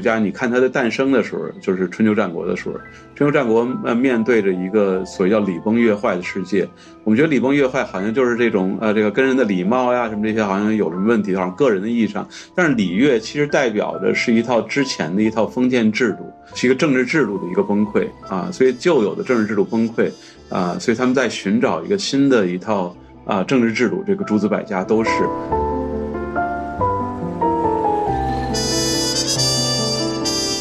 [0.00, 2.74] 家，你看它的诞生的时候，就是春秋战国的时候。
[3.14, 6.66] 春秋战国呃，面对着一个所谓叫礼崩乐坏的世界，
[7.04, 12.26] 我们觉得礼崩乐坏好像就是这种呃，这个跟人的礼貌呀什么这些好像有什么问题，好像个人的意义上。
[12.54, 18.48] 但是礼乐其实代表的是一套之前的一套封建制度，是一个政治制度的一个崩溃啊。
[18.50, 20.10] 所以旧有的政治制度崩溃
[20.48, 24.02] 啊，所以他们在寻找一个新的一套啊政治制度。
[24.06, 25.10] 这个诸子百家都是。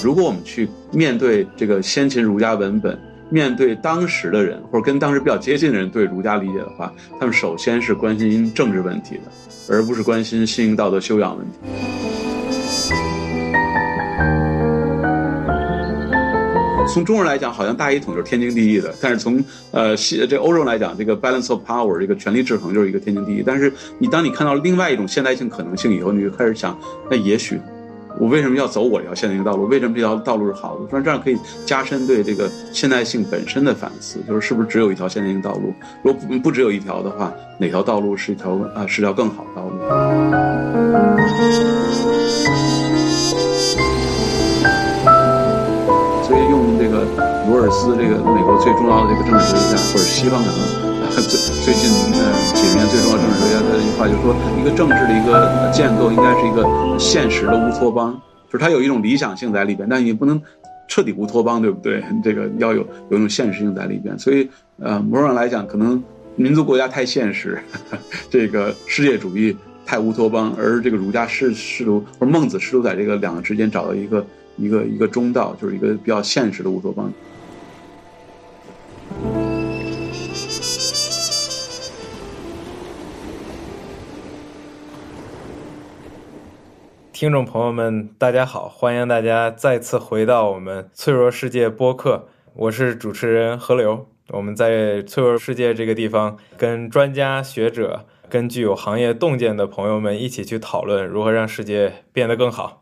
[0.02, 2.98] 如果我们去面对这个先秦儒家文本，
[3.30, 9.24] 面对当时的人或者跟当时比较接近的人对儒家理解的话，他们首先是关心政治问题的，
[9.68, 11.58] 而不是关心心灵道德修养问题。
[16.92, 23.44] 从中人来讲，好像大一统就是天经地义的；但是从呃西这欧洲来讲，这个 balance of power 这个权力制衡就是一个天经地义。
[23.46, 26.80] 但是你当你看到另外一种现代性可能性以后，你就开始想，
[27.12, 27.60] 那也许。
[28.20, 29.66] 我为什么要走我这条现代性道路？
[29.68, 30.82] 为什么这条道路是好的？
[30.90, 35.74] 说这样可以加深对这个现代性本身的反思，就是是不是只有一条现代性道路？
[36.04, 39.80] 如果不只有一条的话，哪条道路是一条啊是条更好的道路？
[46.28, 47.06] 所以用这个
[47.48, 50.52] 罗尔斯这个美国最重要的这个政治学家，或者西方的
[51.24, 52.59] 最最近呃。
[52.70, 56.64] 里面最重要政治学家的一句话就是说，一个政治的一个建构应该是一个
[57.00, 58.14] 现实的乌托邦，
[58.48, 60.40] 就是它有一种理想性在里边，但也不能
[60.88, 62.04] 彻底乌托邦，对不对？
[62.24, 64.18] 这个要有有一种现实性在里边。
[64.20, 64.48] 所以，
[64.80, 66.02] 呃，某种上来讲，可能
[66.36, 67.60] 民族国家太现实，
[68.30, 74.24] 这个世界主义太乌托邦，而这个儒家试试图或者孟子试图在这个两个之间找到一个
[74.58, 77.12] 一个一个中道，就是一个比较现实的乌托邦。
[87.20, 88.70] 听众朋友们，大家好！
[88.70, 94.08] 欢迎大家再次回到我们脆弱世界播客，我是主持人何流。
[94.30, 102.82] 我们在脆弱世界这个地方，跟专家学者、跟具有行业洞见的朋友们一起去讨论如何让世界变得更好。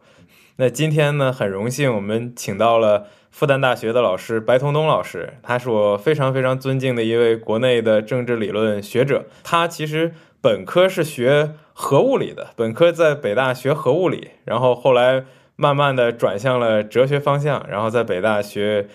[0.58, 9.26] 那今天呢，很荣幸我们请到了复旦大学的老师白彤东老师，他是我非常非常尊敬的一位国内的政治理论学者。
[9.44, 11.56] 他其实本科是学。
[11.80, 15.24] 核物理的本科在北大学核物理，然后后来
[15.56, 18.88] 慢慢的转向了哲学方向，然后在北大学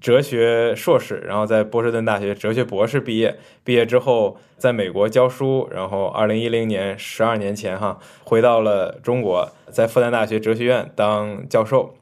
[0.00, 3.38] 哲学硕士，然后在波士顿大学哲学博士毕业。
[3.62, 11.94] 毕业之后在美国教书，然后二零一零年十二年前哈回到了中国，在复旦大学哲学院当教授。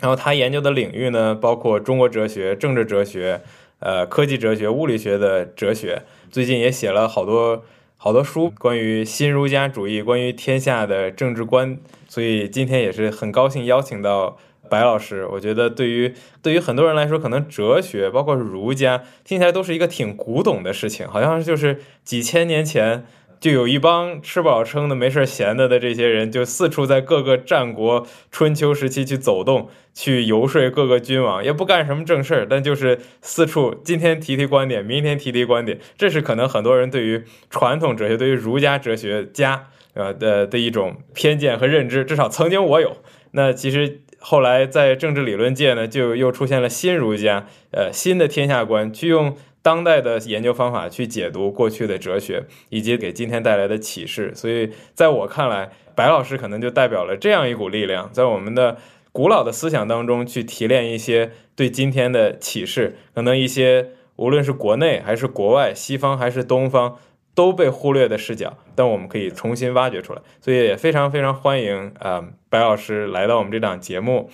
[0.00, 3.42] 然后他研究的领域呢，包括中国哲学、政治哲学、
[3.80, 6.00] 呃科技哲学、物理学的哲学。
[6.30, 7.62] 最近也写了好多。
[8.04, 14.36] 好多书关于新儒家主义，关于天下的政治观，所以今天也是很高兴邀请到
[14.68, 15.26] 白老师。
[15.32, 23.06] 我觉得对于对于很多人来说，可能哲学包括儒家听起来都是一个挺古董的事情，好像就是几千年前。
[23.44, 35.78] 就有一帮吃饱撑的、没事闲的的这些人，就四处在各个战国、春秋时期去走动，去游说各个君王，也不干什么正事儿，但就是四处今天提提观点，明天提提观点。
[35.98, 42.96] 这是可能很多人对于传统哲学、对于儒家哲学家呃的的一种偏见和认知，至少曾经我有。
[43.32, 49.36] 那其实后来在政治理论界呢，就又出现了新儒家，呃，新的天下观，去用。
[49.64, 54.30] 当代的研究方法去解读过去的哲学，以及给今天带来的启示。
[54.34, 58.76] 所以，在我看来，白老师可能就代表了这样一股力量，在我们的
[59.10, 62.98] 古老的思想当中去提炼一些对今天的启示。
[63.14, 66.98] 可能一些无论是国内还是国外，西方还是东方
[67.34, 70.20] 都被忽略的视角，但我们可以重新挖掘出来。
[70.42, 74.28] 所以也非常非常欢迎啊，白老师来到我们这档节目。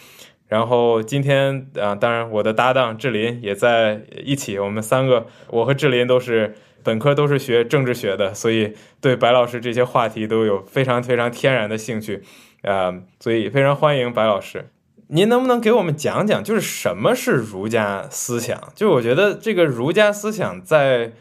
[0.50, 4.58] 然后今天啊，当然我的搭档志林也在一起。
[4.58, 12.24] 我们三个，我和志林都是本科都是学政治学的，所以对白老师这些话题都有非常非常天然的兴趣，
[12.62, 14.68] 啊，所以非常欢迎白老师。
[15.06, 18.60] 您能不能给我们讲讲，就是什么是儒家思想？
[18.74, 21.12] 就我觉得这个儒家思想在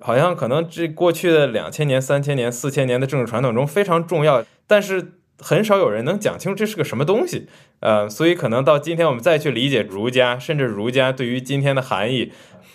[0.00, 5.12] 好像可能这过去的两千年、三千年、四千年的政治传统中非常重要，但是。
[5.38, 7.48] 很少有人能讲清楚这是个什么东西，
[7.80, 12.30] 呃，所以可能到今天我们再去理解儒家，甚至儒家对于今天的含义，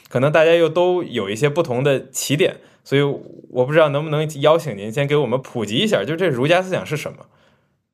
[0.09, 2.57] 可能大家又都有一些不同的起点。
[2.83, 7.25] 所以我不知道能不能邀请您先给我们普及一下，就这儒家思想是什么？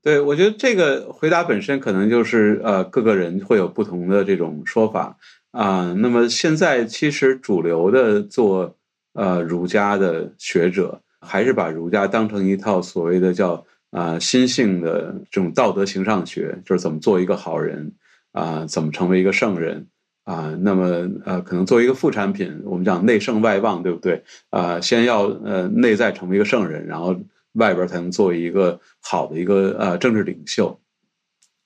[0.01, 5.18] 对，我觉得这个回答本身可能就是呃，各个人会有不同的这种说法
[5.51, 5.94] 啊。
[6.00, 8.75] 那么现在其实主流的做
[9.13, 13.63] 呃儒家的学者，还是把儒家当成一套所谓的叫。
[13.94, 17.94] 啊心性的这种道德形上学，就是怎么做一个好人
[18.31, 19.88] 啊，怎么成为一个圣人
[20.24, 20.57] 啊。
[20.62, 24.24] 那么呃，可能作为一个副产品，我们讲内圣外望，对不对？
[24.50, 27.16] 啊，先要呃内在成为一个圣人，然后
[27.54, 30.80] 外边才能作为一个好的一个呃政治领袖。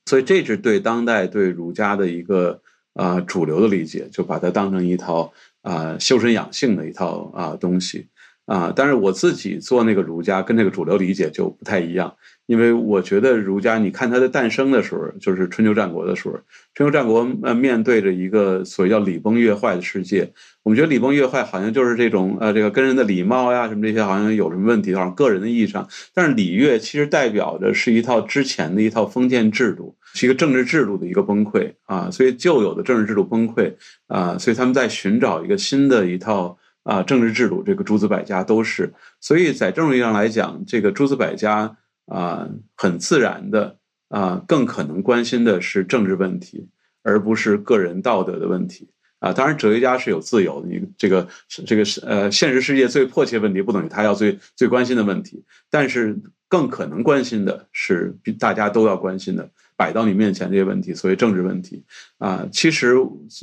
[0.05, 2.61] 所以这是对当代对儒家的一个
[2.93, 5.31] 啊主流的理解，就把它当成一套
[5.61, 8.07] 啊修身养性的一套啊东西。
[8.47, 12.15] 啊，但是我自己做那个儒家跟那个主流理解就不太一样，
[12.45, 16.39] 因为我觉得儒家，你看它的诞生的时候，就是春秋战国的时候，
[16.73, 20.31] 春秋战国呃面对着一个所谓叫礼崩乐坏的世界，
[20.63, 33.73] 我们觉得礼崩乐坏好像就是这种呃这个跟人的礼貌呀什么这些好像有什么问题，好像个人的意义上，但是礼乐其实代表的是一套之前的一套封建制度，是一个政治制度的一个崩溃啊，所以旧有的政治制度崩溃
[34.07, 36.57] 啊，所以他们在寻找一个新的一套。
[36.87, 41.75] 啊，政治制度，这个诸子百家都是，所以在政治意义上来讲，这个诸子百家
[42.05, 42.47] 啊，
[42.77, 46.69] 很自然的啊，更可能关心的是政治问题，
[47.03, 48.89] 而不是个人道德的问题
[49.19, 49.33] 啊。
[49.33, 51.27] 当然，哲学家是有自由的，你这个
[51.65, 56.17] 这个是呃，现实世界最迫切问题不等于他要最最关心的问题，但是
[56.47, 59.51] 更可能关心的是大家都要关心的。
[59.77, 61.83] 摆到你面前这些问题，所谓政治问题
[62.17, 62.95] 啊，其实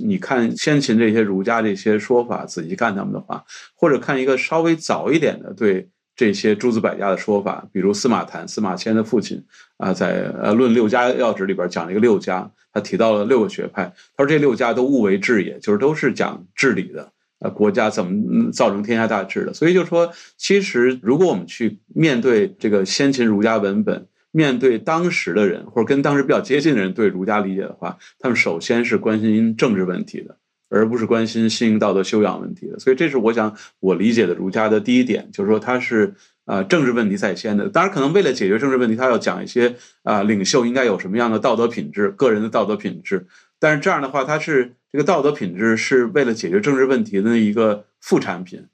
[0.05, 3.45] 你看先秦这些儒家这些说法，仔细看他们的话，
[3.77, 9.45] 或者看一个稍微早一点的对这些诸子百家的说法，比如司马谈，司马迁的父亲
[9.77, 13.85] 啊，在呃《论六家要旨》里边讲了一个六家，他提到了六个学派，
[14.17, 24.09] 他说这六家都物为治也，就是都是讲治理的，呃，国家怎么造成天下大治的，所以就说，其实如果我们去面对这个先秦儒家文本。
[24.37, 30.37] 面对当时的人，或者跟当时比较接近的人对儒家理解的话，他们首先是关心政治问题的，
[30.69, 32.77] 而不是关心心灵道德修养问题的。
[32.81, 36.13] 所以，这是我想我理解的儒家的第一点，就是说他是
[36.47, 37.69] 啊政治问题在先的。
[37.69, 43.29] 当然，可能为了解决政治问题，他要讲一些啊领袖应该有什么样的道德品质，个人的道德品质。
[43.61, 48.67] 但是这样的话，他是这个道德品质是为了解决政治问题的一个副产品。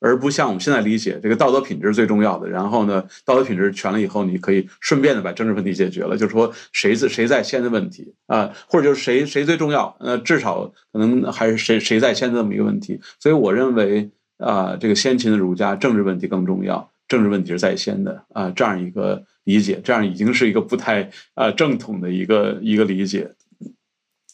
[0.00, 2.48] 而不像我们现在理解，这个道德品质最重要的。
[2.48, 6.16] 然后呢，道德品质全了以后，你可以顺便的把政治问题解决了。
[6.16, 9.96] 就是说，谁在谁在先的问题啊，或者就是谁谁最重要？
[9.98, 13.00] 呃，至少可能还是谁谁在先这么一个问题。
[13.18, 14.08] 所以我认为
[14.38, 23.32] 啊，这个先秦的儒家政治问题更重要，政治问题是在先的啊，这样一个理解，这样已经是一个不太啊正统的一个一个理解。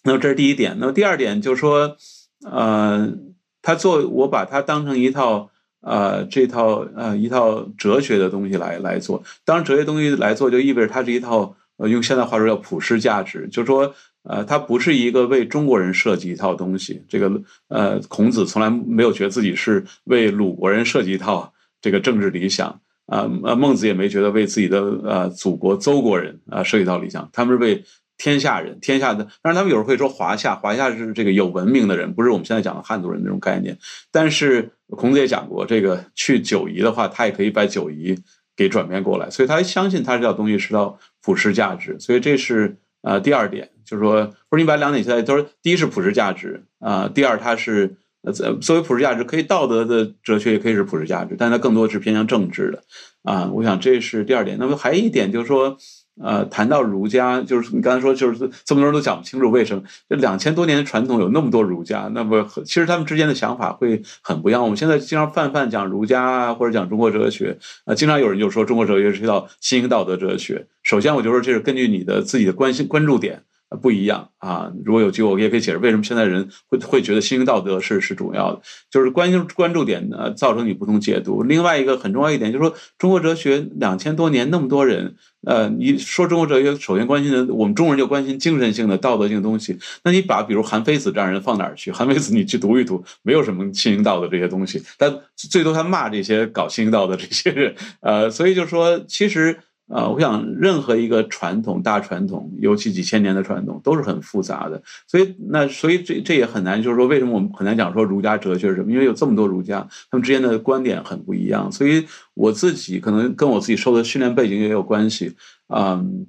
[0.02, 0.76] 那么这是第一点。
[0.78, 1.96] 那么第二点就是说，
[2.44, 3.14] 呃，
[3.62, 5.50] 他做我把它当成一套。
[5.84, 17.30] 呃，这套呃一套哲学的东西来来做，当然哲学东西来做，就意味着它是一套呃用现代话说叫普世价值，就是说呃它不是一个为中国人设计一套东西，这个
[17.68, 22.80] 呃孔子从来没有觉得自己是为鲁国人设计一套这个政治理想。
[23.06, 27.84] 啊，呃孟子也没觉得为自己的呃祖国邹国人啊设计一套理想，他们是为。
[28.16, 33.76] 天下人，天下的，当然他们有时候会说华夏，华夏是这个有文明的人，不是我们现在讲的汉族人那种概念。
[34.12, 38.16] 但是孔子也讲过，这个去九夷的话，他也可以把九夷
[38.56, 41.98] 给转变过来，所以他相信他这套东西是到普世价值。
[41.98, 52.84] 所以这是呃第二点，就是说，或者你把两点现在都是，第一是普世价值啊，第二它是呃作为普世价值，可以道德的哲学也可以是普世价值，但它更多是偏向政治的
[53.24, 53.50] 啊。
[53.52, 54.56] 我想这是第二点。
[54.60, 55.76] 那么还有一点就是说。
[56.22, 64.62] 呃，谈到儒家，就是你刚才说，就是这么多人都讲不清楚为什么这两千多年的传统有那么多儒家，那么其实他们之间的想法会很不一样。
[64.62, 70.66] 我们现在经常泛泛讲儒家啊，或者讲中国哲学，啊，经常有人就说中国哲学是一套新型道德哲学。
[70.82, 73.42] 首先，我就说这是根据你的自己的关心关注点。
[73.82, 74.70] 不一样啊！
[74.84, 81.42] 如果有机会，我也可以解释为什么现在人会会觉得新型道德是是主要的，就是关心关注点呢，造成你不同解读。
[81.42, 89.76] 另外一个很重要一点就是说，中国哲学两千多年那么多人，呃，你说中国哲学首先关心的，我们中国人就关心精神性的、道德性的东西。
[90.04, 91.90] 那你把比如韩非子这样人放哪儿去？
[91.90, 97.74] 韩非子你去读一读，没有什么新型道德这些东西，但最多他骂这些搞新型道德这些人。
[98.02, 99.58] 呃，所以就说其实。
[99.86, 104.82] 啊，我想任何一个传统大传统，尤其几千年的传统，都是很复杂的。
[105.06, 108.90] 所以那所以这这也很难，就是说为什么我们很难讲说儒家哲学是什么？
[108.90, 111.70] 因为有这么多儒家，他们之间的观点很不一样。
[111.70, 115.36] 所以我自己可能跟我自己受的训练背景也有关系。
[115.68, 116.26] 嗯，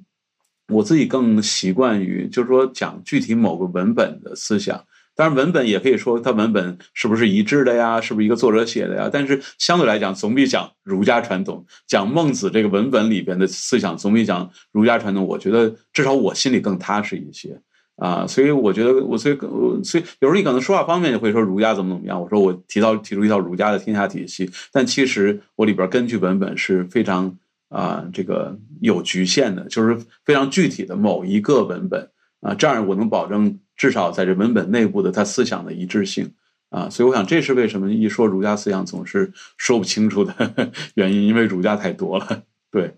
[0.68, 4.84] 我自己更习惯于就是说讲具体某个文本的思想。
[5.16, 8.00] 当然，文本也可以说它文本是不是一致的呀？
[8.00, 9.08] 是不是一个作者写的呀？
[9.10, 17.60] 但是相对来讲，总比讲儒家传统、讲孟子这个文本里边的思想，总比讲儒家传统，我觉得至少我心里更踏实一些
[17.96, 18.26] 啊。
[18.26, 19.38] 所以我觉得，我所以
[19.82, 22.20] 所以有时候你可能说话方面就会说儒家怎么怎么样。
[22.20, 27.36] 我说我提到提出一套儒家的天下体系，但其实我里边根据文本是非常。
[27.68, 32.08] 啊这个有局限的，就是非常具体的某一个文本
[32.46, 36.32] 啊，这样我能保证至少在这文本内部的他思想的一致性
[36.70, 40.32] 啊，所以我想这是为什么一说儒家思想总是说不清楚的
[40.94, 42.94] 原因，因为儒家太多了，对。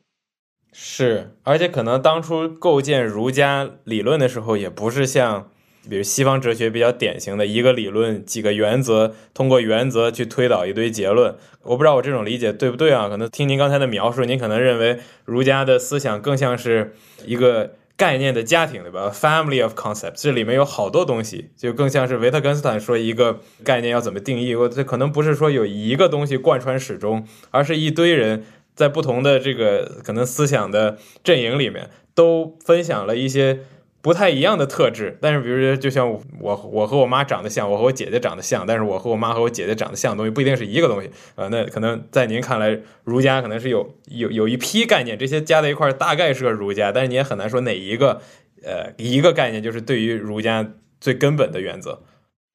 [0.70, 5.48] 是，而且可能当初构建儒家理论的时候，也不是像，
[5.88, 11.34] 比如西方哲学比较典型的一个理论几个原则，通过原则去推导一堆结论。
[11.62, 13.08] 我不知道我这种理解对不对啊？
[13.08, 24.54] 可能听您刚才的描述，您可能认为儒家的思想更像是一个概念的家庭，对吧？Family of concepts，这里面有好多东西，就更像是维特根斯坦说一个概念要怎么定义。
[24.54, 28.44] 我这可能不是说有一个东西贯穿始终，而是一堆人。
[28.76, 33.58] 在不同的这个可能思想的阵营里面，都分享了一些
[34.00, 35.18] 不太一样的特质。
[35.20, 41.48] 但是，比如说，就像我，我和我妈长得像，我和我姐姐长得像，但是我和我妈和我姐姐长得像的东西不一定是一个东西啊。
[41.48, 48.20] 那可能在您看来，儒家可能是有有有一批概念，这些加在一块大概是个儒家，但是你也很难说哪一个，
[48.62, 52.02] 呃，一个概念就是对于儒家最根本的原则。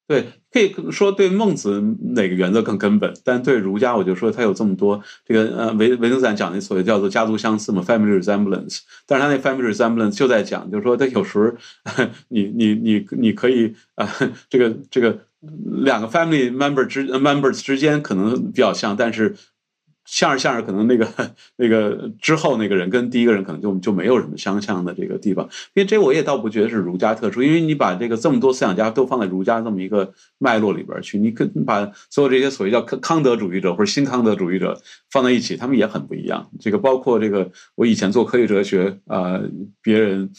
[0.06, 1.80] 对，可以说对孟子
[2.14, 8.80] 哪个原则更根本，但对儒家，我就说他有这么多这个呃维维特斯坦讲的所谓叫做家族相似嘛，family resemblance。
[9.06, 11.54] 但是他那 family resemblance 就在讲，就是说他有时
[12.28, 14.06] 你你你你可以啊，
[14.50, 15.20] 这个这个
[15.82, 19.34] 两个 family member 之 members 之间可能比较像，但是。
[20.04, 21.08] 像是像是，可能那个
[21.56, 34.80] 那个之后那个人跟第一个人可能就就没有什么相像的这个地方，因为这我也倒不觉得是儒家特殊，因为你把这个这么多思想家都放在儒家这么一个脉络里边去，你跟把所有这些所谓叫康康德主义者或者新康德主义者
[35.10, 36.50] 放在一起，他们也很不一样。
[36.60, 39.40] 这个包括这个我以前做科学哲学啊，
[39.82, 40.30] 别人。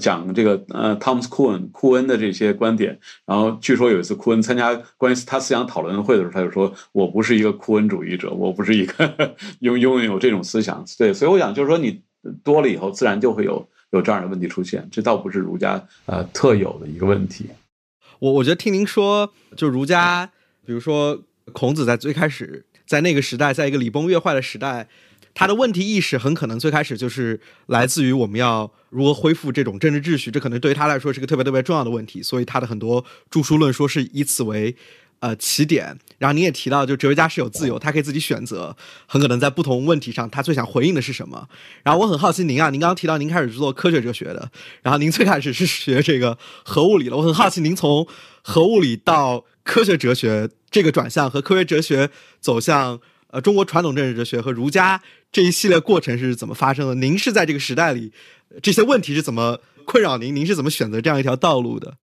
[0.00, 9.13] 讲这个呃，Thomas 库恩库恩的这些观点，然后据说有一次库恩参加关于他思想讨论会的时候，他就说：“我不是一个库恩主义者，我不是一个
[9.60, 12.02] 拥拥有这种思想。”对，所以我想就是说，你
[12.42, 17.46] 多了以后，自然就会有有这样的问题出现，这倒不是儒家呃特有的一个问题。
[18.18, 20.30] 我我觉得听您说，就儒家，
[20.64, 24.88] 比如说孔子在最开始在那个时代，在一个礼崩乐坏的时代。
[25.36, 32.22] 他的问题意识很可能最开始就是来自于我们要如何恢复这种政治秩序，这可能对于他来说是个特别特别重要的问题。
[32.22, 34.76] 所以他的很多著书论说是以此为
[35.24, 35.98] 呃起点。
[36.18, 38.76] 然后您也提到，就哲学家是有自由，他可以自己选择，
[39.06, 41.48] 很可能在不同问题上他最想回应的是什么。
[41.82, 44.50] 然后我很好奇您啊，您刚刚提到您开始是做科学哲学的，
[44.82, 47.16] 然后您最开始是学这个核物理的。
[47.16, 48.06] 我很好奇您从
[48.42, 53.00] 核物理到科学哲学这个转向和科学哲学走向。
[53.34, 55.02] 呃，中国传统政治哲学和儒家
[55.32, 56.94] 这一系列过程是怎么发生的？
[56.94, 58.12] 您是在这个时代里，
[58.62, 60.36] 这些问题是怎么困扰您？
[60.36, 61.96] 您是怎么选择这样一条道路的？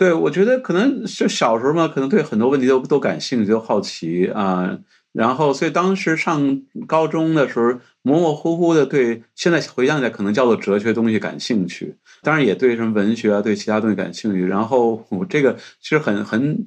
[0.00, 4.78] 对，我觉得可能就小时候嘛，可能对很多问题都都感兴趣、都好奇啊。
[5.12, 11.94] 然后，所以当时上高中的时候，模模糊糊的对现在回想起来，可能叫做哲学东西感兴趣。
[12.22, 14.46] 当然，也对什么文学啊，对其他东西感兴趣。
[14.46, 16.58] 然后，我这个其实很很，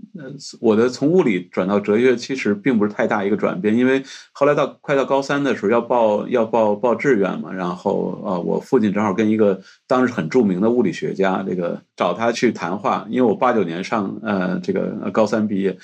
[0.60, 3.76] 我的从物理转到哲学，其实并不是太大一个转变。
[3.76, 7.52] 因为后来到快到高三的时候，要报要报报志愿嘛。
[7.52, 13.06] 然后，呃，我父亲正好跟一个当时很著名的物理学家，这个找他去谈话。
[13.10, 15.76] 因为我八九年上呃这个高三毕业。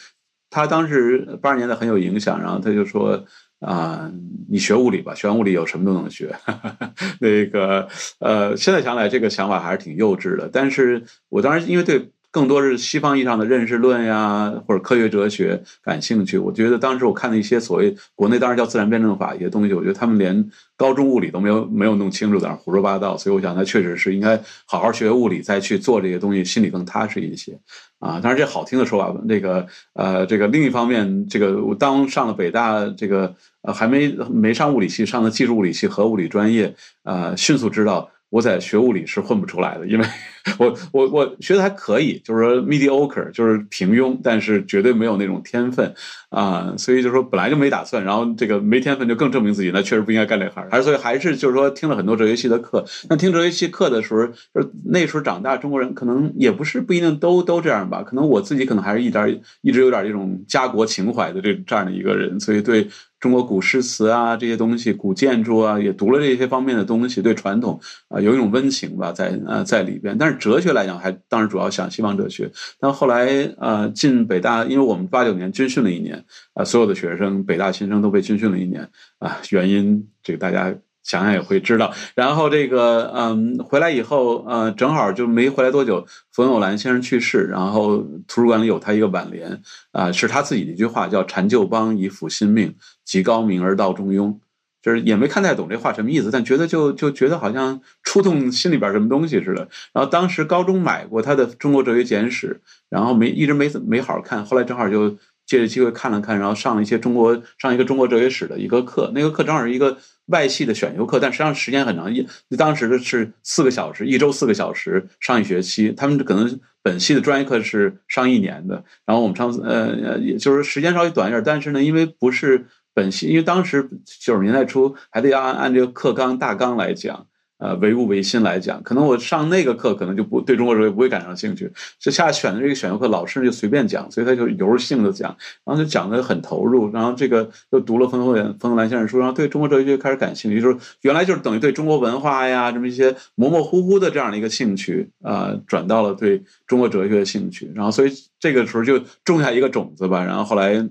[0.51, 3.23] 他当时八十年代很有影响，然后他就说
[3.59, 4.09] ：“啊，
[4.49, 6.33] 你学物理吧，学完物理有什么都能学。
[7.19, 7.87] ”那个
[8.19, 10.49] 呃，现在想来这个想法还是挺幼稚的。
[10.51, 23.17] 但是我当时因为对更多是西方意义上的认识论呀，或者科学哲学感兴趣，我觉得当时我看的一些所谓国内当时叫自然辩证法一些东西，我觉得他们连高中物理都没有没有弄清楚，在那胡说八道。
[23.17, 27.57] 所以我想，他确实是应该好好学物理，再去做这些东西，心里更踏实一些。
[27.97, 38.11] 啊，当然这好听的说法，那个呃，这个另一方面，这个我当上了北大，这个呃还没没上物理系，上的技术物理系和物理专业，呃，迅速知道。
[38.29, 40.05] 我在学物理是混不出来的，因为
[40.59, 45.93] 我我我学的还可以，就是说 mediocre，就是平庸，但是绝对没有那种天分
[46.29, 62.87] 啊，所以就说本来就没打算，然后这个没天分就更证明自己，那确实不应该干这行，还是所以还是就是说听了很多哲学系的课，那听哲学系课的时候，就那时候长大中国人可能也不是不一定都都这样吧，可能我自己可能还是一点一直有点这种家国情怀的这这样的一个人，所以对。
[63.19, 70.17] 中国古诗词啊，这些东西，古建筑啊，也读了这些方面的东西，对传统啊有一种温情吧，在呃在里边。
[70.17, 72.51] 但是哲学来讲，还当时主要想西方哲学。
[72.79, 76.23] 但后来呃进北大，因为我们八九年军训了一年
[76.53, 80.75] 啊，所有的学生北大新生都被军训了一年啊，原因这个大家。
[81.03, 94.37] 想想也会知道，然后这个嗯，回来以后呃，正好就没回来多久，冯友兰先生去世，然后图书馆里有他一个挽联啊，是他自己的一句话，叫“禅旧邦以抚新命，极高明而道中庸”，
[94.83, 99.67] 就是也没看太懂这话什么意思，但觉得就就觉得好像触动心里边什么东西似的。
[99.93, 109.97] 然后当时高中买过他的《中国哲学简史》，然后没一直没怎没好好看，后来正好就借着机会看了看，然后上了一些中国上一个中国哲学史的一个课，那个课正好是一个
[110.29, 112.25] 外系的选修课，但实际上时间很长，一
[112.57, 122.65] 当时的是四个小时，一周四个小时上一学期，他们可能本系的专业课是上一年的，然后我们上呃呃，也就是时间稍微短一点，但是呢，因为不是。
[122.91, 123.87] 本系，因为当时
[124.19, 127.27] 九十年代初还得要按按这个课纲大纲来讲，
[127.59, 131.69] 呃，唯物唯心来讲，可能我上那个课可能就不对中国哲学不会感上兴趣。
[131.99, 135.35] 就下选的这个选修课，老师就随便讲，所以他就由着性子讲，
[135.65, 150.87] 然后就讲的很投入，然后这个又读了冯冯冯友兰先生书，然后对中国哲学开始感兴趣，就是原来就是等于对中国文化呀这么一些模模糊糊的这样的一个兴趣啊，转到了对中国哲学的兴趣，然后所以这个时候就种下一个种子吧，然后后来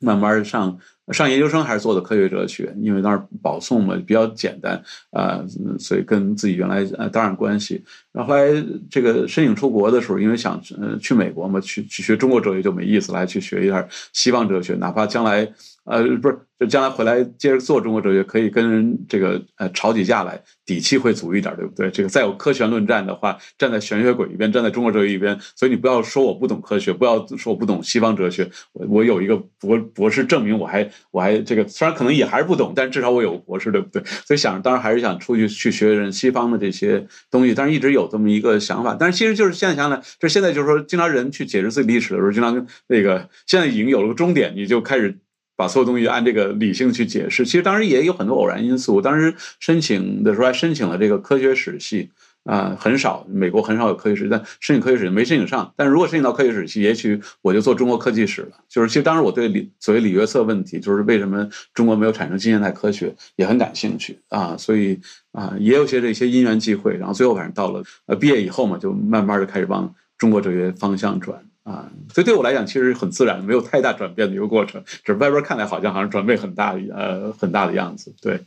[0.00, 0.76] 慢慢上。
[1.12, 5.44] 上研究生还是做的科学哲学，因为当时保送嘛比较简单啊，
[5.78, 7.84] 所以跟自己原来呃当然关系。
[8.10, 15.46] 然后后来这个申请出国的时候，因为想呃去美国嘛，去去学中国哲学就没意思，来去学一下西方哲学，哪怕将来
[15.84, 16.38] 呃不是。
[16.56, 21.90] 就将来回来接着做中国哲学，可以跟人这个呃吵起架来，底气会足一点，对不对？
[21.90, 34.00] 这个再有科学论战的话，站在玄学轨一边，站在中国哲学一边，所以你不要说我不懂科学，不要说我不懂西方哲学，我我有一个博博士证明，我还我还这个虽然可能也还是不懂，但至少我有博士，对不对？
[34.24, 45.18] 所以想着当然还是想出去去学人西方的这些东西，但是一直有这么一个想法，但是其实就是现在想想，就是现在就是说，经常人去解释自己历史的时候，经常那个现在已经有了个终点，你就开始。
[45.56, 49.00] 把所有东西按这个理性去解释，其实当时也有很多偶然因素。
[49.00, 52.10] 当时申请的时候还申请了这个科学史系
[52.44, 55.72] 啊，很少，美国很少有科学史，但申请科学史没申请上。
[55.76, 58.48] 但如果申请到科学史系，也许我就做中国科技史了。
[58.68, 64.56] 就是其实当时我对李所谓李约瑟问题，就是为什么中国没有产生近现代科学，也很感兴趣啊。
[64.58, 65.00] 所以
[65.32, 71.42] 啊，也有些这些因缘际会，然后最后反正到了呃毕业以后嘛，就慢慢的开始往中国哲学方向转。
[71.64, 74.84] 啊，所以对我来讲，其实很自然，没有太大转变的一个过程。
[74.84, 78.14] 只是外边看来好像好像转变很大，呃，很大的样子。
[78.20, 78.44] 对，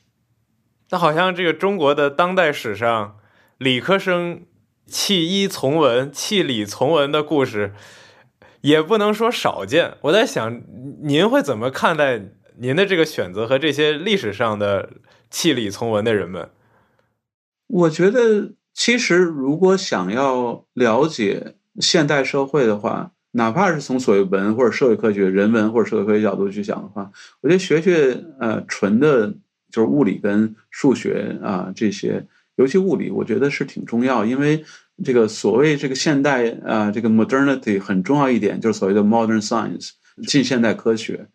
[0.92, 3.18] 那好像这个中国的当代史上，
[3.58, 4.44] 理科生
[4.86, 7.74] 弃医从文、弃理从文的故事，
[8.62, 9.96] 也不能说少见。
[10.02, 10.62] 我在想，
[11.02, 12.22] 您会怎么看待
[12.60, 14.92] 您的这个选择和这些历史上的
[15.32, 16.52] 弃理从文的人们？
[17.66, 21.56] 我觉得，其实如果想要了解。
[21.80, 27.12] 现代社会的话，哪怕是从所谓文或者社会科学、人文或者社会科学角度去讲的话，
[27.42, 29.34] 我觉得学学呃纯的，
[29.72, 34.64] 就是物理跟数学啊这些，尤其物理，我觉得是挺重要，因为
[35.04, 39.92] 这个所谓这个现代啊这个 modernity 很重要一点，就是所谓的 modern science
[40.28, 41.28] 近现代科学。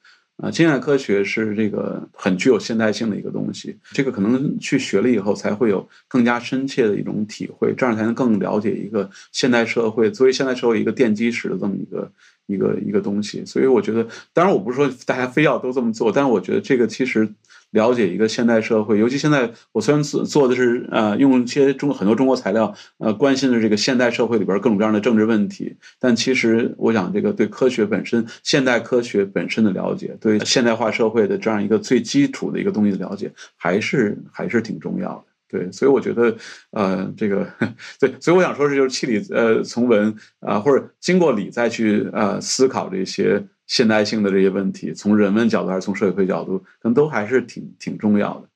[0.42, 12.12] 啊，近代科学是这个很具有现代性的一个东西，这个可能去学了以后才会有更加深切的一种体会，这样才能更了解一个现代社会作为现代社会一个奠基石的这么一个
[12.46, 13.44] 一个一个东西。
[13.46, 17.32] 所以我觉得，当然我不是说大家非要都这么做，但是我觉得这个其实。
[17.72, 35.24] 了解一个现代社会，尤其现在我虽然做做的是呃用一些中很多中国材料，呃关心的这个现代社会里边各种各样的政治问题，但其实我想这个对科学本身、现代科学本身的了解，对现代化社会的这样一个最基础的一个东西的了解，还是还是挺重要的。
[35.48, 36.34] 对，所以我觉得
[36.70, 37.46] 呃这个
[37.98, 43.42] 对，所以我想说是就是气理呃从文啊或者经过理再去呃思考这些。
[43.66, 48.48] 现代性的这些问题，从人文角度还是从社会角度，可能都还是挺挺重要的。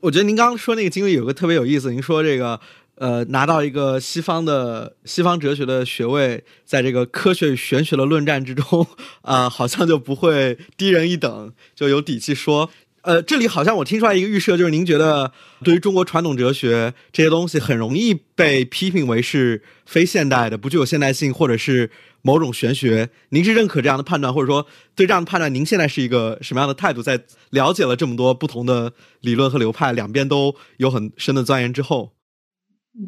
[0.00, 2.60] 我觉得您刚刚说那个经历有个特别有意思，您说这个
[2.94, 8.86] 呃拿到一个西方的西方哲学的学位，在这个科学与玄学的论战之中
[9.22, 12.70] 啊，好像就不会低人一等，就有底气说。
[13.02, 15.30] 呃，这里好像我听出来一个预设，就是您觉得
[15.62, 21.88] 对于中国传统哲学这些东西很容易被批评为是非现代的，不具有现代性，或者是
[22.26, 23.08] 某种玄学。
[23.28, 27.00] 您是认可这样的判断，或者说对这样的判断，您现在是一个什么样的态度？
[27.00, 32.16] 在了解了这么多不同的理论和流派，两边都有很深的钻研之后，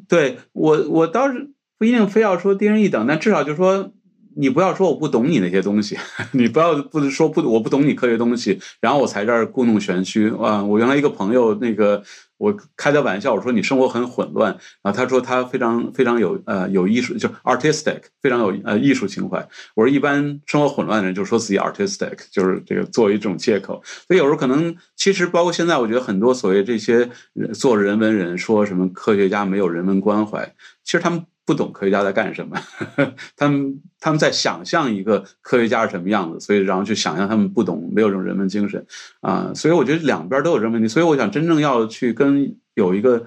[0.09, 3.93] 对我，我倒是不一定非要说低人一等，但至少就说。
[4.41, 5.99] 你不要说我不懂你那些东西，
[6.31, 10.63] 你不要不是说不我不懂你科学东西，然后我才这儿故弄玄虚啊！
[10.63, 12.01] 我原来一个朋友，那个
[12.37, 19.45] 我开的玩笑，我说你生活很混乱，然后他说他非常非常有呃有艺术，就 artistic，非常有呃艺术情怀。
[19.75, 23.83] 我说一般生活混乱的人就说自己 artistic，就是这个作为一种借口。
[24.07, 27.11] 所以有时候可能其实包括现在，我觉得很多所谓这些
[27.55, 31.25] 做人文人说什么科学家没有人文关怀，其实他们。
[31.49, 32.59] 不懂科学家在干什么，
[33.35, 38.85] 他们他们在想象一个科学家是什么样子，所以然后去想象他们不懂，没有这种人文精神
[39.23, 43.25] 啊，所以我觉得两边都有这个问题，所以我想真正要去跟有一个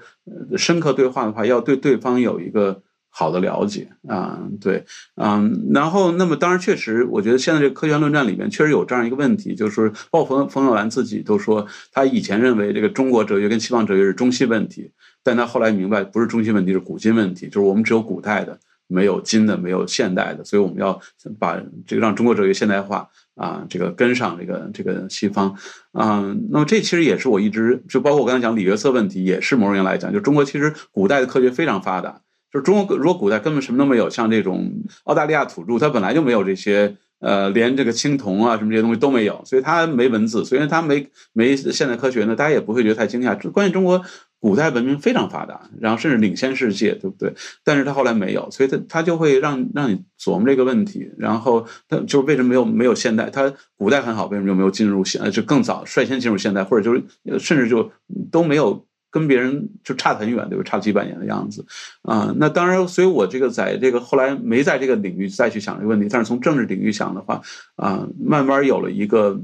[0.56, 2.80] 深刻对话的话，要对对方有一个。
[3.14, 14.90] 好的了解啊，对，嗯，然后那么当然确实，我觉得现在这个科学论战里面确实有这样一个问题，就是包括冯冯友兰自己都说，他以前认为这个中国哲学跟西方哲学是中西问题，
[15.22, 21.00] 但他后来明白不是中心问题，是古今问题，就是我们只有古代的，没有今的，没有现代的，所以我们要
[21.38, 25.56] 把这个让中国哲学现代化啊，这个跟上这个这个西方，
[25.92, 32.20] 嗯，那么这其实也是我一直就包括我刚才讲李约瑟问题，也是某种意义来讲，就中国其实古代的科学非常发达。
[32.52, 34.70] 就是中国，如果古代根本什么都没有，像这种
[35.04, 43.34] 澳大利亚土著，他本来就没有这些，呃，连这个青铜啊什么这些东西都没有，所以他没文字，所以他没没现代科学呢，大家也不会觉得太惊讶。
[43.50, 44.04] 关键中国
[44.42, 47.32] 古代文明非常发达，然后甚至领先世界，对不对？
[47.62, 53.30] 但是他后来没有，所以他他就会让让你琢磨这个问题，然后他就是为什么没有没有现代？
[53.30, 55.30] 他古代很好，为什么就没有进入现？
[55.30, 57.92] 就更早率先进入现代，或者就是甚至就
[58.32, 58.84] 都没有。
[59.12, 60.64] 跟别人就差很远，对吧？
[60.64, 61.66] 差几百年的样子，
[62.00, 67.42] 啊，那当然，所以我这个在这个后来没在这个领域再去想这个问题，但是从政治领域想的话，
[67.76, 69.38] 啊，慢慢有了一个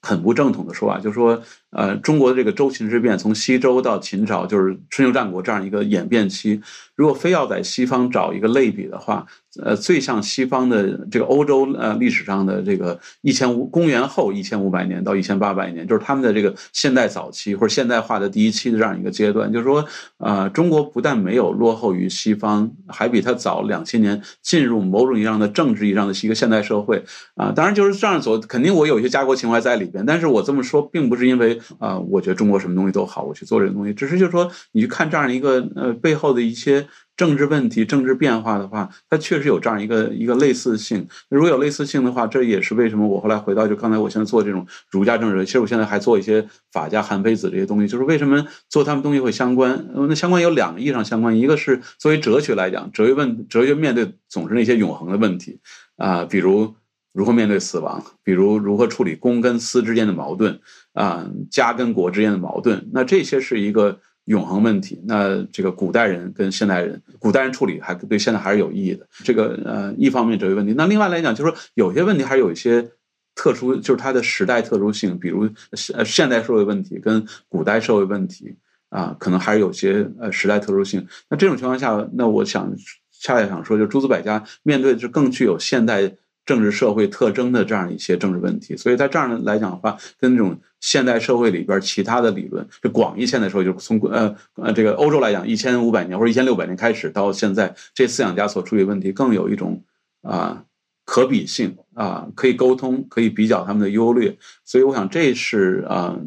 [0.00, 6.60] 很不正统的说法，就是说，呃，中国的这个周秦之变，从西周到秦朝，就是春秋战国这样一个演变期，
[6.94, 9.26] 如果非要在西方找一个类比的话。
[9.64, 19.50] 呃，最像西方的这个欧洲呃历史上的这个一千五公元后一千五百年到一千八百年，就是他们的这个现代早期或者现代化的第一期的这样一个阶段。
[19.52, 19.84] 就是说，
[20.18, 27.02] 呃，中国不但没有落后于西方，还比他早两千年进入某种意义上的政治意义上的一个现代社会
[27.34, 27.50] 啊。
[27.50, 30.04] 当然，就是这样走，肯定我有一些家国情怀在里边。
[30.06, 36.86] 但是我这么说，并不是因为啊，我觉得中国什么东西都好，我去做这个东西，只是就是说，你去看这样一个呃背后的一些。
[37.18, 41.04] 政治问题、政治变化的话，它确实有这样一个一个类似性。
[41.28, 49.88] 如果有类似性的话，这也是为什么我后来回到就刚才我现在做这种儒家政治，其实我现在还做一些法家、韩非子这些东西，就是为什么做他们东西会相关？
[49.96, 55.58] 那相关有两个意义上相关，一个是作为哲学来讲，哲学问哲学面对总是那些永恒的问题
[55.96, 56.76] 啊，比如
[57.18, 60.60] 如何面对死亡，比如如何处理公跟私之间的矛盾
[60.92, 63.98] 啊，家跟国之间的矛盾，那这些是一个。
[64.28, 69.08] 永恒问题，那这个古代人跟现代人，古代人处理还对现在还是有意义的。
[69.24, 72.90] 这个呃，一方面这个问题，那另外来讲，就是说有些问题还是有一些
[73.34, 78.54] 特殊，就是它的时代特殊性，比如现现代社会问题跟古代社会问题
[78.90, 81.06] 啊，可能还是有些呃时代特殊性。
[81.30, 82.70] 那这种情况下，那我想
[83.18, 86.12] 恰恰想说，就诸子百家面对的是更具有现代。
[86.48, 99.84] 政治社会特征的这样一些政治问题，所以在这样来讲的话，跟这种现代社会里边其他的理论，就广义现代社会，就从呃呃这个欧洲来讲，一千五百年或者一千六百年开始到现在，这思想家所处理问题更有一种
[100.22, 100.64] 啊
[101.04, 106.18] 可比性啊，可以沟通，可以比较他们的优劣，所以我想这是啊。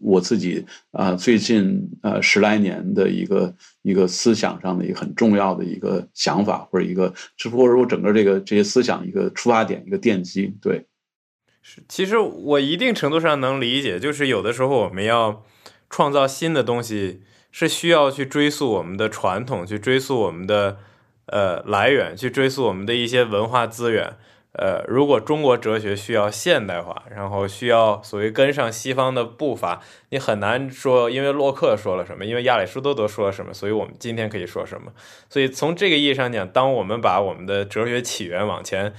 [0.00, 10.54] 我自己啊，最近呃十来年的一个一个思想上的一个很重要的一个想法，或者一个，只不过是我整个这个这些思想一个出发点，一个奠基。
[10.60, 10.86] 对，
[11.62, 15.44] 是，其实我一定程度上能理解，就是有的时候我们要
[15.88, 20.78] 创造新的东西，是需要去追溯我们的传统，去追溯我们的
[21.26, 24.16] 呃来源，去追溯我们的一些文化资源。
[24.58, 34.90] 呃，如果中国哲学需要现代化，然后需要所谓跟上西方的步伐，你很难说，因为洛克说了什么，因为亚里士多德说了什么，所以我们今天可以说什么。
[35.28, 38.94] 所以从这个意义上讲，当我们把我们的哲学起源往前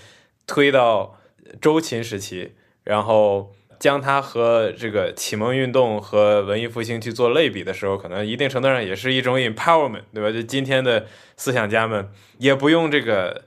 [0.46, 1.18] 推到
[1.60, 10.32] 周秦时期，然后将它和这个启蒙运动和文艺复兴去做类比的时候，可能一定程度上也是一种 empowerment，对吧？
[10.32, 13.47] 就今天的思想家们也不用这个。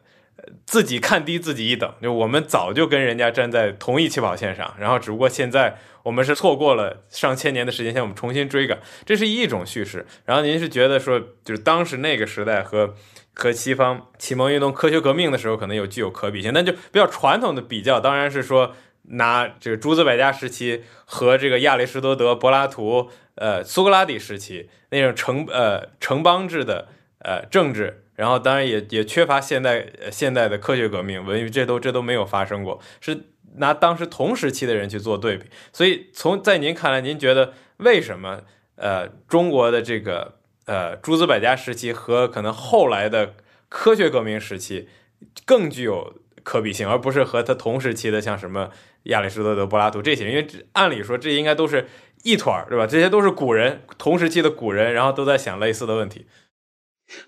[0.66, 10.06] 自己看低自己一等，就我们早就跟人家站在同一起跑线上，然后只不过现在我们是错过了上千年的时间线，我们重新追赶，这是一种叙事。
[10.24, 12.94] 然后您是觉得说，就是当时那个时代和
[13.34, 26.88] 和西方启蒙运动、科学革命的时候，可能有具有可比性，那就比较传统的比较，当然是说拿这个诸子百家时期和这个亚里士多德、柏拉图、呃苏格拉底时期那种城呃城邦制的
[27.20, 28.04] 呃政治。
[28.20, 33.18] 然后当然也也缺乏现代现代的科学革命文艺，这都这都没有发生过，是
[33.56, 35.46] 拿当时同时期的人去做对比。
[35.72, 38.42] 所以从在您看来，您觉得为什么
[38.76, 40.35] 呃中国的这个
[40.66, 43.37] 呃诸子百家时期和可能后来的
[43.70, 44.87] 科学革命时期
[45.46, 48.68] 更具有可比性，而不是和他同时期的像什么
[49.04, 50.35] 亚里士多德、柏拉图这些人？
[50.35, 51.88] 因为按理说这应该都是
[52.22, 52.87] 一团儿，对吧？
[52.87, 56.26] 这些都是古人同时期的古人，然后都在想类似的问题。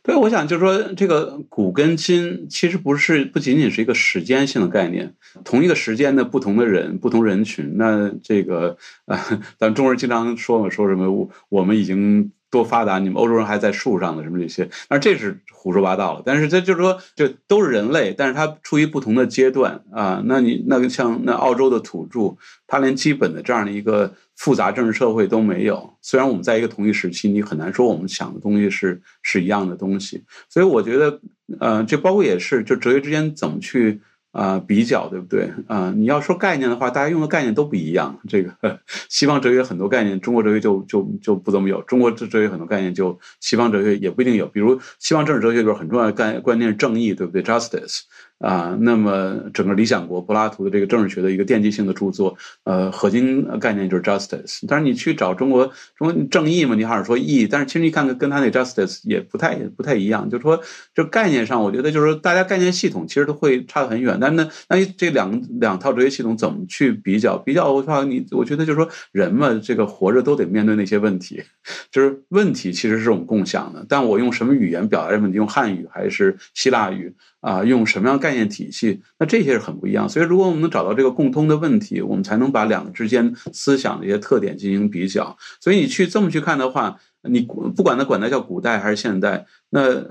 [0.03, 5.15] 对，我想就是说，这个古跟今其实不是不仅仅是一个时间性的概念，
[5.45, 9.19] 同一个时间的不同的人、不同人群，那这个呃，
[9.59, 12.31] 咱们中国人经常说嘛，说什么我我们已经。
[12.53, 12.99] 多发达！
[12.99, 14.69] 你们欧洲人还在树上的什么这些？
[14.91, 16.23] 那这是胡说八道了。
[16.23, 20.23] 但是这就是说，这都是人类，但是他处于不同的阶段啊。
[20.27, 25.95] 那你那个像那澳洲的土著，他连基本的这样的一个复杂政治社会都没有。
[26.03, 30.25] 虽然我们在一个同一时期，你很难说我们想的东西是是一样的东西。
[30.49, 31.21] 所以我觉得，
[31.61, 34.01] 呃，这包括也是，就哲学之间怎么去。
[34.33, 35.93] 啊，比较对不对啊？
[35.95, 38.19] 你要说概念的话，大家用的概念都不一样。
[38.27, 38.51] 这个
[39.11, 41.83] 西方哲学很多概念，中国哲学就就就不怎么有。
[41.83, 44.47] 中国哲哲学很多概念，就西方哲学也不一定有。
[44.47, 48.05] 比如西方政治哲学里边很重要的概观念是正义，对不对？Justice。
[48.43, 54.65] 啊，那么整个《理想国》柏拉图的这个政治学的一个奠基性的著作，呃，核心概念就是 justice。
[54.67, 60.29] 但是你去找中国中国正义嘛，你好像说义，但是其实你看看跟他那 justice 也不太不太一样。
[60.29, 60.61] 就是说，
[60.95, 64.19] 这概念上，我觉得就是说，大家概念系统其实都会差得很远。
[64.21, 67.39] 但是呢，那这两两套哲学系统怎么去比较？
[67.45, 71.43] 比较的话，你我觉得就是说，人嘛，这个活着都得面对那些问题，
[71.91, 73.85] 就是问题其实是我们共享的。
[73.89, 75.37] 但我用什么语言表达这问题？
[75.37, 77.15] 用汉语还是希腊语？
[77.43, 79.03] 啊，用什么样概念体系？
[79.19, 80.09] 那这些是很不一样。
[80.09, 85.37] 所以，如果我们能找到这个共通的问题，我们才能把两个之间思想的一些特点进行比较。
[85.61, 90.03] 所以，你去这么去看的话，你不管它管它叫古代还是现代，那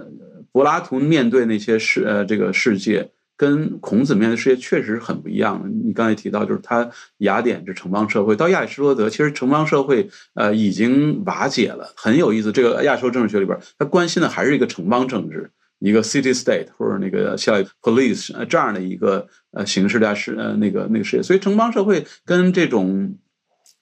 [0.51, 5.69] 柏拉图面对那些世呃这个世界，跟孔子面对世界确实很不一样的。
[5.69, 6.89] 你刚才提到，就是他
[7.19, 12.51] 雅典是城邦社会，到亚里士多德，其实城邦社会呃已经瓦解了，很有意思。
[12.51, 15.49] 这个亚洲政治学里边，他关心的还是一个城邦政治。
[15.81, 23.17] 一个 city state 或者那个像 police 这样的一个呃形式的是呃那个那个世界，所以城邦社会跟这种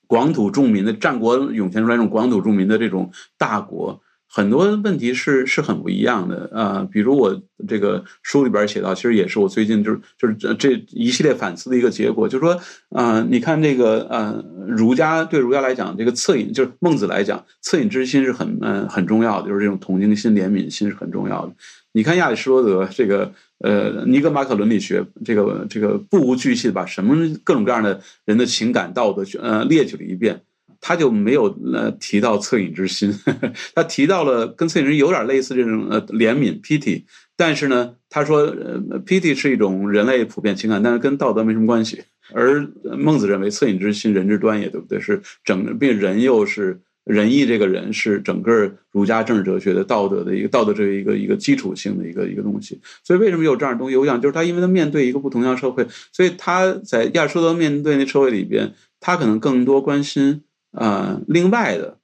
[0.07, 4.01] 广土著民的战国涌现出来这种广土著民的这种大国。
[4.31, 21.53] 很多问题是是很不一样的啊，比如我这个书里边写到，其实也是我最近就是就是这一系列反思的一个结果，就是说，啊，你看这个呃，儒家对儒家来讲，这个恻隐就是孟子来讲，恻隐之心是很嗯很重要的，就是这种同情心、怜悯心是很重要的。
[21.93, 30.41] 你看亚里士多德这个呃尼格马可伦理学，这个这个不无巨细的把什么各种各样的人的情感道德呃列举了一遍。
[30.81, 33.13] 他就没有呃提到恻隐之心，
[33.75, 37.03] 他提到了跟恻隐之心有点类似这种呃怜悯 pity，
[37.35, 42.01] 但是呢，他说呃 pity 是一种人类普遍情感，但是跟道德没什么关系。
[42.31, 42.65] 而
[42.97, 45.01] 孟子认为恻隐之心人之端也，对不对？
[45.01, 52.79] 是整并人又是仁义这个人是整个儒家政治哲学的道德的一个道德这一个一个基础性的一个一个东西。
[53.03, 53.95] 所以为什么有这样的东西？
[53.95, 60.43] 我想就是他因为他面对一个不同样社会，所以他在亚里士多德面对那社会里边，他可能更多关心。
[60.71, 61.97] 呃，另外的，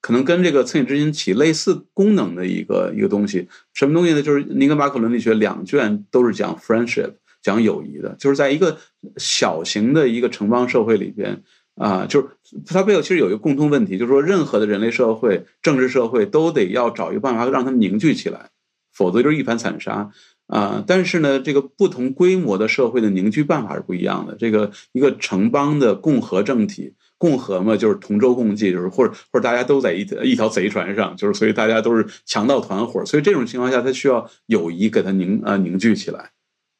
[0.00, 4.22] 可能跟这个恻隐之心起类似功能的一个一个东西，什么东西呢？
[4.22, 7.10] 就是尼格马可伦理学两卷都是讲 friendship，
[7.42, 8.78] 讲友谊的，就是在一个
[9.18, 11.42] 小型的一个城邦社会里边
[11.76, 12.28] 啊，就是
[12.66, 18.50] 它背后其实有一个共通问题，就是说任何的人类社会、政治社会都得要找一个办法让他们凝聚起来，
[18.92, 20.10] 否则就是一盘散沙
[20.46, 20.82] 啊。
[20.86, 26.94] 但是呢，这个不同规模的社会的凝聚办法是不一样的，这个一个城邦的共和政体。
[27.18, 36.32] 共和嘛，就是同舟共济，就是或者或者大家都在一一条贼船上，就是所以大家都是强盗团伙，所以这种情况下，它需要友谊给它凝啊凝聚起来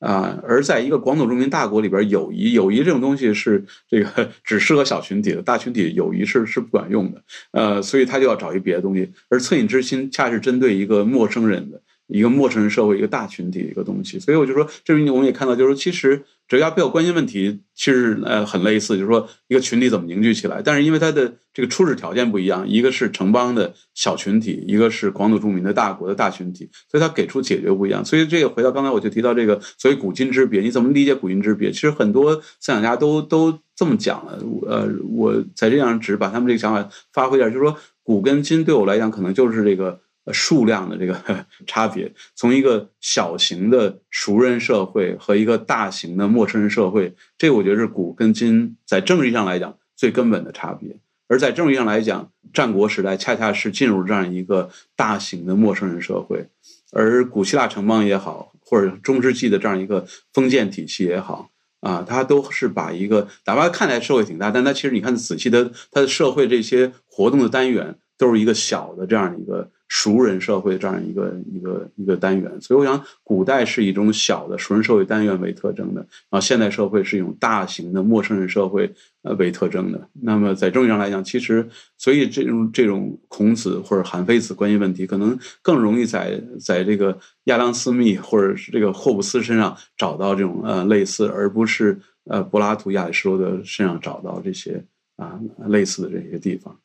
[0.06, 0.38] 啊。
[0.42, 7.22] 而在一个广土著民大国里边，友谊友谊这种东西是这个 只适合小群体的，大群体友谊是是不管用的。
[7.50, 11.80] 呃，所以他就要找一别的东西，而恻隐之心恰是针对一个陌生人的。
[12.08, 20.62] 一个陌生人社会，一个大群体一个东西，所以我就说，这边我们也看到，就是说，其实哲学背后关心问题，其实呃很类似，就是说一个群体怎么凝聚起来。
[20.62, 28.04] 但是因为它的这个初始条件不一样，一个是城邦的小群体，一个是广土著民的大国的大群体，所以它给出解决不一样。
[28.04, 31.72] 所以这个回到刚才我就提到这个所谓古今之别，你怎么理解古今之别？
[31.72, 34.38] 其实很多思想家都都这么讲了。
[34.68, 40.00] 呃，我在这样只把他们这个想法发挥一下，就是说古跟今对我来讲，可能就是这个。
[40.32, 41.20] 数量的这个
[41.66, 50.96] 差别，从一个小型的熟人社会和一个大型的陌生人社会，这我觉得是古跟今在政治上来讲最根本的差别。
[51.28, 56.48] 而在政治上来讲，战国时代恰恰是进入这样一个大型的陌生人社会，
[56.92, 67.98] 而古希腊城邦也好，或者中世纪的这样一个封建体系也好，啊，它都是把一个哪怕看起来社会挺大，但它其实你看仔细的，它的社会这些活动的单元。
[68.18, 72.50] 都是一个小的这样的一个熟人社会这样一个一个一个单元。
[72.60, 80.08] 所以我想，古代是一种小的熟人社会单元为特征的，然后现代社会是一种大型的陌生人社会呃为特征的。
[80.12, 94.84] 那么在政治上来讲，其实所以这种这种孔子或者韩非子关系问题，可能更容易在在这个亚当斯密或者是这个霍布斯身上找到这种呃类似，而不是呃柏拉图、亚里士多德身上找到这些
[95.16, 96.76] 啊类似的这些地方。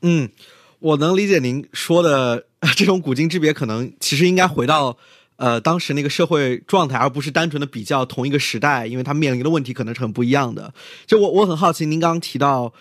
[0.00, 0.28] 嗯，
[0.80, 4.96] 我能理解您说的 这种古今之别，可能其实应该回到
[5.36, 10.72] 呃当时那个社会状态，而不是单纯的比较同一个时代，因为它面临的问题可能是很不一样的。
[11.06, 12.72] 就我我很好奇，您刚刚提到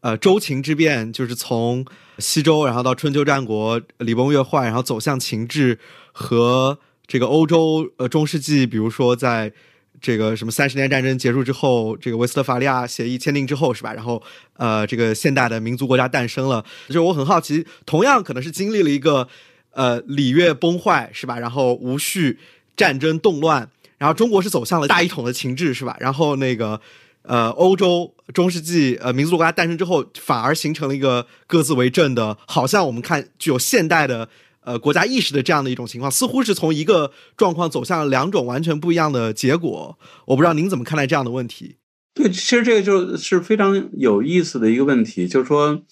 [0.00, 1.84] 呃周秦之变，就是从
[2.18, 5.78] 西周，然后到春秋战国，礼崩乐坏，然后走向秦制
[6.12, 9.52] 和这个欧洲呃中世纪，比如说在。
[10.00, 13.92] 这个什么三十年战争结束之后，这个维斯特伐利亚协议签订之后是吧？
[13.94, 14.22] 然后，
[14.58, 16.64] 呃，这个现代的民族国家诞生了。
[16.88, 19.26] 就是我很好奇，同样可能是经历了一个
[19.70, 21.38] 呃礼乐崩坏是吧？
[21.38, 22.38] 然后无序
[22.76, 25.96] 战争动乱，然后中国是走向了大一统的情志是吧？
[26.00, 26.80] 然后那个
[27.22, 34.28] 呃欧洲中世纪呃民族国家诞生之后，反而形成了一个各自为政的，好像我们看具有现代的。
[34.64, 39.98] 呃，国家意识的这样的一种情况，似乎是从一个状况走向了两种完全不一样的结果。
[40.26, 41.76] 我不知道您怎么看待这样的问题？
[42.14, 45.82] 对，其实这个就是非常有意思的一个问题，就是说，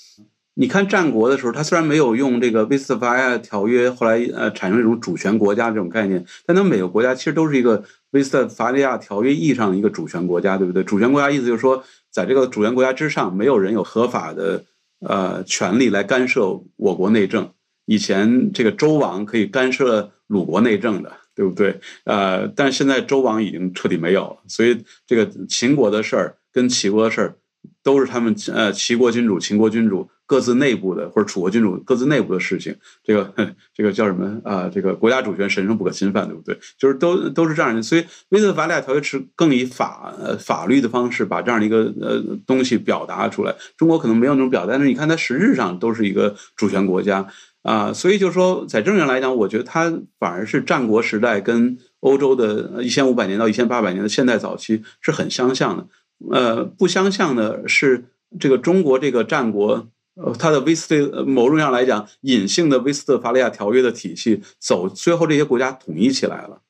[0.55, 7.83] 你看战国的时候，他虽然没有用这个威斯特伐利亚条约，后来呃产生一种主权国家这种概念，但他们每个国家其实都是一个
[8.13, 10.85] 威斯特伐利亚条约意义上的一个主权国家，对不对？
[10.85, 14.65] 主权国家意思就是说，在这个主权国家之上，没有人有合法的
[15.01, 17.51] 呃权利来干涉我国内政。
[17.87, 21.81] 以前这个周王可以干涉鲁国内政的，对不对？
[22.05, 27.37] 呃，但是现在周王已经彻底没有了，所以这个秦国的事儿跟齐国的事儿，
[27.83, 32.75] 都是他们呃齐国君主、秦国君主各自内部的，或者楚国君主各自内部的事情。
[33.05, 33.35] 这个
[33.75, 34.71] 这个叫什么啊？
[34.73, 36.59] 这个国家主权神圣不可侵犯，对不对？
[36.79, 37.83] 就是都都是这样的。
[37.83, 43.55] 所以威斯特伐利亚条约是更以法呃法律的方式把这样的一个呃东西表达出来。
[43.77, 47.27] 中国可能没有那种表达，但是你看它实质上都是一个主权国家。
[47.63, 55.87] 啊，所以就说，在政治上来讲，我觉得它反而是战国时代跟欧洲的一千五百年到一千八百年的现代早期是很相像的。
[56.31, 58.05] 呃，不相像的是
[58.41, 66.61] 这个中国这个战国，呃，它的威斯特某种上来讲，隐性的威斯特伐利亚条约的体系走，最后这些国家统一起来了。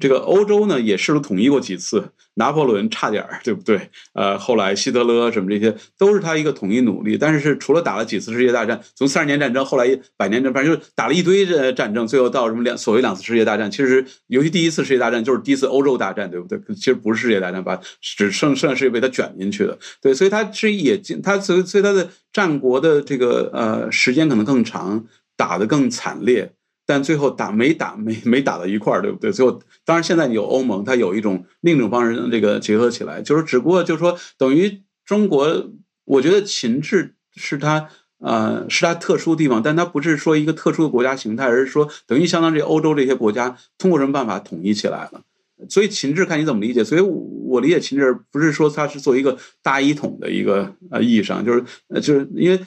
[0.00, 3.90] 这个欧洲呢，也试图统一过几次，拿破仑差点儿，对不对？
[4.12, 7.16] 呃，后来希特勒什么这些，都是他一个统一努力。
[7.16, 13.70] 但是是除了打了几次世界大战，从三十年战争，后来百年战，反正就是打了一堆这战争，最后到什么两所谓两次世界大战。
[13.70, 16.58] 其实，尤其第一次世界大战就是第一次欧洲大战，对不对？
[16.74, 19.78] 其实不是世界大战，把只剩剩下世界被他卷进去的。
[20.02, 25.04] 对，所以他是也进，他所所以他的战国的这个呃时间可能更长，
[25.36, 26.52] 打得更惨烈。
[26.86, 29.32] 但最后打没打没没打到一块儿，对不对？
[29.32, 35.70] 最后当然现在有欧盟，它有一种另一种方式，这个结合起来，就是只不过就是说等于中国，
[36.04, 45.22] 我觉得秦制是它呃是它特殊的地方，但它不是说一个特殊的国家形态，而是说等于相当于欧洲这些国家通过什么办法统一起来了。
[45.68, 52.58] 所以秦制看你怎么理解，所以我理解秦制不是说它是作为一个大一统的一个呃意义上，就是呃就是因为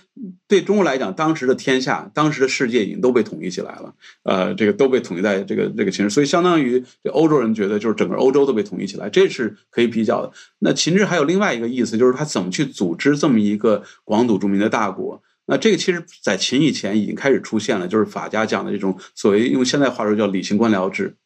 [0.48, 10.32] 对中国来讲，当时的天下、当时的世界已经都被统一起来了，呃，这个都被统一在这个这个秦制，所以相当于这欧洲人觉得就是整个欧洲都被统一起来，这是可以比较的。
[10.60, 15.22] 那秦制还有另外一个意思，就是他怎么去组织这么一个广土著民的大国？
[15.48, 21.18] 那这个其实在秦以前已经开始出现了，就是法家讲的这种所谓用现在话说叫理性官僚制，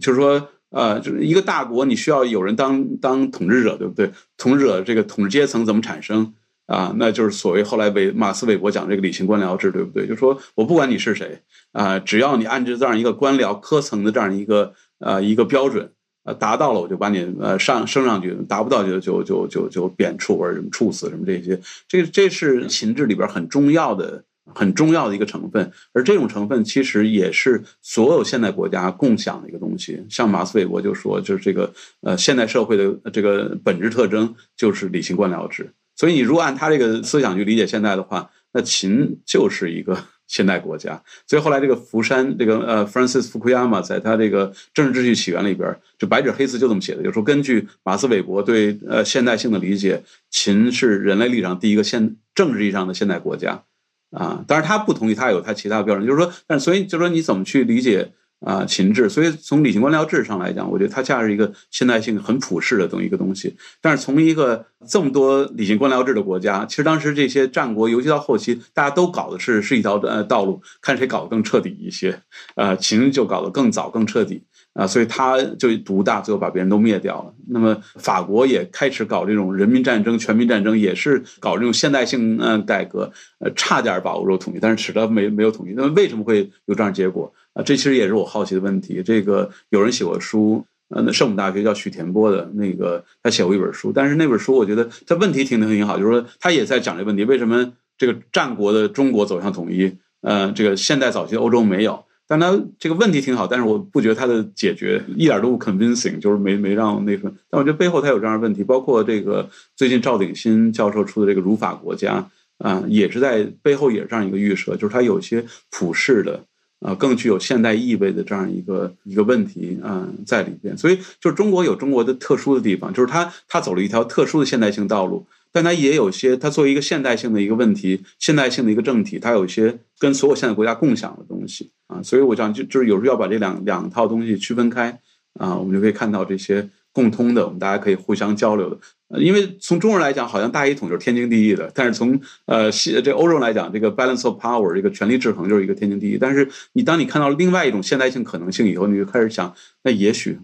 [0.00, 0.48] 就是说。
[0.70, 4.10] 呃，就是一个大国，你需要有人当当统治者，对不对？
[4.36, 6.32] 统治者这个统治阶层怎么产生
[6.66, 6.94] 啊？
[6.96, 10.06] 那就是所谓后来韦马斯韦伯讲这个理性官僚制，对不对？
[10.06, 15.90] 就说我不管你是谁啊，只要你按照这样一个官僚科层的这样一个呃一个标准
[16.24, 21.60] 呃达到了，我就把你呃上升上去；达不到就就就就就贬黜或者什么处死什么这些。
[21.88, 24.24] 这这是秦制里边很重要的。
[24.54, 30.04] 很重要的一个成分，而这种成分其实也是所有现代国家共享的一个东西。
[30.08, 35.72] 像马斯韦伯就说，就是这个呃现代社会的这个本质特征就是理性官僚制。
[35.94, 41.00] 所以你如果按他这个思想去理解现代的话，那秦就是一个 现代国家。
[41.26, 53.62] 所以后来这个福山这个呃 Francis Fukuyama 在他这个政治秩序起源里边，就白纸黑字就这么写的，就是说根据马斯韦伯对呃现代性的理解，秦是人类历史上第一个现政治意义上的现代国家。
[54.10, 59.08] 啊，当然他不同意，他有他其他标准，就是说，但所以就是说，你怎么去理解啊秦制。
[59.08, 63.56] 所以从理性官僚制上来讲，我觉得它恰是一个现代性很普世的这么一个东西。
[63.80, 72.20] 但是从一个这么多理性官僚制的国家，其实当时这些战国，尤其到后期，大家都搞的是是一条呃道路，看谁搞得更彻底一些。
[72.56, 74.42] 呃，秦就搞得更早更彻底。
[74.80, 77.34] 啊，所以他就独大，最后把别人都灭掉了。
[77.48, 85.74] 那么法国也开始搞这种人民战争、全民战争，也是搞这种现代性呃改革，呃，差点把欧洲统一，但是使得没没有统一。
[85.76, 87.62] 那么为什么会有这样结果啊？
[87.62, 89.02] 这其实也是我好奇的问题。
[89.04, 102.02] 这个有人写过书，呃，圣母大学叫许田波的那个，他写过一本书，但是那本书我觉得他问题听得挺好，就是说他也在讲这个问题：为什么这个战国的中国走向统一，呃，这个现代早期的欧洲没有？
[102.30, 107.34] 但他这个问题挺好，但是我不觉得他的解决一点都不 convincing，就是没没让那份。
[107.50, 112.24] 但我觉得背后他有这样的问题，包括这个最近赵鼎新教授出的这个《儒法国家》
[112.64, 116.44] 啊，也是在背后也是这样一个预设，就是他有一些普世的
[116.78, 120.78] 啊，更具有现代意味的这样一个一个问题啊在里边。
[120.78, 125.26] 所以，就是中国有中国的特殊的地方，就是他他走了一条特殊的现代性道路。
[125.52, 134.98] 但它也有些，它作为一个现代性的一个问题，现代性的一个政体，它有一些跟所有现代国家共享的东西啊，所以我想就就是有时候要把这两两套东西区分开
[135.38, 138.78] 啊，我们就可以看到这些共通的，我们大家可以互相交流的。
[139.18, 146.16] 因为从中国人来讲，好像大一统就是天经地义的，但是从呃西这欧洲来讲，这个 balance of power 这个权力制衡就是一个天经地义。
[146.16, 150.38] 但是你当你看到另外一种现代性可能性以后，你就开始想，那也许。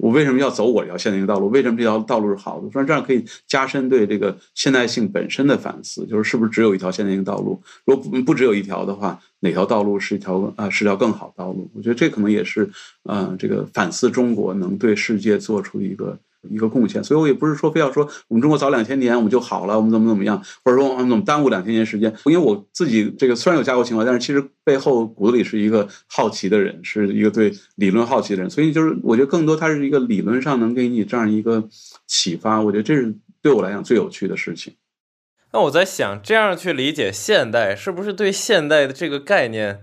[0.00, 1.48] 我为什么要走我这条现代性道路？
[1.48, 2.70] 为什么这条道路是好的？
[2.70, 7.60] 说这样可以加深对这个现代性本身的反思，就是是不是只有一条现代性道路？
[7.84, 11.70] 如果不不只有一条的话，哪条道路是一条啊是条更好道路？
[11.74, 12.70] 我觉得这可能也是，
[13.02, 16.18] 呃，这个反思中国能对世界做出一个。
[16.50, 22.14] 一个贡献，所以我也不是说非要说我们中国早两千年我们就好了，我们怎么怎么样，或者说我们怎么耽误两千年时间。
[22.24, 28.50] 因为我自己这个虽然有家国情怀，但是其实背后骨子里是一个好奇的人，是一个对理论好奇的人。
[28.50, 31.68] 所以就是我觉得更多它是一个理论上能给你这样一个
[32.06, 32.60] 启发。
[32.60, 34.74] 我觉得这是对我来讲最有趣的事情。
[35.52, 39.80] 那我在想，这样去理解现代，是不是对现代的这个概念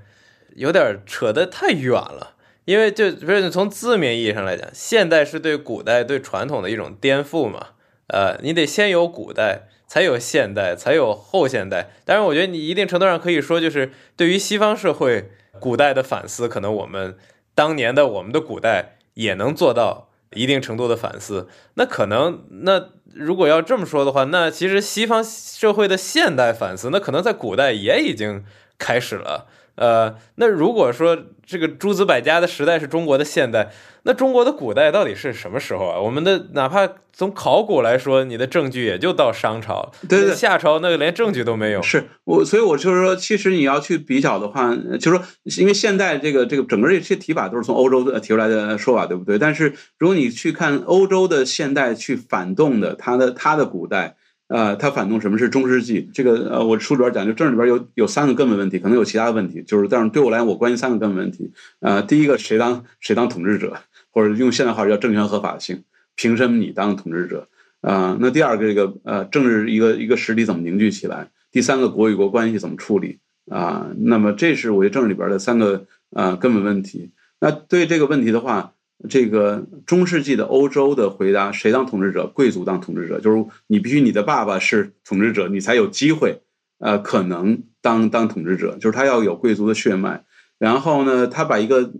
[0.55, 2.34] 有点扯得太远了？
[2.65, 7.67] 因为就不是从字面意义上来讲，现代是对古代、对传统的一种颠覆嘛？
[8.07, 11.91] 呃，你得先有古代，才有现代，才有后现代。
[12.05, 17.17] 当然，我觉得你一定程度上可以说，就是对于西方社会古代的反思，可能我们
[17.53, 21.47] 当年的我们的古代也能做到一定程度的反思。
[21.75, 28.43] 那可能，那如果要这么说的话，那其实西方社会的现代反思，那可能在古代也已经
[28.77, 29.47] 开始了。
[29.75, 33.71] 呃，那如果说这个诸子百家的时代是中国的现代，
[34.03, 35.99] 那中国的古代到底是什么时候啊？
[35.99, 41.81] 我们的哪怕从考古来说，你的证据也就到商朝，对对，夏朝那个连证据都没有。
[41.81, 45.21] 是我，所以我就是说，其实你要去比较的话，就是说，
[45.57, 49.37] 因为现代这个这个整个这些提法都是从欧洲提出来的说法，对不对？
[49.37, 54.15] 但是如果你去看欧洲的现代去反动的，它的它的古代。
[54.47, 56.07] 呃，他反动什么是中世纪？
[56.13, 61.51] 这个呃，我书里边讲，就政治里边有有三个根本问题，可能有其他的问题，就是但是对我来讲，我关心三个根本问题。
[61.79, 63.75] 呃，第一个谁当谁当统治者，
[64.11, 65.83] 或者用现代话叫政权合法性，
[66.15, 67.47] 凭什么你当统治者？
[67.81, 71.29] 啊，那第二个这个呃政治一个一个实体怎么凝聚起来？
[71.51, 73.17] 第三个国与国关系怎么处理？
[73.49, 77.09] 啊，那么这是我觉得政治里边的三个呃根本问题。
[77.39, 78.73] 那对这个问题的话。
[79.09, 82.27] 这个中世纪的欧洲的回答，谁当统治者？
[82.27, 86.41] 贵族当统治者，就是你必须你的爸爸是统治者，你才有机会，
[86.79, 90.23] 呃，可能当当统治者，就是他要有贵族的血脉。
[90.57, 91.91] 然后呢，他把一个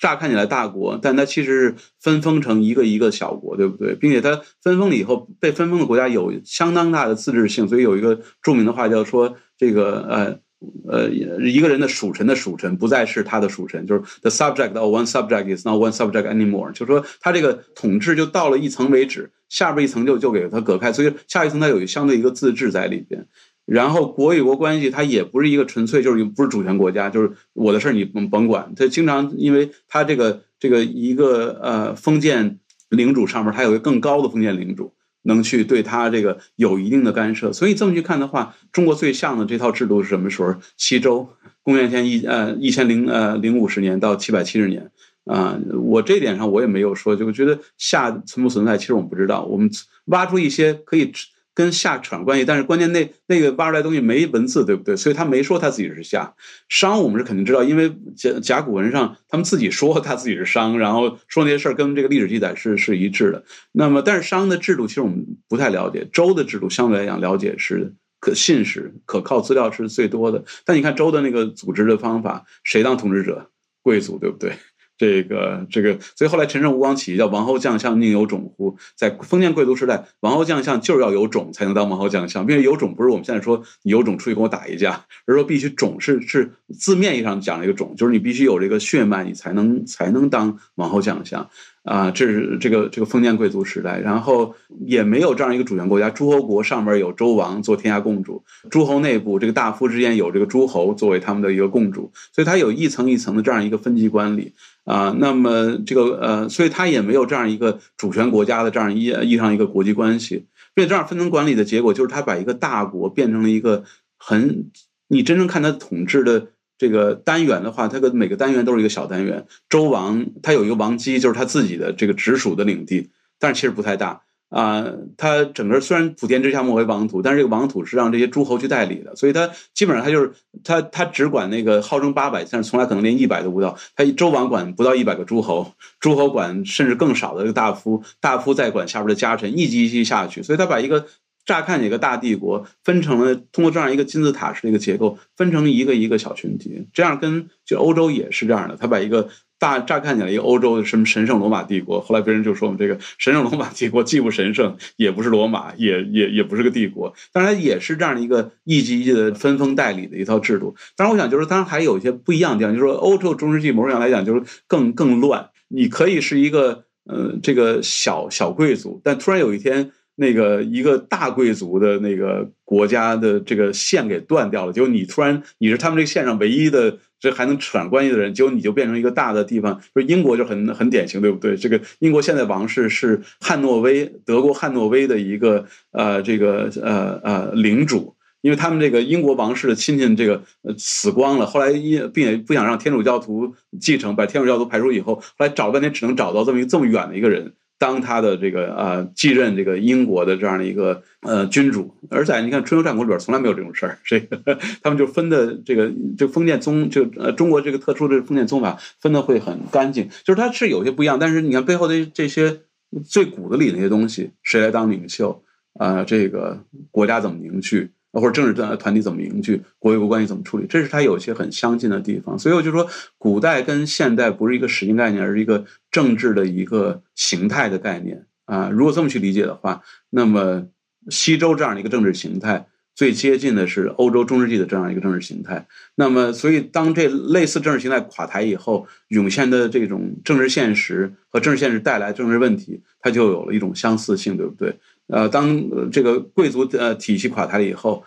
[0.00, 3.94] 乍看起来大国，但他其实是分封成一个一个小国，对不对？
[3.94, 10.43] 并且他分封了以后，被分封的国家有相当大的自治性，所以有一个著名的话叫说，这个呃。
[10.88, 16.72] 呃，一个人的属臣的属臣不再是他的属臣，就是 the subject of one subject is not one subject anymore。
[16.72, 23.26] 就是说，他这个统治就到了一层为止，下边一层就就给他隔开，所以下一层它有相对一个自治在里边。
[23.66, 28.72] 然后国与国关系，它也不是一个纯粹就是不是主权国家，就是我的事儿你甭甭管。
[28.76, 32.58] 他经常因为他这个这个一个呃封建
[32.90, 34.94] 领主上面，他有一个更高的封建领主。
[35.24, 40.54] 能去对他这个有一定的干涉，所以这么去看的话，中国最像的这套制度是什么时候？
[40.78, 41.28] 西周，
[41.62, 44.90] 公元前一呃一千零呃零五十年到七百七十年
[45.24, 49.68] 啊，我这点上我也没有说，就觉得夏存不存在，其实我们不知道，我们
[50.06, 51.12] 挖出一些可以。
[51.54, 54.96] 跟夏扯上关系，但是关键那那个挖出来东西没文字，对不对？
[54.96, 56.34] 所以他没说他自己是夏
[56.68, 63.44] 商，我们是肯定知道，因为甲甲骨文上他们自己说他自己是商，然后说那些事儿跟这个历史记载是是一致的。
[63.72, 70.44] 那么，但是商的制度其实我们不太了解，周的制度相对来讲了解是可信实、可靠资料是最多的。
[70.64, 73.50] 但你看周的那个组织的方法，谁当统治者？
[73.82, 74.54] 贵族，对不对？
[74.96, 78.76] 这个这个，所以后来陈胜吴广起义叫王侯将相宁有种乎？
[78.96, 91.50] 在封建贵族时代，王侯将相就是要有种才能当王侯将相，并且有种不是我们现在说你有种出去跟我打一架，而是说必须种是是字面意义上讲的一个种，就是你必须有这个血脉，你才能才能当王侯将相。
[91.84, 94.54] 啊，这是这个这个封建贵族时代，然后
[94.86, 96.08] 也没有这样一个主权国家。
[96.08, 104.54] 诸侯国上面有周王做天下共主，诸侯内部这个大夫之间有这个诸侯作为他们的一个共主，所以它有一层一层的这样一个分级管理
[104.84, 105.14] 啊。
[105.18, 110.46] 那么这个呃，所以它也没有这样一个主权国家的这样一意义上一个国际关系。
[110.74, 113.84] 所以这样分层管理的结果就是，它把一个大国变成了一个
[114.16, 114.70] 很
[115.08, 116.46] 你真正看它统治的。
[116.84, 119.46] 这个单元的话，它的每个单元都是一个小单元。
[119.70, 123.08] 周王他有一个王姬，就是他自己的这个直属的领地，
[123.38, 124.20] 但是其实不太大
[124.50, 124.84] 啊。
[125.16, 130.32] 他整个虽然普天之下莫为王土，但是这个王土是让这些诸侯去代理的，所以他基本上他就是
[130.62, 133.78] 他他只管那个号称八百，但是从来可能连一百都不到。
[133.96, 141.06] 他周王管不到一百个诸侯，诸侯管甚至更少的这个大夫，大夫再管下边的家臣，一级一级下去，所以他把一个。
[141.44, 146.86] 乍看一个大帝国分成了，通过这样一个金字塔式的一个结构，分成一个一个小群体。
[146.92, 149.28] 这样跟就欧洲也是这样的，他把一个
[149.58, 160.74] 大乍看起来一个欧洲的什么神圣罗马帝国，后来别人就说我们这个神圣罗马帝国既不神圣，也不是罗马，也也也不是个帝国，当然也是这样的一个一级一级的分封代理的一套制度。
[160.96, 165.50] 当然，我想就是当然还有一些不一样的地方，就是说欧洲中世纪某种上来讲就是更更乱。
[165.68, 169.92] 你可以是一个呃这个小小贵族，但突然有一天。
[170.16, 181.56] 那个一个大贵族的那个国家的这个线给断掉了，结果你突然你是他们这个线上唯一的这还能扯上关系的人，结果你就变成一个大的地方，就英国就很很典型，对不对？
[181.56, 190.42] 这个英国现在王室是汉诺威，德国汉诺威的一个呃这个呃呃领主，因为他们这个英国王室的亲戚这个
[190.76, 197.54] 死光了，后来因并且不想让天主教徒继承，把天主教徒排除以后，后来找了半天只能找到这么一这么远的一个人。
[197.78, 212.60] 当他的这个呃继任这个英国的这样的一个呃君主，而在你看春秋战国里边从来没有这种事儿，这个他们就分的这个这封建宗就呃中国这个特殊的封建宗法分的会很干净，就是它是有些不一样，但是你看背后的这些
[213.04, 215.42] 最骨子里那些东西，谁来当领袖
[215.74, 216.04] 啊？
[216.04, 217.90] 这个国家怎么凝聚？
[218.20, 222.38] 或者政治团团体怎么凝聚，国与国关系怎么处理，这是它有些很相近的地方。
[222.38, 222.88] 所以我就说，
[223.18, 228.70] 古代跟现代不是一个时间概念，而是一个政治的一个形态的概念啊。
[228.70, 230.66] 如果这么去理解的话，那么
[231.08, 235.66] 西周这样的一个政治形态，最接近的是欧洲中世纪的这样一个政治形态。
[235.96, 244.78] 那么，所以当这类似政治形态垮台以后，涌现的这种政治现实和政治现实带来政治问题，它就有了一种相似性，对不对？
[245.06, 248.04] 呃，当这个贵族呃体系垮台了以后，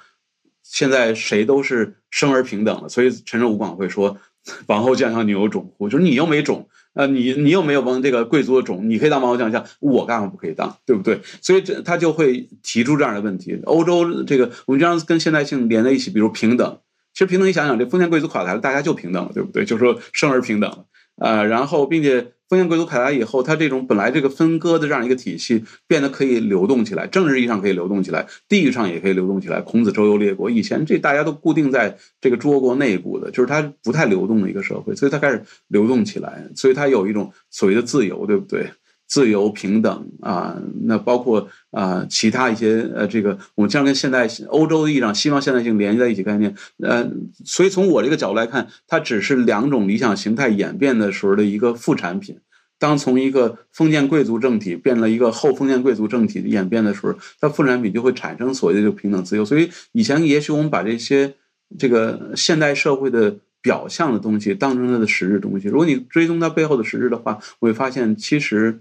[0.64, 2.90] 现在谁都是生而平等了。
[2.90, 4.18] 所以陈胜吴广会说
[4.66, 10.76] ：“王侯将相宁有种乎？”就是你又没种，呃，你你又没有王这个贵族的种，你可以当王侯将相，我干嘛不可以当？
[10.88, 11.22] 对不对？
[11.42, 13.62] 所以这他就会提出这样的问题。
[13.66, 16.80] 欧洲这个我们经常跟现代性连在一起，比如平等。
[17.14, 19.66] 其实平等，你想想，这封建贵族垮台了，大家就平等了，对不对？
[19.66, 20.86] 就说生而平等了
[21.18, 22.32] 啊，然后并且。
[22.50, 29.60] 封建贵族垮台以后，它这种本来这个分割的这样一个体系变得可以流动起来，政治意义上可以流动起来，地域上也可以流动起来。
[29.62, 38.70] 孔子周游列国，以前这大家都固定在这个诸侯国内部的，就是它不太流动的一个社会，所以它开始流动起来，所以它有一种所谓的自由，对不对？
[39.08, 46.54] 自由平等啊，那包括啊其他一些呃，这个我们经常跟现代欧洲的意义上西方现代性联系在一起概念，
[46.84, 47.10] 呃，
[47.46, 52.38] 所以从我这个角度来看，它只是两种理想形态演变的时候的一个副产品。
[52.80, 59.44] 当从一个封建贵族政体变了一个后封建贵族政体演变的时候，它副产品就会产生所谓的这个平等自由。
[59.44, 61.34] 所以以前也许我们把这些
[61.80, 68.80] 这个现代社会的表象的东西当成它的实质东西，如果你追踪它背后的实质的话，我会发现其实。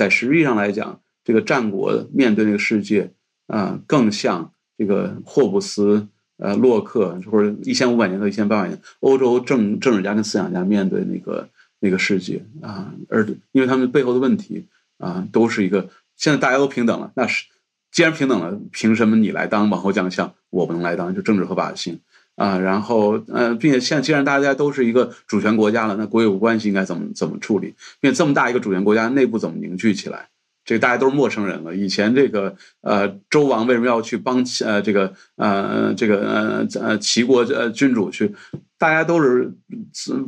[0.00, 3.10] 在实际上来讲，这个战国面对那个世界
[3.48, 11.46] 啊，更像这个霍布斯、呃洛克，或者一千五百年到一千八百年欧洲政政治家跟思想家面对那个
[11.80, 14.64] 那个世界啊，而因为他们背后的问题
[14.96, 17.44] 啊，都是一个现在大家都平等了，那是
[17.92, 21.14] 既然平等了，凭什么你来当王侯将相，我不能来当？
[21.14, 22.00] 就政治合法性。
[22.40, 27.74] 啊，然后呃，并且现既然大家都是一个主权国家了，那国有关系应该怎么怎么处理？
[28.00, 30.30] 并且这么大一个主权国家内部怎么凝聚起来？
[30.64, 31.76] 这个大家都是陌生人了。
[31.76, 38.34] 以前这个呃周王为什么要去帮呃这个呃这个呃呃齐国呃君主去？
[38.78, 39.52] 大家都是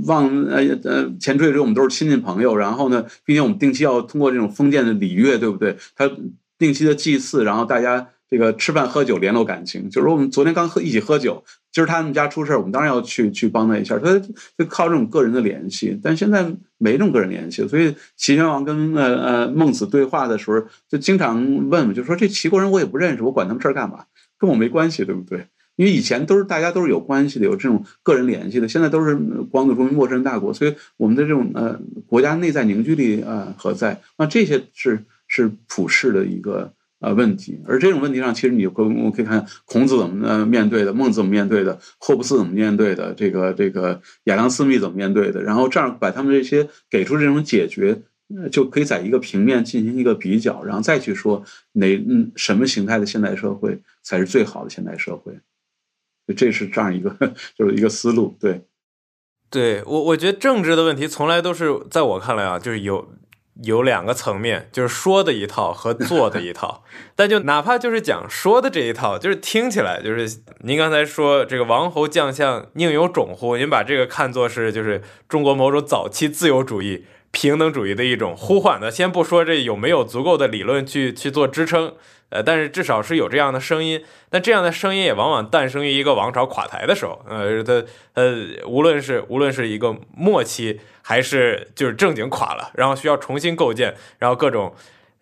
[0.04, 5.78] 往呃呃前缀里我们都是亲戚朋友，然后呢，并且我们定期要通过这种封建的礼乐，对不对？
[5.96, 6.10] 他
[6.58, 8.08] 定期的祭祀，然后大家。
[8.32, 14.18] 这个吃饭喝酒联络感情，就是说我们昨天刚喝一起喝酒，今儿他们家出事儿，我们当然要去去帮他一下，他
[14.56, 16.00] 就靠这种个人的联系。
[16.02, 24.06] 但现在没这种个人联系，所以齐宣王跟呃呃孟子对话的时候，就经常问，就说这齐国人我也不认识，我管他们事儿干嘛？
[24.38, 25.48] 跟我没关系，对不对？
[25.76, 29.14] 因为以前都是大家都是有关系的，有这种个人联系的，现在都是
[29.50, 34.00] 光祖中陌生大国，所以我们的这种呃国家内在凝聚力啊何在？
[34.16, 36.72] 那这些是是普世的一个。
[37.02, 48.02] 呃，问题，而这种问题上，其实你可我们可以看孔子怎么呃面对的，孟子怎么面对的，霍布斯怎么面对的，这个这个亚当斯密怎么面对的，然后这样把他们这些给出这种解决，
[48.52, 51.42] 就可以在一个平面进行一个比较，然后再去说
[51.72, 55.36] 哪嗯什么形态的现代社会才是最好的现代社会，
[56.36, 57.10] 这是这样一个
[57.58, 58.62] 就是一个思路，对，
[59.50, 63.12] 对我我觉得政治的问题从来都是在我看来啊，就是有。
[63.62, 66.84] 有两个层面，就是说的一套和做的一套。
[67.14, 73.56] 但就哪怕就是讲说的这一套，就是听起来就是您刚才说这个王侯将相宁有种乎？
[73.56, 78.90] 您把这个看作是就是中国某种早期自由主义、平等主义的一种呼唤的。
[78.90, 81.94] 先不说这有没有足够的理论去去做支撑。
[82.28, 87.22] 呃，但是至少是有这样的声音，那这样的声音也往往诞生于一个王朝垮台的时候。
[87.28, 88.34] 呃，它呃，
[88.66, 94.74] 无论是无论是一个末期，还是就是正经垮了，然后需要重新构建，然后各种，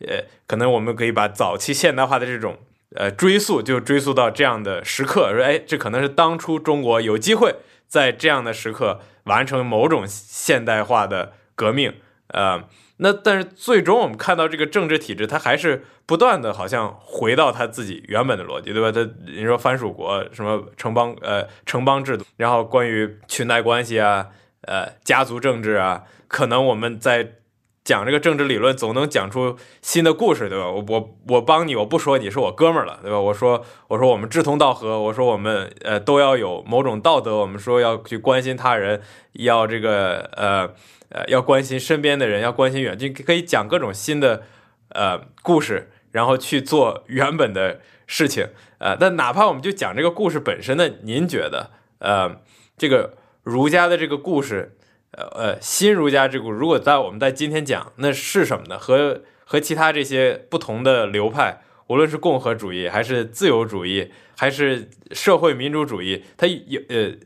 [0.07, 2.57] 呃，可能我们可以把早期现代化的这种
[2.95, 7.57] 呃追溯，就追溯到这样的时刻，说，哎，这可能是当初中国有机会
[7.89, 11.93] 在这样的时刻完成某种现代化的革命，
[12.29, 12.63] 呃。
[13.03, 18.93] 那但是最终我们看到这个政治体制，它还是不断的好像回到他自己原本的逻辑，对吧？
[18.93, 24.27] 他你说藩属国什么城邦呃城邦制度，然后关于裙带关系啊，
[24.69, 27.37] 呃家族政治啊，可能我们在
[27.83, 30.69] 讲这个政治理论，总能讲出新的故事，对吧？
[30.71, 33.19] 我我我帮你，我不说你是我哥们儿了，对吧？
[33.19, 39.01] 我说我说我们志同道合，我说我们呃都要有某种道德，我们说要去关心他人，
[39.33, 40.75] 要这个呃。
[41.11, 44.45] 呃，要关心身边的人，要关心远近，可以讲各种新的
[44.91, 48.47] 呃故事，然后去做原本的事情。
[48.79, 50.89] 呃，但哪怕我们就讲这个故事本身呢？
[51.03, 52.41] 您觉得，呃，
[52.79, 54.77] 这个儒家的这个故事，
[55.11, 58.79] 呃呃，新儒家这个，如果在我们在今天讲，那是什么呢？
[58.79, 67.17] 和和其他这些不同的流派，无论是共和主义，还是自由主义，还是社会民主主义，它有呃，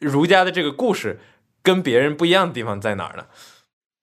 [0.00, 1.20] 儒家的这个故事。
[1.62, 3.24] 跟别人不一样的地方在哪儿呢？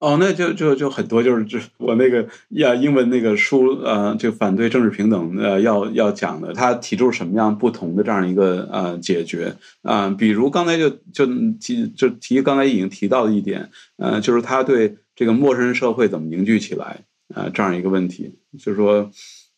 [0.00, 10.08] 哦，那就就就很多，就是就我那个呀，英文那个书，呃，就反对政治平等，呃，要要讲的，他提出什么样不同的这样一个呃解决啊？
[10.16, 11.26] 比如刚才就就
[11.58, 17.00] 提就提刚才已经提到的一点，呃，就是他对这个陌生人社会怎么凝聚起来
[17.34, 19.10] 啊这样一个问题，就是说，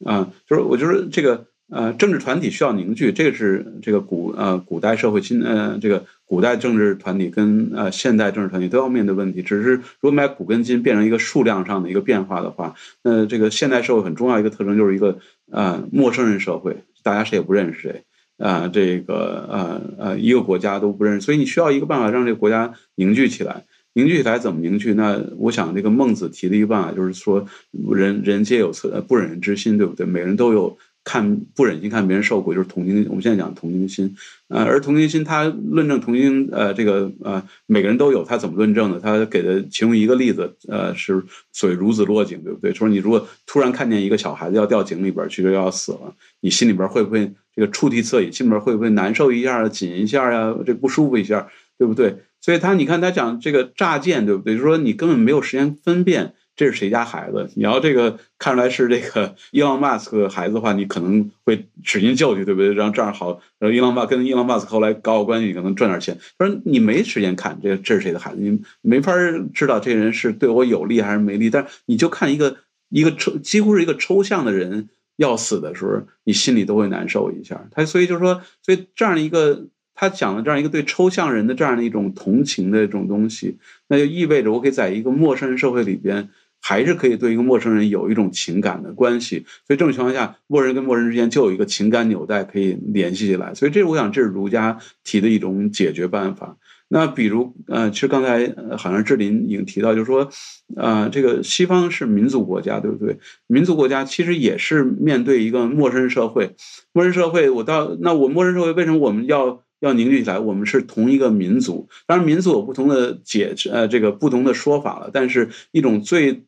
[0.07, 1.50] 啊，就是我就是这个。
[1.71, 9.41] 呃，政治团体需要凝聚，这个是这个古呃古代社会新呃这个古代政治团体跟呃现代政治团体都要面对问题。
[9.41, 15.19] 只是如果把古跟今变成一个数量上的一个变化的话，那这个现代社会很重要一个特征就是一个
[15.53, 18.03] 呃陌生人社会，大家谁也不认识谁
[18.39, 23.65] 啊，这个呃呃一个国家都不认识，所以你需要一个办法让这个国家凝聚起来。
[23.93, 24.95] 凝聚起来怎么凝聚？
[24.95, 27.45] 那我想这个孟子提的一个办法就是说，
[27.93, 30.07] 人人皆有恻不忍人之心，对不对？
[30.07, 30.79] 每个人都有。
[31.03, 33.07] 看不忍心看别人受苦，就是同情。
[33.09, 34.15] 我们现在讲同情心，
[34.49, 39.01] 呃，而同情心，他论证同情，呃，这个呃，每个人都有，他怎么论证的？
[39.01, 42.75] 他给的其中一个例子，呃，是所谓孺子落井，对不对？
[42.75, 48.33] 说你如果突然看见一个小孩子要掉井里边去，就要死了，你心里边会不会这个触涕恻隐？
[48.33, 50.55] 心里边会不会难受一下、紧一下呀？
[50.67, 51.49] 这不舒服一下，
[51.79, 52.17] 对不对？
[52.43, 54.55] 所以他你看他讲这个乍见，对不对？
[54.55, 56.35] 就是说你根本没有时间分辨。
[56.57, 57.49] 这是谁家孩子？
[57.55, 62.75] 你要这个看出来是这个伊朗马斯克孩子的话，你可能会使劲教育，对不对？
[62.75, 66.19] 然后这样好，然后伊朗马跟伊朗马斯克后来搞好关系，你可能赚点钱。
[66.37, 69.13] 他说你没时间看这这是谁的孩子，你没法
[69.55, 71.49] 知道这人是对我有利还是没利。
[71.49, 72.59] 但是你就看一个
[72.91, 77.69] 一个抽几乎是一个抽象的人要死的时候，你心里都会难受一下。
[77.71, 83.57] 他所以就是说，所以这样一个他讲的这样一个对抽象人的这样的一种同情的这种东西，
[83.89, 86.29] 那就意味着我可以在一个陌生人社会里边。
[86.61, 93.55] 还是可以对一个陌生人有一种情感的关系，所以这种情况下，陌生人跟陌生人之间就有一个情感纽带可以联系起来。
[93.55, 96.57] 所以这我想这是儒家提的一种解决办法。
[96.89, 100.29] 那比如呃，其实刚才好像志林已经提到，就是说，
[100.77, 103.19] 呃，这个西方是民族国家，对不对？
[103.47, 106.57] 民族国家其实也是面对一个陌生社会，
[106.93, 109.63] 陌生社会，我到那我陌生社会为什么我们要？
[109.81, 111.89] 要凝聚起来，我们是同一个民族。
[112.07, 115.09] 当然，民族有不同的解，呃，这个不同的说法了。
[115.11, 116.43] 但是，一种最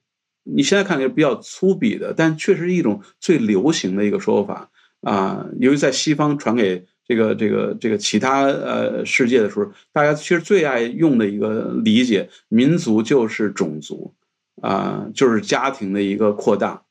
[0.45, 4.71] 你现在看来比较粗鄙的，但确实是一种最流行的一个说法。
[5.03, 14.15] 啊，由于在西方传给这个这个这个其他呃世界的时候，大家其实最爱用的一个理解，民族就是种族
[14.61, 16.83] 啊，就是家庭的一个扩大。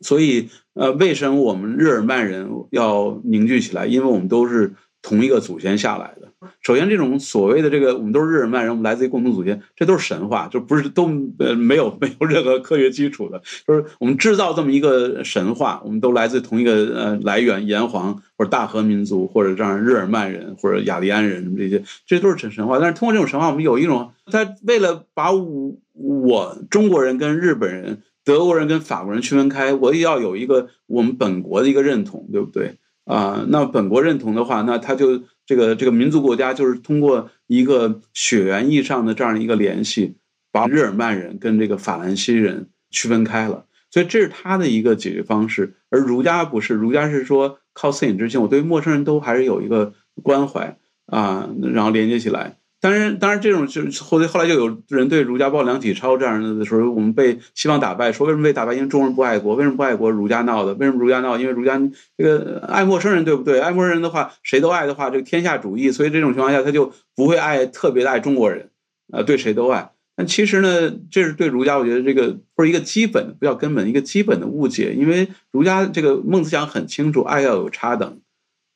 [0.00, 3.86] 所以呃，为什么我们日耳曼人要凝聚起来？
[3.86, 6.15] 因为我们都是同一个祖先下来。
[6.60, 22.78] 首先，这种所谓的这个，我们都是日耳曼人，我们来自于共同祖先，这都是神话，就不是都呃没有 没有任何科学基础的，就是我们制造这么一个神话，我们都来自同一个呃来源，炎黄或者大和民族或者这样日耳曼人或者雅利安人什么这些，这都是神神话。
[22.78, 32.76] 但是通过这种神话，我们有一种，他为了把我我中国人跟日本人、德国人跟法国人区分开，我也要有一个我们本国的一个认同，对不对？
[33.06, 35.22] 啊，那本国认同的话，那他就。
[35.46, 40.16] 这个这个民族国家就是通过一个血缘意义上的这样一个联系，
[40.52, 45.76] 把日耳曼人跟这个法兰西人区分开了，所以这是他的一个解决方式。
[45.88, 50.76] 而儒家不是，儒家是说靠恻隐之心，我对陌生人都还是有一个关怀
[51.06, 52.58] 啊，然后连接起来。
[52.78, 58.74] 当然，当然，这种就是后来后来就有人对儒家抱梁启超这样的时候，我们被西方打败，说为什么被打败？
[58.74, 60.10] 因为中国人不爱国，为什么不爱国？
[60.10, 61.38] 儒家闹的，为什么儒家闹？
[61.38, 61.80] 因为儒家
[62.18, 63.60] 这个爱陌生人，对不对？
[63.60, 68.68] 爱陌生人的话，谁都爱的话，这个天下主义，所以这种情况下，他就不会爱特别的爱中国人，
[69.10, 69.90] 啊，对谁都爱。
[70.14, 74.92] 但其实呢，这是对儒家，我觉得这个不是一个基本，不叫根本，一个基本的误解。
[74.94, 78.20] 因为儒家这个孟子讲很清楚，爱要有差等，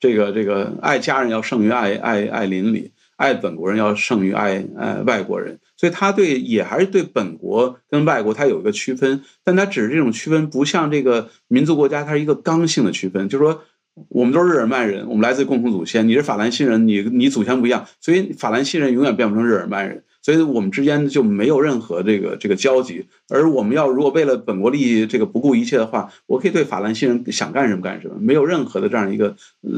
[0.01, 2.91] 这个这个爱家人要胜于爱爱爱邻里。
[3.21, 13.63] 爱本国人要胜于爱呃外国人，所以他对也还是对本国跟外国他有一个区分，但他只是这种区分不像这个民族国家，它是一个刚性的区分，就是说
[14.09, 23.05] 我们都是日耳曼人，我们来自共同祖先，你是法兰西人，你你祖先不一样，所以法兰西人永远变不成日耳曼人，所以我们之间就没有任何这个这个交集。
[23.29, 29.37] 而我们要如果为了本国利益这个不顾一切的话，我可以对法兰西人想干什么干什么，没有任何的这样一个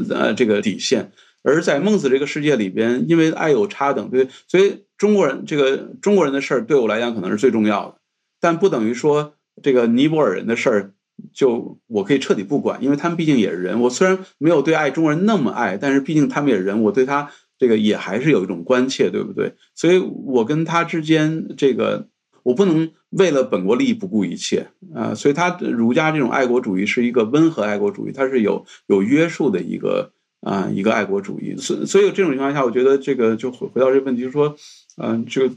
[0.09, 1.11] 呃这个底线。
[1.43, 7.97] 而在孟子这个世界里边，因为爱有差等，对，所以中国人这个中国人的事儿对我来讲可能是最重要的，
[8.39, 10.93] 但不等于说这个尼泊尔人的事儿
[11.33, 13.81] 就我可以彻底不管，因为他们毕竟也是人。
[13.81, 17.29] 我虽然没有对爱中国人那么爱，但是毕竟他们也是人，我对他
[17.59, 19.53] 这个也还是有一种关切，对不对？
[19.75, 22.07] 所以我跟他之间这个
[22.43, 25.13] 我不能为了本国利益不顾一切啊。
[25.13, 30.13] 所以他儒家这种爱国主义是一个温和爱国主义，它是有有约束的一个。
[30.43, 34.55] 啊，一个爱国主义，所所以这种情况下，我觉得这个就回回到这个问题，就说，
[34.97, 35.55] 嗯，这个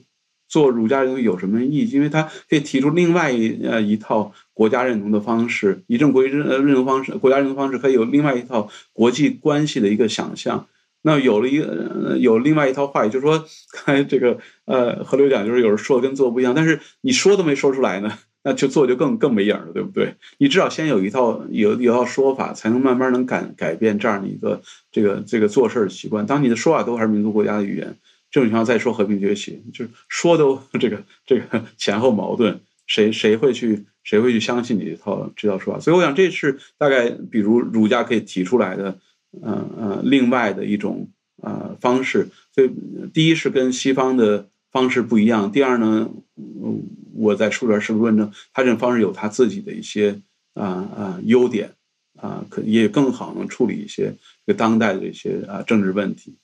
[0.49, 1.91] 做儒家人有什么意义？
[1.91, 10.69] 因为他可以提出另外一呃一套国家认同的方式，一正国际认认同方式，国家认同方式可以有另外一套国际关系的一个想象。
[11.03, 18.19] 那有了一个有另外一套话语，就是说，看 这个呃，河流讲，就是有人说跟做不一样，但是你说都没说出来呢。
[18.47, 20.15] 那就做就更更没影了，对不对？
[20.39, 26.25] 你至少先有一套有有套说法，才能慢慢能改改变这样的一个这个这个做事儿习惯。
[26.25, 27.97] 当你的说法都还是民族国家的语言，
[28.31, 35.81] 这种情况再说和平崛起，就是说都这个这个前后矛盾，谁谁会去谁会去相信你这套这套说法？
[35.81, 38.97] 所以我想这是大概比如儒家可以提出来的，
[39.43, 41.11] 嗯嗯，另外的一种
[41.43, 42.29] 呃方式。
[42.55, 42.71] 所以
[43.13, 44.47] 第一是跟西方的。
[44.73, 45.51] 方式不一样。
[45.51, 46.83] 第二呢，嗯
[47.17, 50.21] 我在书里边是不是论证他这种方式有他自己的一些
[50.55, 51.75] 啊啊优点
[52.17, 54.15] 啊，可也更好能处理一些
[54.47, 56.37] 这个当代的一些啊政治问题。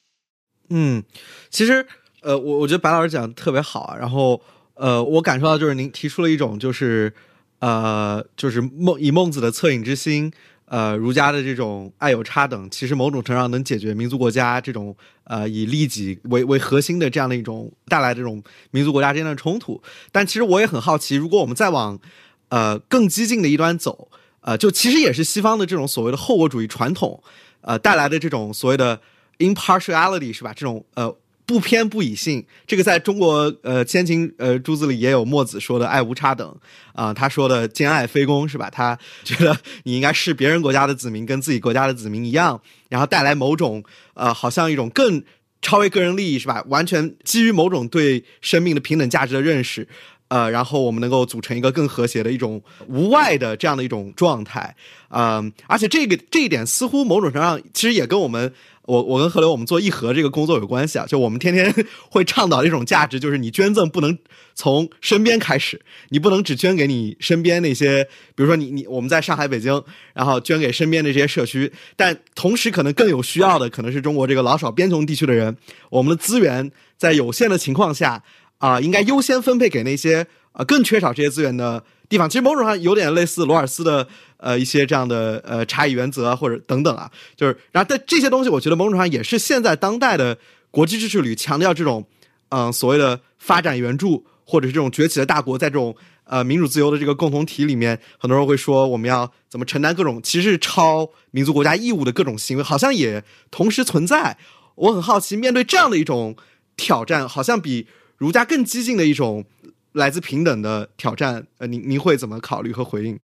[0.68, 1.02] 嗯，
[1.50, 1.86] 其实
[2.22, 3.96] 呃，我我觉得白老师讲的特别好啊。
[3.96, 4.40] 然后
[4.74, 7.12] 呃，我感受到就是您提出了一种就是
[7.60, 10.32] 呃，就是孟以孟子的恻隐之心。
[10.72, 19.82] 呃，儒家的这种爱有差等，其实某种程度上能解决民族国家这种呃以利己为为核心的这样的一种带来这种民族国家之间的冲突。
[20.10, 22.00] 但其实我也很好奇，如果我们再往
[22.48, 24.08] 呃更激进的一端走，
[24.40, 27.22] 呃，就其实也是西方的这种所谓的后果主义传统，
[27.60, 28.98] 呃带来的这种所谓的
[29.40, 30.54] impartiality 是吧？
[30.54, 31.14] 这种呃。
[31.44, 36.56] 不偏不倚性，这个在中国呃先秦呃诸子里也有墨子说的爱无差等
[36.94, 38.70] 啊，他说的兼爱非攻是吧？
[38.70, 43.82] 他觉得你应该视别人国家的子民跟自己国家的子民一样，然后带来某种
[44.14, 45.22] 呃好像一种更
[45.60, 46.64] 超越个人利益是吧？
[46.68, 49.86] 完全基于某种对生命的平等价值的认识，
[50.28, 54.74] 呃，然后我们能够组成一个更和谐的一种无外的这样的一种状态，
[55.10, 58.54] 嗯，而且这个这一点似乎某种程度上其实也跟我们。
[58.84, 61.72] 我我跟何流我们做义和这个工作有关系啊，就我们天天
[62.10, 64.18] 会倡导一种价值，就是你捐赠不能
[64.54, 68.04] 从身边开始，你不能只捐给你身边那些，
[68.34, 69.82] 比如说你你我们在上海、北京，
[70.14, 75.56] 然后捐给身边的这些社区，但同时可能更有需要的可能是中国这个老少边穷地区的人，
[75.90, 78.22] 我们的资源在有限的情况下
[78.58, 81.84] 啊，应该优先分配给那些啊更缺少这些资源的。
[82.12, 84.06] 地方，其实某种上有点类似罗尔斯的
[84.36, 90.36] 呃一些这样的呃差异原则，或者等等啊，就是然后但这些东西，我觉得某种上也是现在当代的
[90.70, 92.06] 国际秩序里强调这种
[92.50, 104.36] 嗯所谓的发展援助，或者是这种崛起的大国在这种呃民主自由的这个共同体里面，很多人会说我们要怎么承担各种其实是超民族国家义务的各种行为，好像也同时存在。
[104.74, 106.36] 我很好奇，面对这样的一种
[106.76, 107.86] 挑战，好像比
[108.18, 109.44] 儒家更激进的一种
[109.92, 113.18] 来自平等的挑战，呃，您您会怎么考虑和回应？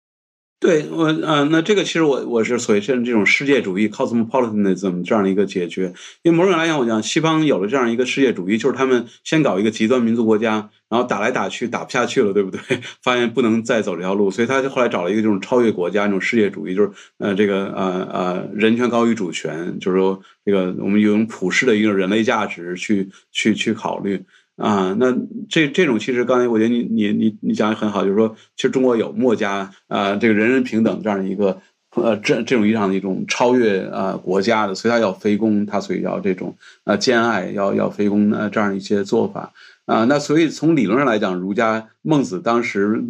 [0.59, 5.93] 对我，呃，那这个其实我我是所谓现在这种世界主义 cosmopolitanism 这样的一个解决，
[6.23, 12.59] 因为某种来讲，我讲西方有了这样一个世界主义，就是他们先搞一个极端民族国家，然后打来打去打不下去了，对不对？
[13.03, 16.89] 发现不能再走这条路，所以他就后来找了一个这种超越国家、这种世界主义，就是
[17.19, 24.25] 呃，这个呃呃，人权高于主权，就是说这个我们用普世的一个人类价值去去去考虑。
[24.57, 25.15] 啊，那
[25.47, 36.55] 这这种其实刚才我觉得你你你你讲的很好，就是说，其实中国有墨家啊，这个人人平等这样的一个呃这这种意义上的一种超越啊国家的，所以他要非攻，他所以要这种
[36.85, 39.53] 呃兼爱，要要非攻呃这样一些做法
[39.85, 40.05] 啊。
[40.05, 43.03] 那所以从理论上来讲，儒家孟子当时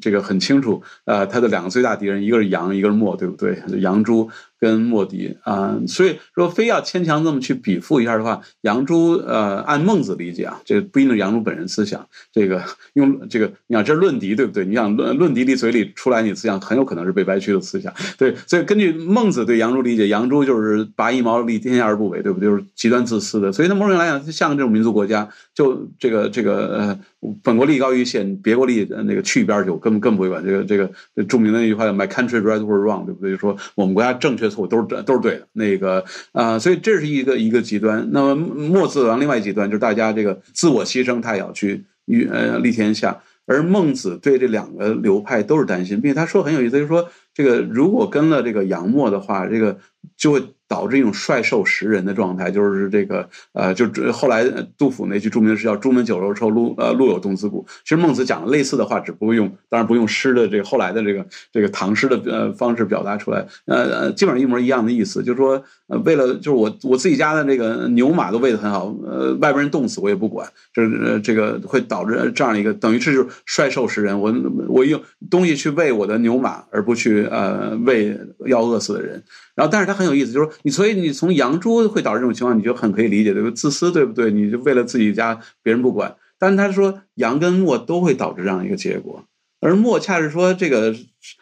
[0.00, 3.60] 这个很清楚，呃，他的两个最大敌人，一个是杨，一个是墨，对不对？
[3.80, 4.30] 杨朱。
[4.62, 14.64] 跟莫迪啊，所以说非要牵强这么去比附一下的话，杨朱呃，按孟子理解啊，这个不一定是杨朱本人思想，这个用这个你想这是论敌对不对？
[14.64, 22.48] 你想论论敌你嘴里出来你思想很有可能是被歪曲的思想，对，所以根据孟子对杨朱理解，杨朱就是拔一毛利天下而不为，对不对？
[22.48, 27.00] 就是极端自私的，所以他某种来讲，像这种民族国家，就这个这个呃，
[27.42, 30.90] 本国利益高于现，别国利益那个去一边去，我根本更不会管这个这个
[31.24, 33.30] 著名的那句话叫 “My country right or wrong”，对不对？
[33.30, 34.48] 就说我们国家正确。
[34.50, 38.08] 错误都是都是对的，那个啊，所以这是一个一个极端。
[38.10, 43.22] 那么墨子王另外极端就是大家这个自我牺牲，他也要去与呃立天下。
[43.46, 49.78] 而孟子对这两个流派都是担心，并且他说很有意思，就是说这个如果跟了这个杨墨的话，这个
[50.16, 50.42] 就会。
[50.72, 54.42] 导致一种率兽食人的状态，就是这个呃，就后来
[54.78, 57.66] 杜甫那句著名的诗叫“朱门酒肉臭，路呃路有冻死骨”。
[57.84, 74.34] 其实孟子讲了类似的话，只不过用当然不用诗的这个后来的这个这个唐诗的呃方式表达出来，呃基本上一模一样的意思，就是说呃为了就是我我自己家的这个牛马都喂得很好，呃外边人冻死我也不管，就是呃这个会导致这样一个等于是就是率兽食人，我
[74.68, 74.98] 我用
[75.30, 79.22] 东西去喂我的牛马，而不去呃喂要饿死的人。
[79.54, 83.50] 然后，但是他很有意思，就是说，你所以你从杨朱会导致这种情况，你就很可以理解，对不？
[83.50, 84.30] 自私，对不对？
[84.30, 86.16] 你就为了自己家，别人不管。
[86.38, 89.24] 但是他说杨跟墨都会导致这样一个结果，
[89.60, 90.94] 而墨恰是说这个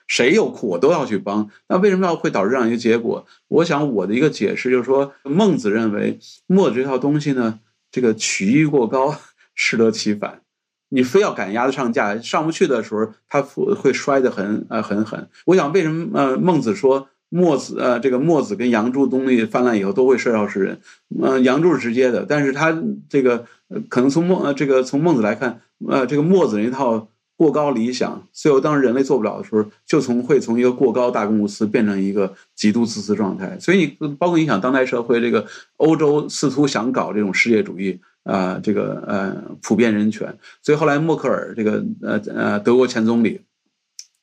[0.08, 1.48] 谁有苦我都要去帮。
[1.68, 3.24] 那为什么要会导致这样一个结果？
[3.48, 7.60] 我想我的一个解释就是说，孟子认为墨这套东西呢，
[7.92, 9.14] 这个曲意过高，
[9.54, 10.40] 适得其反。
[10.88, 15.28] 你非要赶鸭子上架，上不去的时候，他会摔得很呃很狠。
[15.46, 17.08] 我想为什么呃孟子说？
[17.30, 20.78] 墨子呃，这个墨子跟杨朱东西泛滥以后，都会率少食人。
[21.22, 22.76] 呃，杨朱是直接的，但是他
[23.08, 23.46] 这个
[23.88, 33.56] 可能从孟呃这个从孟子来看，呃，这个墨子那套过高理想，最后当人类做不了的时候，就从会从一个过高大公无私变成一个极度自私状态。
[33.60, 40.36] 所以你包括影响当代社会，这个欧洲试图想搞这种世界主义啊，这个呃普遍人权。
[40.62, 43.42] 所以后来默克尔这个呃呃德国前总理，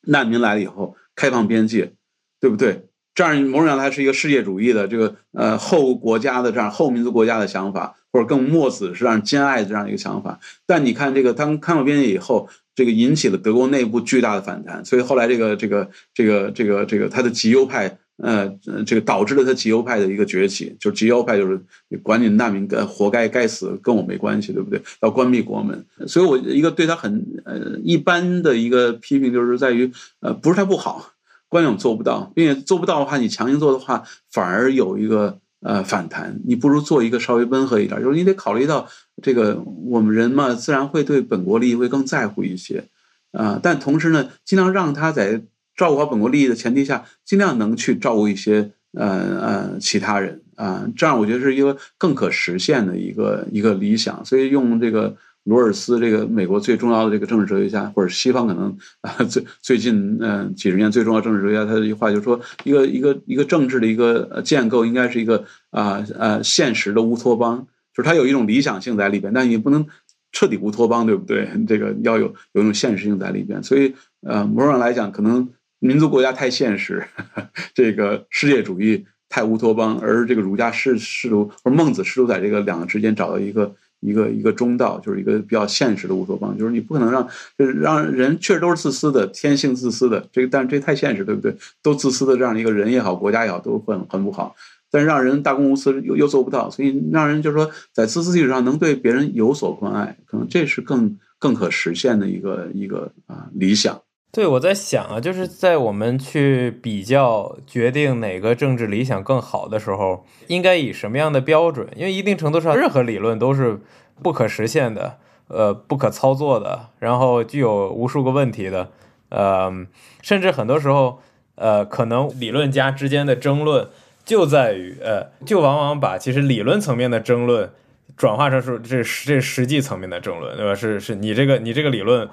[0.01, 1.93] 难民来了以后开放边界，
[2.41, 2.87] 对不对？
[3.18, 10.39] 这样某种上来是一个世界主义的这个呃后国家的这样后民族国家的想法，或者更墨子是让兼爱的这样一个想法。
[10.68, 18.47] 但你看这个当开放边界以后，这个引起了德国内部巨大的反弹，所以后来这个这个这个这个这个他的极右派呃
[18.86, 21.59] 这个导致了他极右派的一个崛起，就是极右派就是
[22.03, 24.80] 管你难民跟活该该死跟我没关系，对不对？
[25.01, 25.84] 要关闭国门。
[26.05, 31.13] 所以我一个对他很呃一般的一个批评就是在于呃不是他不好。
[31.50, 36.39] 官勇做不到，并且做不到的话，你强行做的话，反而有一个呃反弹。
[36.45, 38.88] 你不如做一个稍微温和一点，就是你得考虑到
[39.22, 42.84] 这个我们人嘛，自然会对本国利益会更在乎一些
[43.32, 43.60] 啊。
[43.62, 45.41] 但同时呢，尽量让他在
[45.76, 50.88] 照顾好本国利益的前提下，尽量能去照顾一些呃呃其他人啊。
[50.95, 54.24] 这样我觉得是一个更可实现的一个一个理想。
[54.26, 55.16] 所以用这个。
[55.48, 69.88] 罗尔斯这个美国最重要的这个政治哲学家，或者西方可能 啊最最近嗯几十年最重要政治哲学家，他的一句话就是说，一个一个一个政治的一个建构应该是一个啊呃现实的乌托邦，就是它有一种理想性在里边，但你不能
[70.34, 71.50] 彻底乌托邦，对不对？
[71.66, 73.95] 这个要有有一种现实性在里边，所以
[74.28, 75.48] 呃某种上来讲，可能
[75.80, 77.02] 民族国家太现实，
[77.74, 83.74] 这个世界主义太乌托邦，而这个儒家试试图或者孟子试图在这个两个之间找到一个。
[84.00, 87.28] 一个一个中道，就是一个比较现实的乌托邦，就是你不可能让
[87.58, 91.56] 就是让人确实都是自私的，天性自私的，这个但是这太现实，对不对？
[91.82, 94.56] 都自私的这样一个人也好，国家也好，都很很不好。
[94.89, 104.02] 但是让人大公无私又又做不到，所以让人就是说在自私基础上能对别人有所关爱，可能这是更更可实现的一个一个啊理想。
[104.38, 111.88] 对，我在想啊，就是在我们去比较决定哪个政治理想更好的时候，应该以什么样的标准？
[111.96, 113.80] 因为一定程度上，任何理论都是
[114.22, 115.18] 不可实现的，
[115.48, 118.92] 呃，不可操作的，然后具有无数个问题的，
[119.30, 119.74] 呃，
[120.22, 121.20] 甚至很多时候，
[121.56, 123.88] 呃，可能理论家之间的争论
[124.24, 127.72] 就在于，呃，就往往把其实理论层面的争论
[128.16, 130.76] 转化成是这这实际层面的争论，对吧？
[130.76, 132.30] 是是你这个你这个理论。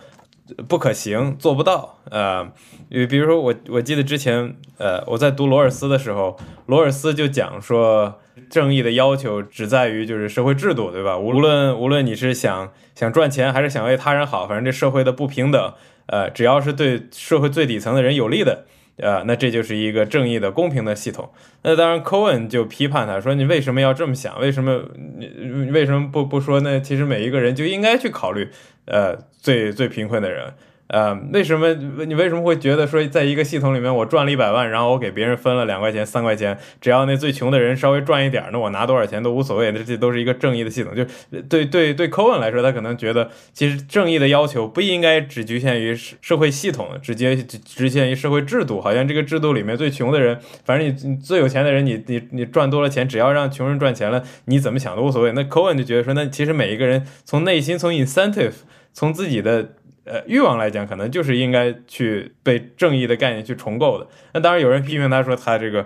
[0.68, 1.98] 不可行，做不到。
[2.10, 2.52] 呃，
[2.90, 6.36] 比如说我，我记得之前，呃，我在读罗尔斯的时候，
[6.66, 8.20] 罗尔斯就讲说，
[8.50, 11.16] 正义的要求只在于就是社会制度，对吧？
[11.16, 15.72] 无论无论你是想想赚钱，还是想为他人好，反正这社会的不平等，
[16.06, 18.66] 呃，只要是对社会最底层的人有利的，
[18.98, 21.30] 呃，那这就是一个正义的、公平的系统。
[21.62, 24.38] 那当然，Cohen 就批判他说，你为什么要这么想？
[24.38, 24.82] 为什么
[25.16, 28.50] 你为什么不不说呢其实每一个人就应该去考虑？
[28.86, 30.54] 呃，最最贫困的人，
[30.86, 31.74] 呃，为什么
[32.06, 40.94] 你为什么会觉得说，在一个系统里面，我赚了一百万，然后我给别人分了两块钱、三块钱，只要那最穷的人稍微赚一点，那我拿多少钱都无所谓，这这都是一个正义的系统。
[40.96, 41.04] 就
[41.42, 48.80] 对对对，Cohen 来说，他可能觉得，其实正义的要求不应该只局限于社会系统，直接局限于社会制度。
[48.80, 55.32] 好像这个制度里面最穷的人，反正你最有钱的人，你你你赚多了钱，只要让穷人赚钱了，你怎么想都无所谓。
[55.32, 58.52] 那 Cohen 就觉得说，那其实每一个人从内心从 incentive。
[58.94, 59.74] 从自己的
[60.04, 64.06] 呃欲望来讲，可能就是应该去被正义的概念去重构的。
[64.32, 65.84] 那当然有人批评他说他这个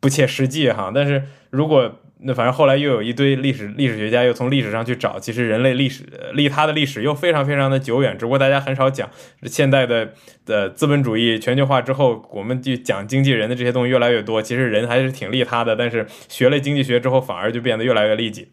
[0.00, 9.10] 不切实际哈，但是如果那反正后来又有一堆历史历史学家又从历史上去找，其实人类历史利他的历史又非常非常的久远，只不过大家很少讲
[9.42, 10.14] 现代的
[10.46, 18.48] 的资本主义全球化之后，我们就讲经纪人的这些东西越来越多，其实人还是挺利他的，但是学了经济学之后，反而就变得越来越利己。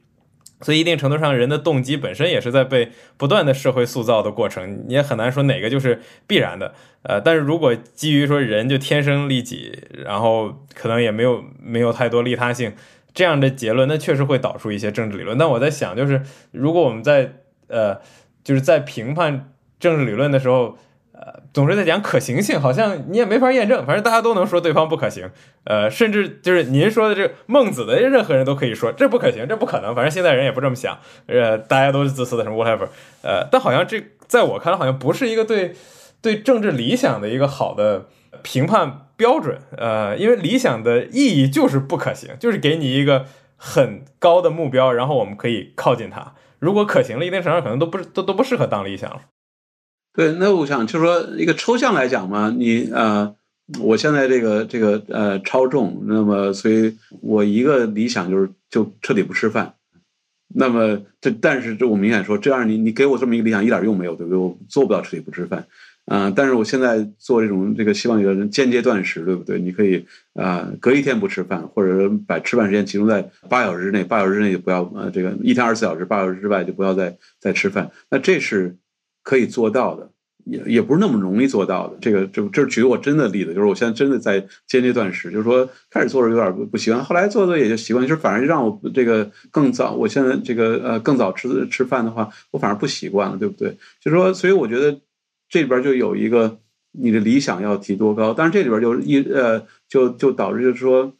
[0.61, 6.73] 所以，一定程度上，人的动机本身也是在被不断的社会塑造的过程，你也很难说哪个就是必然的。
[7.03, 12.73] 呃，但是如果基于说人就天生利己，然后可能也没有没有太多利他性
[13.13, 15.37] 这样的结论，那确实会导出一些政治理论。
[15.37, 17.33] 但我在想，就是如果我们在
[17.67, 17.99] 呃，
[18.43, 20.77] 就是在评判政治理论的时候。
[21.53, 25.29] 总是在讲可行性，好像你也没法验证，反正大家都能说对方不可行。
[25.65, 29.93] 呃，甚至就是您说的这孟子的任何人都可以说这不可行，这不可能。
[29.93, 30.97] 反正现在人也不这么想，
[31.27, 32.87] 呃，大家都是自私的，什么 whatever。
[33.21, 35.75] 呃，但好像这在我看来，好像不是一个对
[36.21, 38.05] 对政治理想的一个好的
[38.41, 39.59] 评判标准。
[39.77, 43.25] 呃，因为理想的意义就是不可行，就是给你一个
[43.57, 46.33] 很高的目标，然后我们可以靠近它。
[46.59, 49.21] 如果可行了一定程度，可能都不都都不适合当理想了。
[50.13, 53.33] 对，那我想就说，一个抽象来讲嘛，你呃，
[53.79, 59.73] 我现在这个这个呃超重，那么所以我一个理想就是就彻底不吃饭。
[60.53, 64.37] 那么这但是这我明显说，这样你你给我这么一个理想一点用没有，对不对？
[64.37, 65.65] 我做不到彻底不吃饭。
[66.07, 69.61] 嗯，但是我现在做这种这个希望有的人间接断食，对不对？
[69.61, 77.89] 你可以啊，隔一天不吃饭，或者把吃饭时间集中在八小时之内，八小时之内就不要呃这个一天二十四小时，八小时之外就不要再再吃饭。
[78.09, 78.75] 那这是。
[79.23, 80.09] 可以做到的，
[80.45, 81.97] 也也不是那么容易做到的。
[82.01, 88.05] 这个，这这是举我真的例子，就是我现在真的在间接断食，就是说开始做着有点不不习惯，后来做做也就习惯。
[88.05, 93.77] 就是反而让我这个更早，我现在这个呃更早吃吃饭的话，我反而不习惯了，对不对？
[93.99, 94.99] 就是说，所以我觉得
[95.49, 96.57] 这里边就有一个
[96.91, 101.13] 你的理想要提多高，但是这里边就一呃就就导致就是说。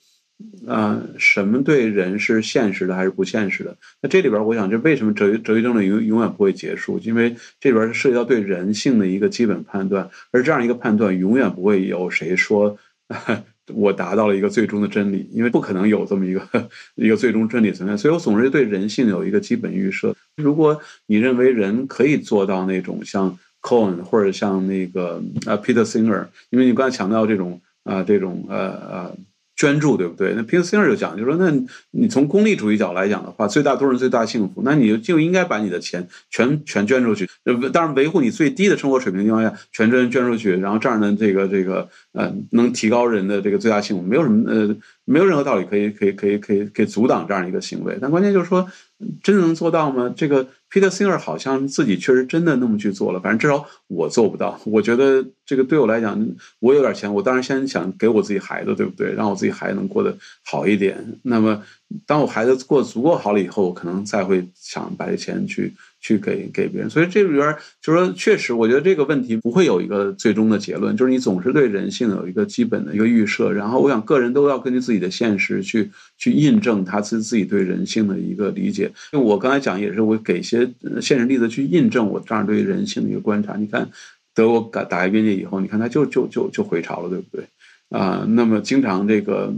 [0.68, 3.76] 啊，什么对人是现实的还是不现实的？
[4.02, 7.00] 那这里边，我想，这为什么哲学哲学争论永永远不会结束？
[7.00, 12.78] 因为这里边是涉及到对人性的一个基本判断，而这样一个判断永远不会有谁说
[13.74, 16.42] 我达到了一个最终的真理，因为不可能有这么一个
[16.96, 17.98] 一个最终真理存在。
[17.98, 20.16] 所以我总是对人性有一个基本预设。
[20.38, 29.18] 如果你认为人可以做到那种像 Cohen 或者像那个呃 Peter Singer，因为你刚才强调这种啊这种呃呃。
[29.62, 30.34] 捐助对不对？
[30.36, 31.52] 那 p two cer 就讲，就说那
[31.92, 37.30] 你从功利主义角来讲的话，最大多数人最大幸福，那你就就应该把你的钱全全捐出去。
[37.44, 48.00] 呃当然，维护你最低的生活水平情况下，全捐捐出去，然后这样呢这个这个呃，能提高人的这个最大幸福，没有什么呃，没有任何道理可以可以可以可以可以阻挡这样一个行为。
[48.02, 48.68] 但关键就是说，
[49.24, 50.14] 真的能做到吗？
[50.16, 50.48] 这个。
[50.74, 54.58] Peter Singer 好像自己确实真的那么去做了，反正至少我做不到。
[54.64, 56.26] 我觉得这个对我来讲，
[56.60, 59.12] 我有点钱，我当然先想给我自己孩子，对不对？
[59.14, 61.20] 让我自己孩子能过得好一点。
[61.24, 61.62] 那么
[62.06, 66.90] 当我孩子过得足够好了以后，我可能再会想把这钱去去给给别人。
[66.90, 78.92] 所以这里边就是说，确实，我觉得这个问题不会有一个最终的结论，就是你总是对人性有一个基本的一个预设，然后我想个人都要根据自己的现实去去印证他自自己对人性的一个理解。
[79.14, 83.56] 因为我刚才讲也是我给一些现实例子去印证我这样对人性的一个观察。
[83.56, 83.90] 你看
[84.34, 87.46] 德国打打开边界以后，你看他就就就就回潮了，对不对？
[87.90, 89.54] 啊，那么经常这个。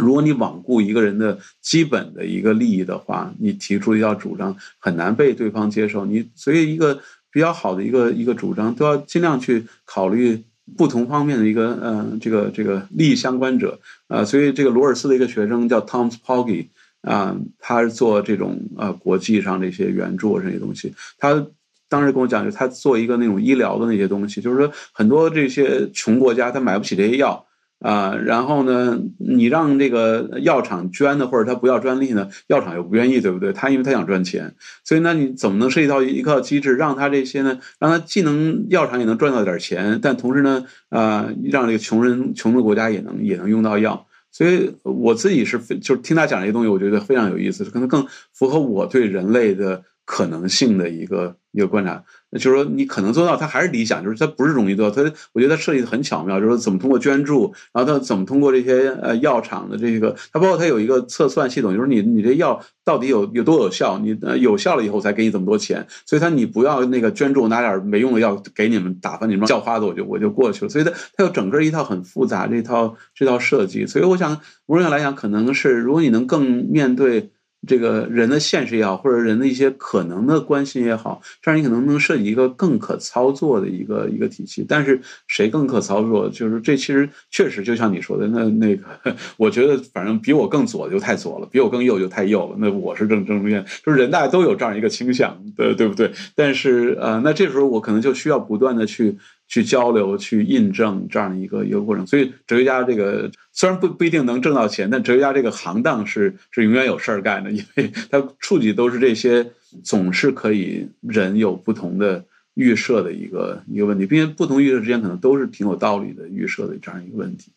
[0.00, 6.04] 如果你罔顾一个人的基本的一个利益的话，你提出一套主张很难被对方接受。
[6.04, 6.98] 你所以一个
[7.30, 10.42] 比较好的一个一个主张，都要尽量去考虑
[10.76, 13.78] 不同方面的一个嗯这个这个利益相关者
[14.08, 14.24] 啊。
[14.24, 16.66] 所以这个罗尔斯的一个学生叫 Tom Spoggy
[17.02, 20.92] 啊，他是做这种呃国际上这些援助这些东西。
[21.18, 21.46] 他
[21.88, 27.44] 当时跟我讲，就他做一个那种医疗的那些东西，就是说很多这些穷国家他买不起这些药。
[27.80, 32.28] 啊，然后呢，你让这个药厂捐的，或者他不要专利呢？
[32.46, 33.52] 药厂又不愿意，对不对？
[33.52, 34.54] 他因为他想赚钱，
[34.84, 37.58] 所以那你怎么能设计到一套机制，让他这些呢？
[37.78, 44.06] 让他既能药厂也能赚到点钱，但同时呢，啊，让这个穷人穷的国家也能也能用到药。
[44.30, 52.04] 所以我自己是非就是听他讲这些东西，我觉得非常有意思，可能更符合我对人类的可能性的一个一个观察。
[52.38, 55.02] 就是说，你可能做到，它还是理想，就是它不是容易做到。
[55.02, 65.84] 它，我觉得它设计的很巧妙，就是怎么通过捐助，然后它怎么通过这些呃药厂的这个，它包括它有一个测算系统，就是你你这药到底有有多有效，你呃有效了以后才给你这么多钱。
[66.06, 70.68] 所以它你不要那个捐助拿点没用的药给你们打发你们叫花子，我就我就过去了。
[70.68, 73.86] 所以它它有整个一套很复杂这套这套设计。
[73.86, 77.30] 所以我想，无论来讲，可能是如果你能更面对。
[77.66, 84.64] 这个人的现实也好，或者人的一些可能的关系也好，这样你可能能设计一个更可操作的一个一个体系。
[84.66, 88.84] 但是谁更可操作，就是这其实确实就像你说的，那那个，
[89.36, 92.56] 我觉得反正比我更左就太左了，比我更右就太右了。
[92.58, 96.10] 那我是正正面，就是人大家都有这样一个倾向，对对不对？
[96.34, 99.18] 但是呃，那这时候我可能就需要不断的去。
[99.50, 109.44] 去交流、去印证这样的一个一个过程，所以哲学家这个虽然不不一定能挣到钱，但哲学家这个行当是是永远有事儿干的，因为他触及都是这些
[109.82, 112.24] 总是可以人有不同的
[112.54, 117.50] 预设的一个一个问题，并且不同预设之间可能都是挺有道理的预设的这样一个问题。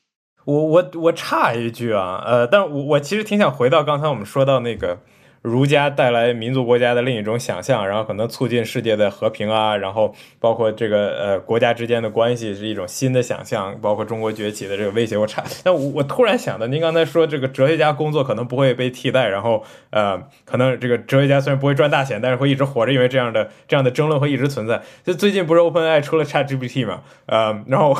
[0.45, 4.97] 我我我插一句啊，呃，但我我其实挺想回到刚才我们说到那个。
[5.43, 15.17] 儒家带来民族国家的另一种想象，然后可能促进世界的和平啊，然后包括这个呃国家之间的关系是一种新的想象，包括中国崛起的这个威胁。
[15.17, 24.81] 我差，但我我突然想到，您刚才说这个哲学家工作可能不会被替代，然后呃，可能这个哲学家虽然不会赚大钱，但是会一直活着，因为这样的这样的争论会一直存在。
[25.03, 27.93] 就最近不是 OpenAI 出了 ChatGPT 嘛，呃，然后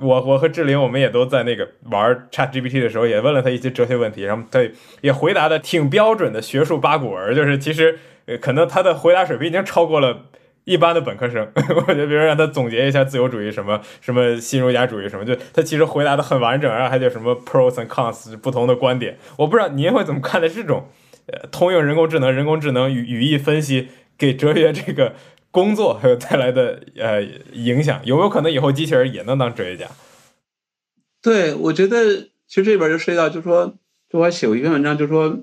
[0.00, 4.60] 我我和志玲我们也都在那个玩 ChatGPT 的时候，也问了他一些哲学问题，然后他
[5.00, 6.67] 也回答的挺标准的学术。
[6.68, 7.98] 数八股文就是，其实
[8.40, 10.26] 可能他的回答水平已经超过了
[10.64, 11.50] 一般的本科生。
[11.56, 19.18] 我觉得，比如让他总结一下自由主义什么什么新儒家主义什么，就他其实回答的很完整，然后还有什么 pros and cons 不同的观点。
[19.38, 20.88] 我不知道您会怎么看待这种
[21.26, 23.88] 呃通用人工智能、人工智能语语义分析
[24.18, 25.14] 给哲学这个
[25.50, 27.22] 工作还有带来的呃
[27.54, 28.00] 影响？
[28.04, 29.86] 有没有可能以后机器人也能当哲学家？
[31.22, 33.74] 对，我觉得其实这边就涉及到，就是说
[34.10, 35.38] 就我写过一篇文章，就是说。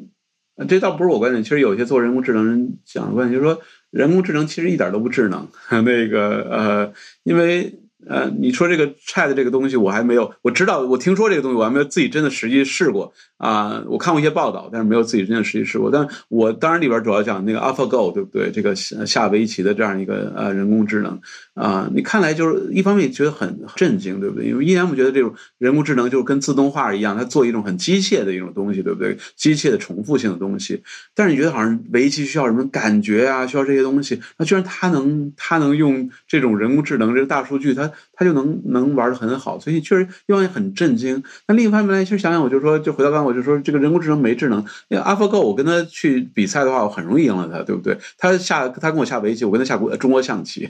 [0.68, 5.48] 这倒不是我观点，其实有些做人工智能人讲的观点，就是说人工智能其实一点都不智能。
[5.84, 6.94] 那个呃，
[7.24, 7.80] 因为。
[8.08, 13.84] 呃，你说这个 Chat 这个东西，我还没有，我知道，我听说这个东西，我还没有自己真的实际试过啊。
[13.88, 15.90] 我看过一些报道，但是没有自己真的实际试过。
[15.90, 18.52] 但我当然里边主要讲那个 AlphaGo，对不对？
[18.52, 21.20] 这个下围棋的这样一个呃人工智能
[21.54, 24.46] 啊，你看来就是一方面觉得很震惊，对不对？
[24.46, 29.18] 因为依然我觉得这种人工智能就是跟自动化一样，它做一种很机械的一种东西，对不对？
[29.36, 30.84] 机械的重复性的东西。
[31.16, 33.48] 但是你觉得好像围棋需要什么感觉啊？
[33.48, 37.92] 需要这些东西，那居然它能，它能用这种人工智能这个大数据，它。
[38.14, 41.24] 他就能能玩的很好，所以确实一方面很震惊。
[41.48, 44.64] 那另一方面来，其实想想，我就说，就回到刚才，我就说，这个人工智能没智能。
[44.90, 47.98] 那个 AlphaGo，我跟他去比赛的话，我很容易赢了他，对不对？
[48.18, 50.70] 他下他跟我下围棋，我跟他下国中国象棋。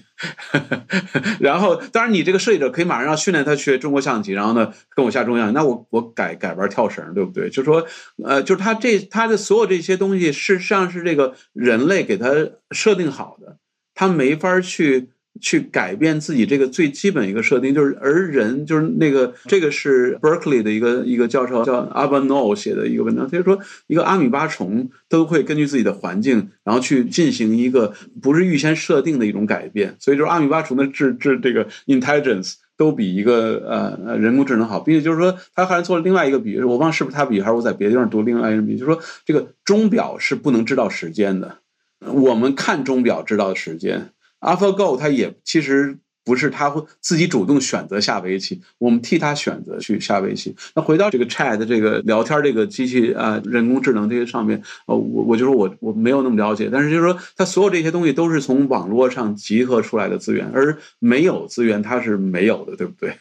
[1.40, 5.54] 然后，当然你这个设计者可以马上要训练他学中国象棋，然后呢跟我下中象。
[5.54, 7.50] 那我我改改玩跳绳，对不对？
[7.50, 7.86] 就说，
[8.24, 12.30] 呃，就是他这他的所有这些东西，事实上是这个人类给他
[12.72, 13.58] 设定好的，
[13.94, 15.10] 他没法去。
[15.42, 41.60] 去改变自己这个最基本一个设定，就是而人就是那个这个是 Berkeley 的一个一个教授叫 a b a n o 写的一个文章，他就说一个阿米巴虫都会根据自己的环境，然后去进行一个不是预先设定的一种改变，所以就是阿米巴虫的智智这个 intelligence 都比一个呃人工智能好，并且就是说，他还做了另外一个比喻，我忘是不是他比，还是我在别的地方读另外一个比喻，就是说这个钟表是不能知道时间的，
[42.06, 44.10] 我们看钟表知道时间
[44.46, 45.98] ，AlphaGo 它也其实。
[46.28, 50.56] 不是他会自己主动选择下围棋，我们替他选择去下围棋。
[50.76, 63.16] 那回到这个 Chat 这个聊天这个机器啊，人工智能这些上面，呃，我我就说我我没有那么了解，但是就是说，它所有这些东西都是从网络上集合出来的资源，而没有资源它是没有的，对不对？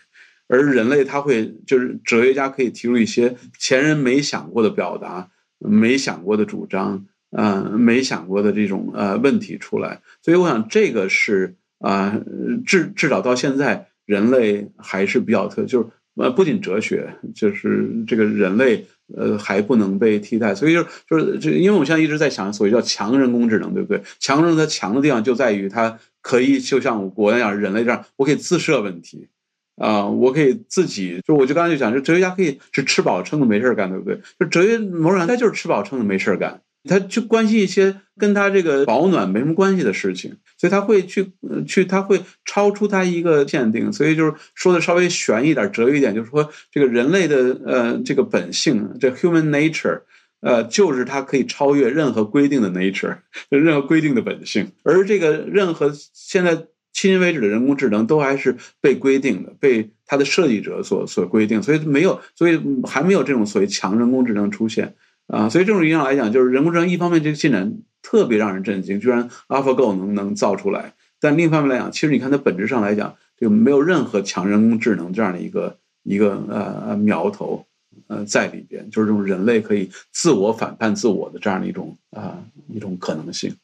[0.49, 5.29] 而人类他会就是哲学家可以提出一些前人没想过的表达，
[5.59, 7.05] 没想过的主张，
[7.36, 11.55] 嗯，没想过的这种呃问题出来，所以我想这个是。
[11.81, 12.19] 啊，
[12.65, 24.02] 至至少到现在，人类还是比较特，就是呃，不仅哲学，就是这个人类呃还不能被替代，所以就是就是这，因为我现在一直在想，所谓叫强人工智能，对不对？
[24.19, 29.28] 强人它强的地方就在于它可以就像我那样，人类这样，我可以自设问题，
[29.77, 34.19] 啊，我可以自己，就我就刚才就讲，就哲学家可以是吃饱撑的没事干，对不对？
[34.40, 36.62] 就哲学某种上他就是吃饱撑的没事干。
[36.89, 41.32] 他去关心一些跟他这个保暖没什么关系的事情，所以他会去
[41.66, 50.02] 去，他会超出他一个限定，所以就是说的稍微悬一点、哲一点，就是说这个人类的呃这个本性，这 human nature，
[50.40, 53.16] 呃，就是它可以超越任何规定的 nature，
[53.48, 64.94] 任何规定的本性，而这个任何现在迄今为止的人工智能都还是被规定的，被它的设计者所所规定，所以没有，所以还没有这种所谓强人工智能出现。
[65.27, 77.65] 啊，所以这种意义上来讲，就是人工智能一方面这个进展特别让人震惊，居然 AlphaGo 能能造出来；但另一方面来讲，其实你看它本质上来讲，就没有任何强人工智能这样的一个一个呃苗头
[78.07, 82.39] 呃在里边，就是这种人类可以自我反叛自我的这样的一种啊
[82.69, 83.57] 一种可能性。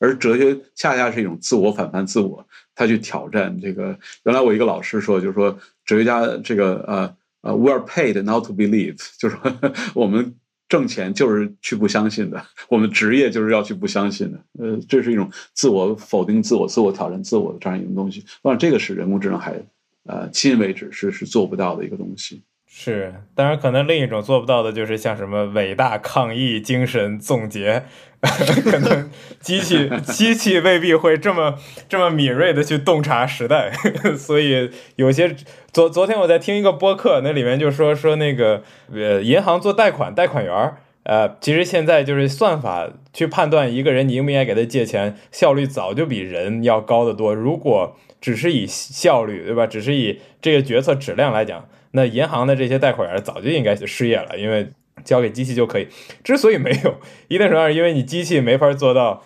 [0.00, 3.96] 而哲学恰恰是一种自我反叛自我，他去挑战这个。
[4.24, 9.52] 原来我一个老师说，就是说哲学家这个呃呃，we are paid not to believe，就是说
[9.94, 10.34] 我们。
[10.74, 14.40] 挣钱就是去不相信的， 我们职业就是要去不相信的。
[14.58, 18.24] 呃，这是一种自我否定自我、自我挑战自我的这样一种东西。
[18.42, 19.52] 我想这个是人工智能还
[20.02, 22.42] 呃，迄今为止是是做不到的一个东西。
[22.76, 27.84] 是，当然可能另一种做不到的就是像什么伟大抗议精神总结，
[28.20, 29.08] 可能
[29.40, 31.56] 机器机器未必会这么
[31.88, 33.70] 这么敏锐的去洞察时代，
[34.18, 35.36] 所以有些
[35.72, 47.32] 昨昨天我在听一个播客，那里面就说说那个呃银行做贷款贷款员儿，呃其实现在就是算法去判断一个人你应不应该给他借钱，效率早就比人要高得多。
[47.32, 51.68] 如果只是以效率对吧，只是以这个决策质量来讲。
[51.96, 54.68] 那银行的这些贷款员早就应该失业了，因为
[55.04, 55.86] 交给机器就可以。
[56.24, 56.96] 之所以没有，
[57.28, 59.22] 一定程度上因为你机器没法做到，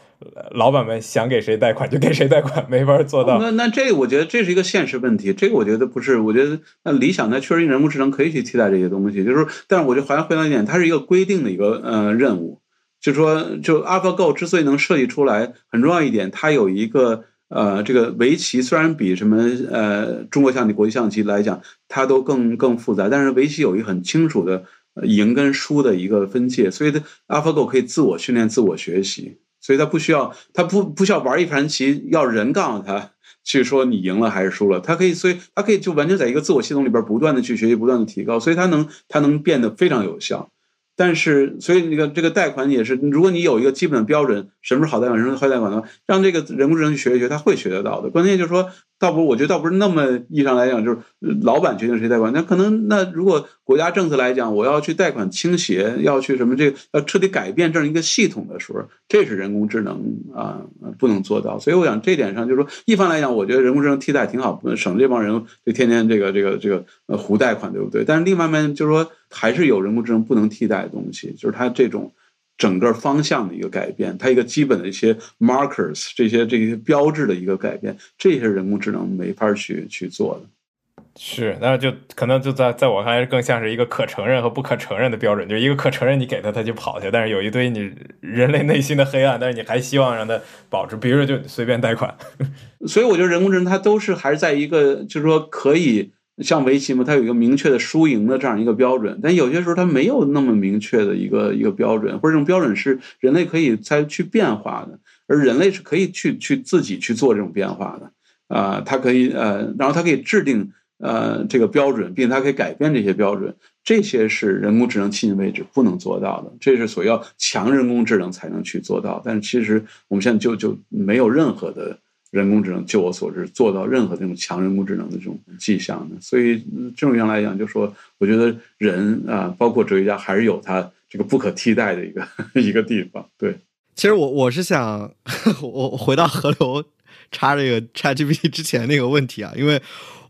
[0.50, 3.38] 老板们想给谁贷款就给谁贷款，没法做到。
[3.38, 12.60] 那那这我觉得这是一个现实问题，这个我觉得不是，我觉得那理想那确实人工智能可以去替代这些东西，就是说，但是我就还回到一点，它是一个规定的一个呃任务，
[13.00, 17.24] 就是说，就 AlphaGo 之所以能设计出来，很重要一点，它有一个。
[17.48, 19.36] 呃，这个围棋虽然比什么
[19.70, 24.64] 呃中国象棋、国际象棋来讲，它都更更复杂，但是围棋有一个很清楚的
[25.02, 33.12] 赢跟输的一个分界，所以它 AlphaGo 可以自我训练、自我学习，所以它不需要它不不需要玩一盘棋，要人告诉他
[33.44, 40.50] 去说你赢了还是输了，它可以，所以它可以就完全在一个自我系统里边不断的去学习、不断的提高，所以它能它能变得非常有效。
[40.98, 48.10] 但是，所以那个这个贷款也是，如果你有一个基本的标准，什么是好贷款，什么是坏贷款的话，让这个人工智能学一学，他会学得到的。
[48.10, 48.68] 关键就是说。
[49.00, 50.98] 倒不，我觉得倒不是那么意义上来讲，就是
[51.42, 52.32] 老板决定谁贷款。
[52.32, 60.02] 那可能，那如果国家政策来讲，我要去贷款倾斜，要去什么这个要彻底改变这样一个系统的时候，这是人工智能
[60.34, 60.62] 啊
[60.98, 61.60] 不能做到。
[61.60, 68.04] 所以我想这点上就是说，一方来讲，我觉得人工智能替代挺好，省这帮人就天天这个这个这个呃胡贷款，对不对？
[68.04, 72.12] 但是另一方面就是说，还是有人工智能不能替代的东西，就是它这种。
[72.58, 81.04] 整个方向的一个改变，它一个基本的一些 markers，这些这些标志的一个改变，这些人工智能没法去去做的。
[81.14, 85.48] 是，那就可能就在在我看来，更像是一个可承认和不可承认的标准。
[85.48, 92.12] 就一个可承认，你给他他就跑去；但是有一堆你人类内心的黑暗，但是你还希望让他保持，比如说就随便贷款。
[92.88, 96.10] 所以我觉得人工智能它都是还是在一个，就是说可以。
[96.40, 108.12] 像围棋嘛，它有一个明确的输赢的这样一个标准，但有些时候它没有那么明确的一个一个标准，或者这种标准是人类可以再去变化的，而人类是可以去去自己去做这种变化的。
[108.48, 113.54] 啊，它可以呃，然后它可以制定呃这个标准，并且它可以改变这些标准，
[113.84, 121.98] 这些是人工智能迄今为止不能做到的，这是所要强人工智能才能去做到，但是其实我们现在就就没有任何的
[122.30, 126.16] 人工智能，就我所知，做到任何这种强人工智能的这种迹象呢。
[126.20, 126.58] 所以
[126.96, 132.26] 这种原来讲，就说我觉得人啊，包括哲学家，还是有他这个不可替代的一个
[132.60, 133.26] 一个地方。
[133.38, 133.58] 对，
[133.94, 135.10] 其实我我是想，
[135.62, 136.84] 我回到河流
[137.32, 139.80] 插这个 ChatGPT 之前那个问题啊，因为。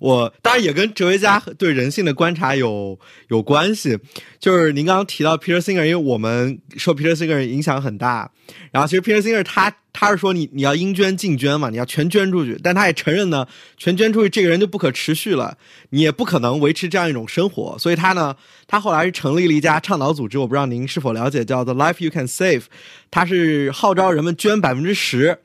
[0.00, 2.96] 我当然也跟哲学家对人性的观察有
[3.30, 3.98] 有关系，
[4.38, 8.30] 就是您刚刚提到 Peter Singer，因为我们受 Peter Singer 影响很大，
[8.70, 13.44] 然后其实 Peter Singer 他他是说你你要应捐尽捐嘛，你要全捐出去，但他也承认呢，
[13.76, 15.58] 全捐出去这个人就不可持续了，
[15.90, 18.36] 你也不可能维持这样一种生活，所以他呢，
[18.68, 22.66] 他后来是成立了一家倡导组织，我不知道您是否了解，叫做 Life You Can Save，
[23.10, 25.40] 他是号召人们捐百分之十。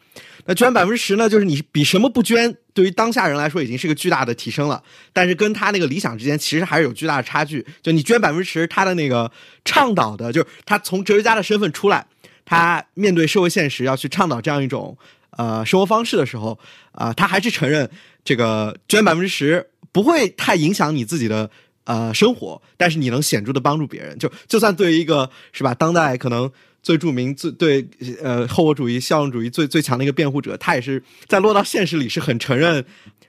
[0.46, 1.30] 那捐百分之十呢？
[1.30, 4.84] 就是你比什么不捐，对于当下人来说已经是个巨大的提升了。
[5.14, 7.66] 但是跟他那个理想之间其实还是有巨大的差距。
[7.82, 9.32] 就你捐百分之十，他的那个
[9.64, 12.06] 倡导的，就是他从哲学家的身份出来，
[12.44, 14.98] 他面对社会现实要去倡导这样一种
[15.32, 16.60] 呃生活方式的时候，
[16.92, 17.90] 啊，他还是承认
[18.26, 21.50] 这个捐百分之十不会太影响你自己的
[21.86, 24.18] 呃生活，但是你能显著的帮助别人。
[24.20, 26.52] 就就算对于一个是吧，当代可能。
[26.84, 27.88] 最著名、最对
[28.22, 32.86] 呃后我主义、效用主义最最强的一个辩护者，他也是在落到现实里是很承认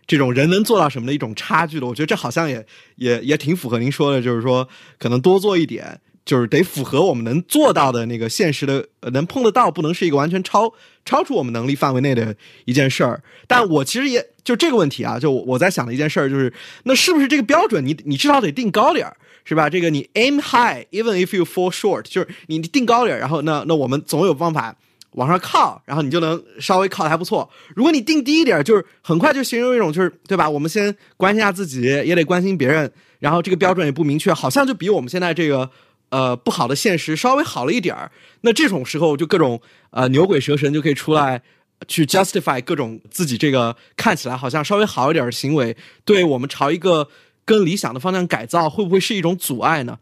[0.07, 1.87] 这种人能做到什么的一种差距的。
[1.87, 2.67] 我觉得这好像也
[2.97, 4.69] 也也挺符合您说的，就是说
[4.99, 10.75] 可能多做一点，就是得符合我们能做到的那个现实的，能碰得到，不能是一个完全超
[11.05, 13.23] 超出我们能力范围内的一件事儿。
[13.47, 16.53] 但我其实也就这个问题啊，就我在想的一件事儿就是，
[16.83, 19.17] 那是不是这个标准你你至少得定高点儿？
[19.45, 19.69] 是吧？
[19.69, 24.75] 这个你 aim high，even if you fall short，就是你定高点，然后那那我们总有方法
[25.13, 27.49] 往上靠，然后你就能稍微靠的还不错。
[27.77, 30.49] 如果你定低一点，就是很快就形容一种就是对吧？
[30.49, 35.71] 我们先关心下自己，也得关心别人，然后这个标准也不明确，好像就比我们现在这个
[36.09, 38.11] 呃不好的现实稍微好了一点儿。
[38.41, 39.61] 那这种时候就各种
[39.91, 41.43] 呃牛鬼蛇神就可以出来
[41.87, 45.77] 去 justify 各种自己这个看起来好像稍微好一点的行为，
[46.07, 47.09] 对我们朝一个。
[47.45, 49.99] 跟理想的方向改造会不会是一种阻碍呢？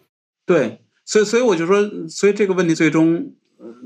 [0.46, 3.32] 对，所以所以我就说，所以这个问题最终，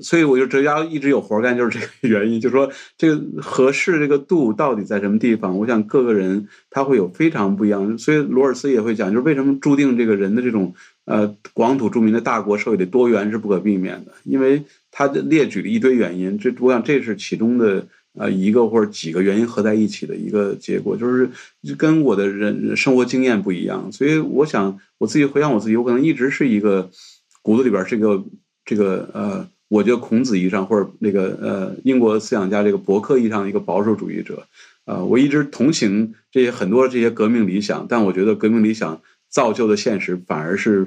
[0.00, 5.58] 所以我就哲学家一直有活干，就是这个原因，就是说这个合适这个度到底在什么地方？
[5.58, 10.74] 我想各个人他会有非常不一样，所以罗尔斯也会讲，就是为什么注定这个人的这种
[11.04, 17.86] 呃广土著民的大国社会的多元是不可避免的，因为他列举了一堆原因，这我想这是其中的。
[18.16, 21.28] 啊，一个或者几个原因合在一起的一个结果，就是
[21.76, 26.90] 跟我的人生活经验不一样，所以我想我自己回想我自己，我可能一直是一个
[27.42, 28.24] 骨子里边是一个
[28.64, 34.46] 这个呃，我觉得孔子意义上或者那个呃英国思想家这个伯克意义上的一个保守主义者
[34.86, 40.86] 啊，我一直同情这些很多这些革命理想，但我觉得革命理想造就的现实反而是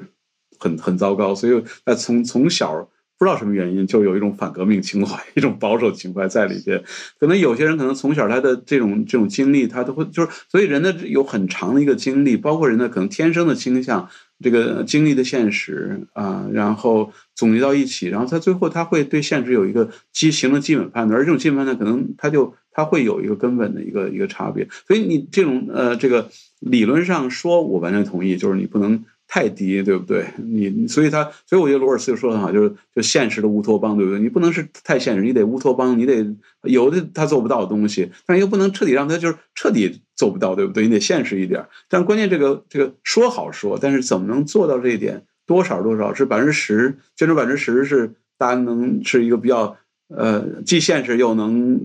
[0.58, 2.88] 很很糟糕，所以在从从小。
[3.20, 6.82] 不知道什么原因，就有一种反革命情怀，一种保守情怀在里边。
[7.18, 14.08] 可能有些人可能从小他的这种这种经历，他都会就是，所以人的有很长的一个经历，包括人的可能天生的倾向，
[14.42, 24.66] 这个经历的现实啊，然后总结到一起，然后他最后他会对现实有一个基形成基本判断，而这种基本判断可能他就他会有一个根本的一个一个差别。
[24.88, 26.30] 所以你这种呃这个
[26.60, 29.04] 理论上说，我完全同意，就是你不能。
[29.32, 30.26] 太低，对不对？
[30.38, 34.18] 你所以他，所以我觉得罗尔斯就说的很好，就是就现实的乌托邦，对不对？
[34.18, 36.26] 你不能是太现实，你得乌托邦，你得
[36.64, 40.82] 有的他做不到的东西，但是又不能彻底让他就是彻底做不到，对不对？
[40.82, 41.64] 你得现实一点。
[41.88, 45.24] 但关键这个这个说好说，但是怎么能做到这一点？
[45.46, 49.76] 多少多少是百分之十，捐出百分之十是大家能是一个比较
[50.08, 51.80] 呃既现实又能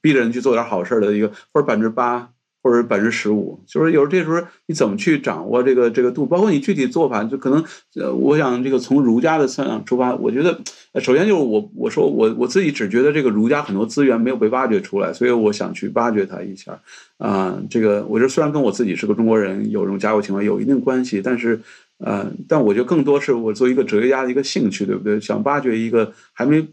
[0.00, 2.30] 逼着人去做点好事的一个，或者百分之八。
[2.62, 6.26] 或者百分之十五，就是有时候这时候你怎么去掌握这个这个度？
[6.26, 7.64] 包括你具体做法，就可能
[7.94, 10.60] 呃，我想这个从儒家的思想出发，我觉得
[11.00, 16.78] 首先就是我我说我我自己只觉得这个儒家很多资源没有被挖掘出来，所以我想去挖掘它一下
[17.16, 17.58] 啊。
[17.70, 21.58] 这个我觉得虽然跟我自己是个中国人有这种家国情怀有一定关系，但是
[21.96, 25.18] 呃，但我觉得更多是我作为一个哲学家的一个兴趣，对不对？
[25.18, 26.68] 想挖掘一个还没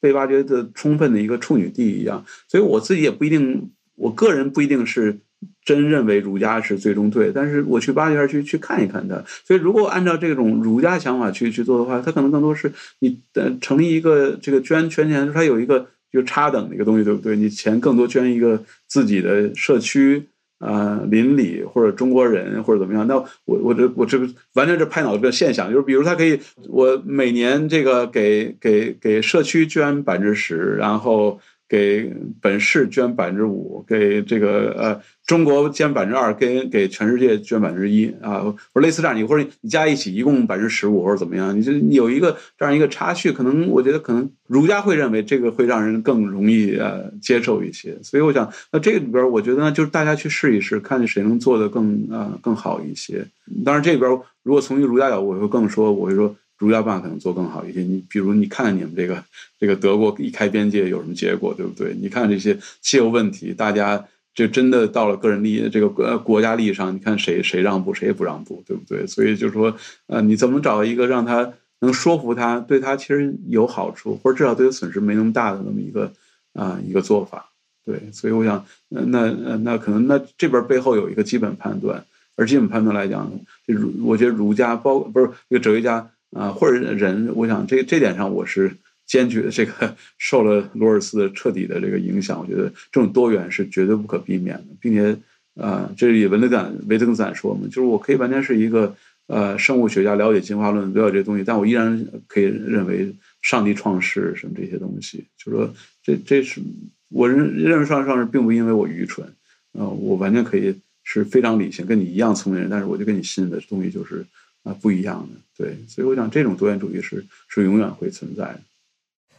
[0.00, 5.20] 被挖掘的充分的一个处女地一样，所以我自己也不一定，我个人不一定是。
[5.68, 9.22] 真认为儒家是最终对，但是我去挖掘去去看一看它。
[9.44, 17.36] 所以，如果按照这种儒家想法去去做的话，它可能更多是你的成立一个这个捐捐钱，它有一个就差等的一个东西，对不对？
[17.36, 20.22] 你钱更多捐一个自己的社区
[20.58, 23.06] 啊、邻里或者中国人或者怎么样？
[23.06, 24.18] 那我我这我这
[24.54, 31.38] 完全是拍脑子的现象，就是比如他可以，我每年这个给给给社区捐百分之十，然后。
[31.68, 38.42] 给本市捐百分之五，给这个呃中国捐百分之二，给给全世界捐百分之一啊，
[38.72, 53.26] 或类似这样，你或者你加一起一共百分之十五或者怎么样，你就有一个这样一个差距，可能我觉得可能儒家会认为这个会让人更容易呃接受一些，所以我想那这里边我觉得呢，就是大家去试一试，看谁能做的更呃更好一些。
[53.64, 54.10] 当然这里边
[54.42, 56.34] 如果从一个儒家角度，我会更说，我会说。
[56.58, 57.80] 儒家办可能做更好一些。
[57.80, 59.24] 你比如，你看看你们这个
[59.58, 61.94] 这个德国一开边界有什么结果，对不对？
[62.00, 64.04] 你看这些气候问题，大家
[64.34, 69.06] 就真的到了个人利益这个国国家利益上，你看谁谁让步，谁也不让步，对不对？
[69.06, 69.74] 所以就是说，
[70.06, 76.12] 呃，你怎么找一个让他能说服他，对他其实有好处，或者至少对他损失没那么大的那么一个
[76.54, 77.50] 啊一个做法？
[77.84, 82.04] 对，所以我想，那那那可能那这边背后有一个基本判断，
[82.36, 83.32] 而基本判断来讲，
[83.66, 86.10] 这儒我觉得儒家包不是一个哲学家。
[86.36, 88.70] 啊，或者人，我想这这点上我是
[89.06, 95.16] 坚决这个 受了罗尔斯的彻底的这个影响，我觉得这种多元是绝对不可避免的，并且，
[95.54, 98.94] 呃，这也文德坦维特根斯坦说嘛，就是我可以完全是一个
[99.26, 106.60] 呃生物学家，了解进化论，了解这些东西，但我依然可以认为上帝创世什么这些东西，就是说这这是
[107.08, 109.26] 我认认为上帝创世并不因为我愚蠢，
[109.72, 110.74] 呃，我完全可以
[111.04, 114.26] 是非常理性，跟你一样聪明人，但是我就跟你信的东西就是。
[114.68, 118.60] 啊，不一样的，对，所以我想这种多元主义是是永远会存在的。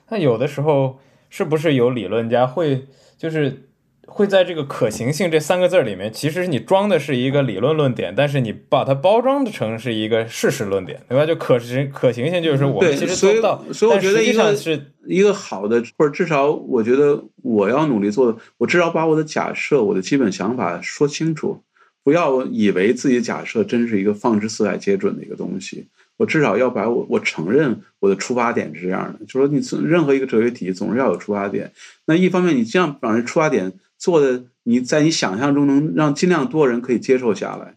[0.10, 1.00] 那有的时候
[1.30, 3.70] 是不是有理论家会就是
[4.08, 11.28] 会在这个可行性这三个字里面，其实你装的是一个理论论点，但是你把它包装成是一个事实论点，对吧？
[11.28, 21.62] 就可行可行性就是我们其实做不到，所以我觉得一个是一个好的，或者至少我觉得我要努力做的，我至少把我的假设、我的基本想法说清楚。
[22.04, 25.88] 不要以为自己假设真是一个放之四海皆准的一个东西。
[26.18, 31.72] 我至少要把我我承认我的出发点是这样的，就说你任何一个哲学体系总是要有出发点。
[32.06, 37.76] 那一方面你这样把这出发点做的你在你想象中能让尽量多人可以接受下来，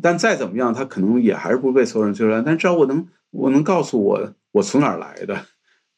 [0.00, 2.42] 但再怎么样，他可能也还是不被所有人接受。
[2.42, 5.46] 但至少我能我能告诉我我从哪儿来的。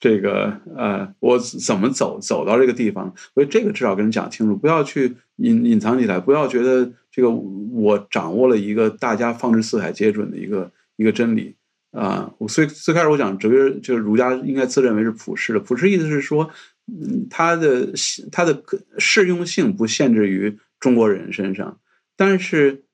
[0.01, 3.13] 这个呃，我怎么走走到这个地方？
[3.35, 11.57] 所以这个至少跟人讲清楚，不要去隐隐藏起来，不要觉得这个我掌握了一个大家放之四海皆准的一个一个真理
[11.91, 12.33] 啊。
[12.39, 15.59] 我所以最开始我讲哲学，就是儒家应该自认为是普世的。
[15.59, 16.49] 普世意思是说，
[16.87, 17.93] 嗯，它的
[18.31, 18.63] 它的
[18.99, 21.81] 适用性不限制于中国人身上，
[22.17, 22.85] 但是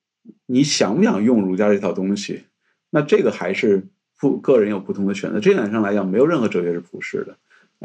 [0.47, 2.45] 你想不想用儒家这套东西？
[2.89, 3.89] 那这个还是。
[4.31, 5.39] 不，个人有不同的选择。
[5.39, 7.37] 这点上来讲，没有任何哲学是普世的，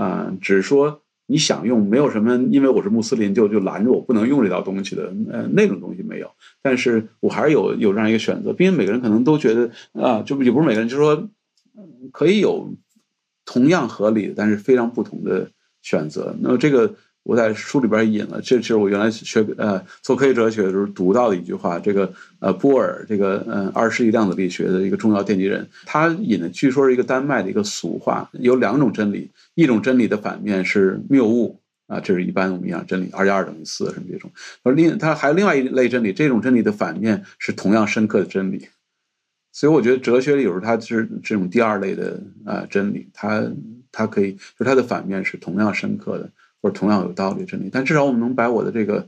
[0.02, 6.32] 啊，只是说你想用，没有什么，因为我是穆斯林，就就拦着我不能用这套东西的，呃，那种东西没有。
[6.62, 11.28] 但是我还是有有这样一个选择，并且每个人可能都觉得啊，就也不是每个人，就是说
[12.14, 12.74] 可以有
[13.46, 15.52] 同样合理，但是非常不同的
[15.82, 16.36] 选择。
[16.40, 16.96] 那么这个。
[17.24, 21.78] 我在书里边引了，这是我原来学呃做科学哲学的时候读到的一句话。
[21.78, 34.32] 这个呃波尔，这个嗯二十世纪量子力学的一个重要奠基人，他引的据说是一个丹麦的一个俗话，有两种真理，一种真理的反面是谬误啊，这是一般我们讲真理，二加二等于四什么这种。
[34.64, 38.68] 而另他还有另外一类真理，这种真理的反面是同样深刻的真理。
[39.52, 43.44] 所以我觉得哲学里有时候它是这种第二类的啊真理，它
[43.92, 46.32] 它可以就它的反面是同样深刻的。
[46.62, 49.08] 或者同样有道理真理，但至少我们能把我的这个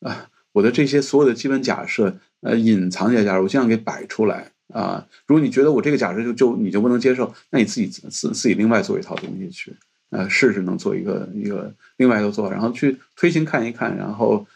[0.00, 5.06] 啊，我的这些所有的基本假设，呃，隐藏起来，假如我尽量给摆出来啊。
[5.26, 9.74] 如果你觉得我这个假设就就你就不能接受，那你自己自自己另外做一套东西去，
[10.10, 14.46] 呃，试试能做一个一个另外一个做法，然后去推行看一看，然后。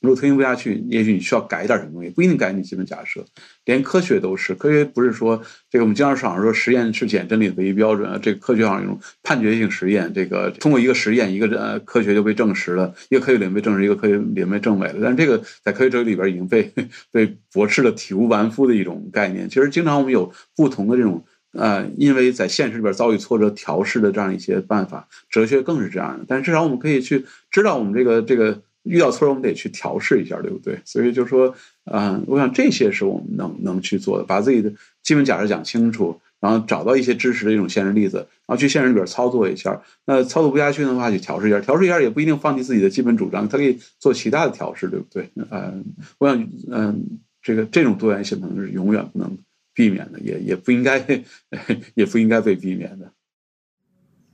[0.00, 3.22] 如果推行不下去，也许你需要改一点什么东西，不一定改你基本假设。
[3.66, 8.18] 连科学都是，科学不是说这个我们经常场说实验是检真理的唯一标准啊。
[8.20, 14.96] 这个科学上有一种判决性实验，这个通过一个实验，一个呃科学就被证实了，一个科学理论被证实，一个科学理论被证伪了。
[15.02, 16.72] 但是这个在科学哲学里边已经被
[17.12, 19.48] 被驳斥的体无完肤的一种概念。
[19.50, 21.22] 其实经常我们有不同的这种
[21.52, 26.24] 呃，因为在现实里边遭遇挫折调试的这样一些办法，哲学更是这样的。
[26.26, 28.62] 但至少我们可以去知道我们这个这个。
[28.84, 30.78] 遇到挫折，我们得去调试一下，对不对？
[30.84, 31.54] 所以就说，
[31.84, 39.80] 嗯，我想这些是我们能能去做的，把自己的基本假设讲清楚，然后找到一些支持的一种现实例子，然后去现实里边操作一下。
[40.06, 45.28] 那操作不下去的话，去调试一下，调试一下也不一定放弃自己的基本主张，他可以做其他的调试，对不对？
[45.50, 45.84] 嗯，
[46.18, 49.36] 我想，嗯，这个这种多元性可能是永远不能
[49.74, 51.22] 避免的，也也不应该，
[51.94, 53.12] 也不应该被避免的。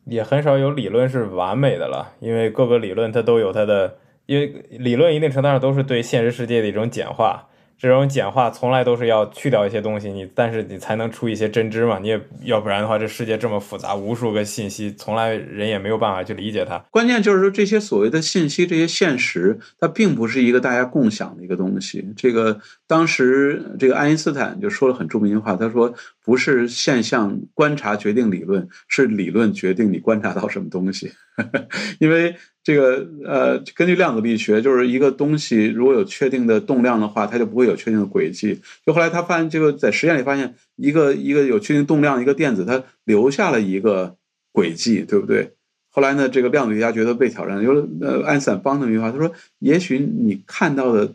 [0.04, 3.98] 也很少有理论是完美的了，因为各个理论它都有它的。
[4.26, 7.48] 因为理论一定程度上都是对现实世界的一种简化，
[7.78, 11.98] 这种简化从来都是要去掉一些东西，你但是你才能出一些真知嘛。
[12.00, 16.78] 你也要不然的话，这世界这么复杂，无数个信息，从来人也没有办法去理解它。
[16.90, 22.12] 关键就是说，这些所谓的信息，这些现实，它并不是一个大家共享的一个东西。
[22.16, 25.94] 这个当时这个爱因斯坦就说了很著名的话，他说
[26.24, 31.12] ：“不是现象观察决定理论，是理论决定你观察到什么东西。
[32.00, 32.34] ”因为
[32.66, 38.60] 这个呃，根据量子力学，就是一个东西如果有确定的动量的话，它就不会有确定的轨迹。
[38.84, 44.16] 就后来他发现，这个在实验里发现，一个一个有确定动量的一个电子，它留下了一个
[44.50, 45.52] 轨迹，对不对？
[45.92, 49.30] 后来呢，这个量子学家觉得被挑战，有呃，爱因斯坦帮他一句话，他说
[49.60, 51.14] ：“也许你看到的，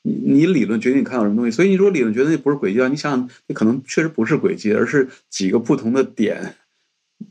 [0.00, 1.50] 你你理论决定你看到什么东西。
[1.50, 6.54] 所以你如果理论觉得那不是轨迹的话，你想想，那可能确实不是轨迹，而是几个不同的点。”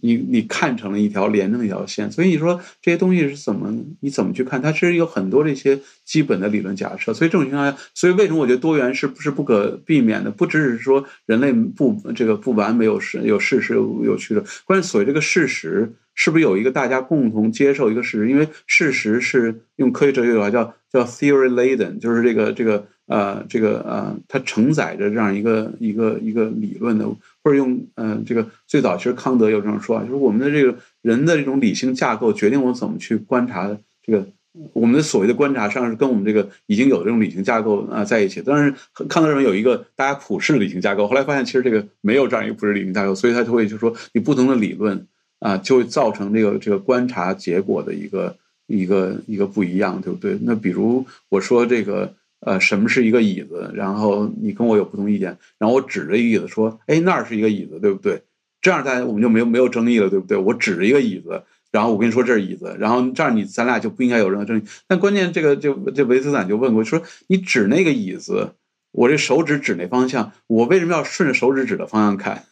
[0.02, 3.74] 你你看成了一条连着的一条线，所以你说这些东西是怎么？
[4.02, 4.62] 你怎么去看？
[4.62, 7.14] 它其实有很多这些基本的理论假设。
[7.14, 10.32] 所以这种情况下，所以为什么我觉得多元是不是不可避免的？
[10.32, 18.30] 不只是说人类不这个不完美有事有事实有有趣的，关键所谓这个事实是不是有一个大家共同接受一个事实？
[18.30, 27.06] 因为事实是用科学哲学的话叫叫 theory laden，就是这个这个呃这个呃它承载着这样一个一个一个理论的。
[27.46, 33.70] 或者用嗯，这个最早其实康德有这种说法，就是我们的这个人的这种理性架构决定我怎么去观察
[34.02, 34.28] 这个
[34.74, 38.42] 我们的所谓的观察，实际上是跟我们这个已经有这种理性架构啊在一起。
[38.42, 38.74] 当然，
[39.08, 45.06] 康德认为有一个大家普世理性架构，后来发现其实这个没有这样一个普世理性架构，所以他就会就说你不同的理论
[45.38, 50.36] 啊，就会造成这个这个观察结果的一个一个一个不一样，对不对？
[50.42, 52.12] 那比如我说这个。
[52.46, 53.72] 呃，什么是一个椅子？
[53.74, 58.22] 然后你跟我有不同意见，然后我指着一个椅子说：“哎，那儿是一个椅子，对不对？”
[58.62, 60.38] 这样大家我们就没有没有争议了，对不对？
[60.38, 64.64] 我指着一个椅子，然后我跟你说这是椅子，然后这样你咱俩就不应该有任何争议。
[64.88, 68.54] 但关键这个就这维斯坦就问过说：“你指那个椅子，
[68.92, 72.44] 我这手指指那方向，我为什么要顺着手指指的方向看？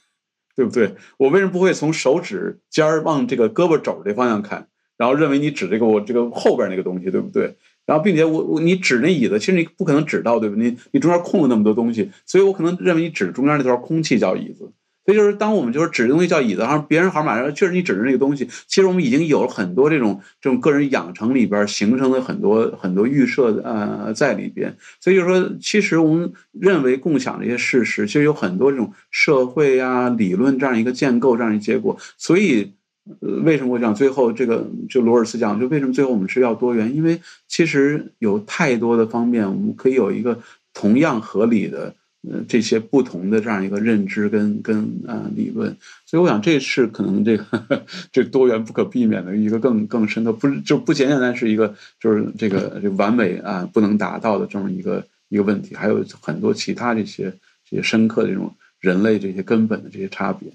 [0.56, 0.95] 对不对？
[1.18, 4.68] 我为什么不会从手指尖儿往这个胳膊肘这方向看，
[4.98, 10.72] 然后认为你指这个我这个后边那个东西，对不对？”然后，并且我我你指那椅子，其实你不可能指到，对不对？
[10.72, 14.72] 你你中间空了那么多东西，所以我可能认为你指中间那段空气叫椅子。
[15.05, 24.73] 所以就是当我们就是指的东西叫椅子，然后别人好像马上确实你指着那个东西，其实我们已经有了很多这种这种个人养成里边形成的很多很多预设呃在里边。
[25.01, 31.97] 所以就是说，其实我们认为共享这些事实，其实有很多这种社会啊理论这样一个建构这样一个结果。
[32.18, 32.72] 所以。
[33.20, 36.96] 呃，为什么我讲最后这个就罗尔斯讲，就为什么最后我们是要多元？
[36.96, 40.40] 因为其实有太多的方面，我们可以有一个
[40.74, 45.76] 同样合理的呃这些不同的这样一个认知跟跟呃理论。
[46.06, 47.46] 所以我想这是可能这个
[48.14, 57.34] 这多元不可避免的一个更更深的，不是就不简简单是一个就是这个这完美啊不能达到的这么一个一个问题，还有很多其他这些
[57.70, 60.50] 这些深刻的这种人类这些根本的这些差别。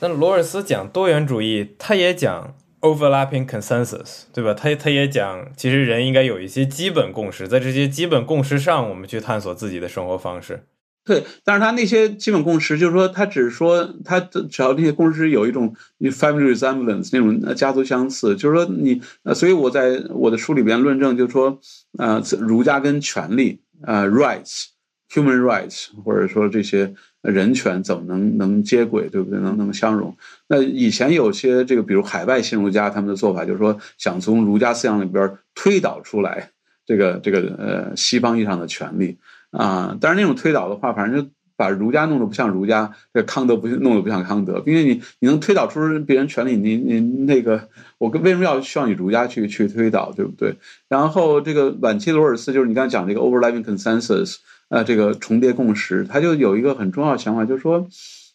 [0.00, 4.54] 那罗尔斯讲多元主义，他也讲 overlapping consensus，对吧？
[4.54, 10.64] 他他也讲，其实人应该有一些基本共识，在这些基本共识上，我们去探索自己的生活方式。
[11.04, 21.58] 对，但是他那些基本共识，就是说，他只是说，他只要那些共识有一种 family resemblance 那种家族相似，就是说你，呃，所以我在我的书里边论证，就是说，
[21.98, 26.94] 呃，儒家跟权利，呃，rights，human rights，或者说这些。
[27.22, 29.40] 人权怎么能能接轨，对不对？
[29.40, 30.16] 能能相容？
[30.46, 36.50] 那以前有些这个，比如海外新儒家，他们的做法就是说，想从儒家思想里边推导出来
[36.86, 39.18] 这个这个呃西方意义上的权利
[39.50, 39.98] 啊。
[40.00, 44.62] 但是那种推导的话，反正就把儒家弄得不像儒家，这康德不弄得不像康德。
[44.64, 47.68] 因为你你能推导出别人权利，你你那个
[47.98, 50.56] 我为什么要需要你儒家去去推导，对不对？
[50.88, 54.36] 然后这个晚期罗尔斯就是你刚才讲这个 overlapping consensus。
[54.68, 57.88] 呃，这个重叠共识，他就有一个很重要的想法，就是说，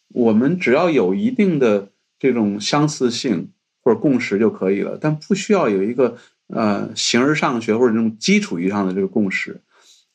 [0.08, 1.88] 我们只要有一定的
[2.18, 3.50] 这种相似性
[3.82, 6.16] 或者共识就可以了，但不需要有一个
[6.48, 9.60] 呃形而上学或者这种基础意义上的这个共识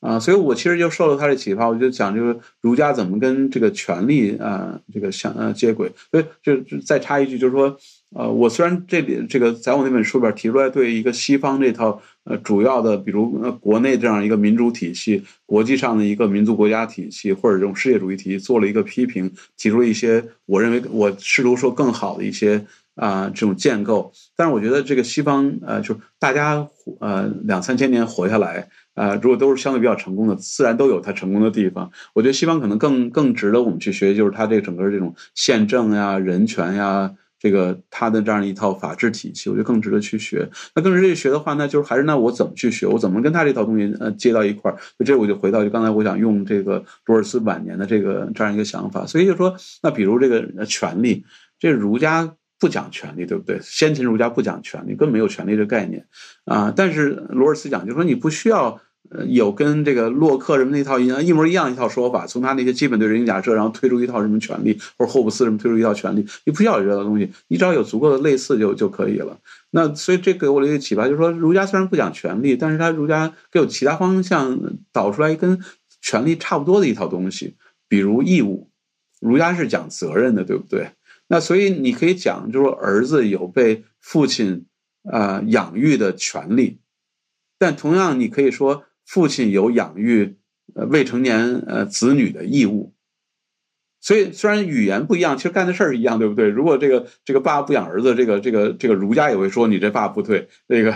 [0.01, 0.19] 啊。
[0.19, 5.91] 所以我其实就受了他的启发，我就讲这个儒家怎么跟这个权力啊这个相呃接轨。
[6.11, 7.77] 所以就再插一句，就是说。
[8.15, 22.65] 呃，我虽然这里这个在我那本书里边提出来，对一个西方这套呃主要的，比如呃国内这样一个民主体系，国际上的一个民族国家体系，或者这种世界主义体系做了一个批评，提出了一些我认为我试图说更好的一些
[22.95, 24.11] 啊这种建构。
[24.36, 26.68] 但是我觉得这个西方呃，就大家
[26.99, 31.91] 呃两三千年活下来啊，如果都是相对比较成功的，自然都有它成功的地方。
[32.15, 37.14] 我觉得西方可能更更值得我们去学习，就是它这整个这种宪政呀、人权呀。
[37.39, 40.47] 这个他的这样一套法治体系，我觉得更值得去学。
[40.75, 42.85] 那更值得去学的话，那就是还是那我怎么去学？
[42.85, 44.77] 我怎么跟他这套东西呃接到一块儿？
[44.99, 49.05] 就这我就回到就刚才我想用这个罗尔斯晚年的这个这样一个想法。
[49.05, 51.23] 所以就说，那比如这个权利，
[51.57, 53.57] 这儒家不讲权利，对不对？
[53.61, 56.05] 先秦儒家不讲权利，根本没有权利这概念
[56.45, 56.73] 啊。
[56.75, 58.81] 但是罗尔斯讲，就说你不需要。
[59.11, 69.39] 呃，有跟这个洛克什么那套一样一模一样一套说法，从他那些基本对人性假设，然后推出一套什么权利，或者霍布斯什么推出一套权利，你不需要有这套东西，你只要有足够的类似就就可以了。
[69.71, 74.59] 那所以这给我了一个启发，就是说儒家虽然不讲权利，但是他儒家给有其他方向
[74.91, 75.59] 导出来跟
[76.01, 77.55] 权利差不多的一套东西，
[77.88, 78.69] 比如义务，
[79.19, 80.91] 儒家是讲责任的，对不对？
[81.30, 84.65] 那所以你可以讲，就是说儿子有被父亲
[85.11, 86.77] 啊养育的权利，
[87.57, 88.84] 但同样你可以说。
[89.10, 90.38] 父亲有养育
[90.76, 92.94] 呃未成年呃子女的义务，
[93.99, 96.48] 所以虽然语言不一样，其实干的事儿一样，对不对？
[96.48, 100.48] 如果这个这个爸不养儿子，这个这个这个儒家也会说你这爸不对。
[100.68, 100.95] 那个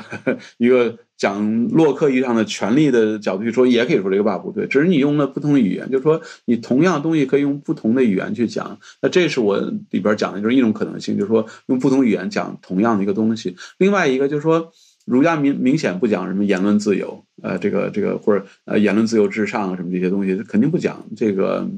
[0.58, 8.78] 一个讲洛克意义上的权利的角度去说，也可以说这个爸不对，只是你用了不同的语言，就是说你同样东西可以用不同的语言去讲。
[9.02, 9.58] 那这是我
[9.90, 13.56] 里边讲的就是一种可能性，就是说用不同语言讲同样的一个东西。
[13.80, 14.72] 另外一个就是说。
[15.06, 21.70] 儒家明明显不讲什么言论自由，呃，这个这个或者呃言论自由至上什么这些东西，肯定不讲这个。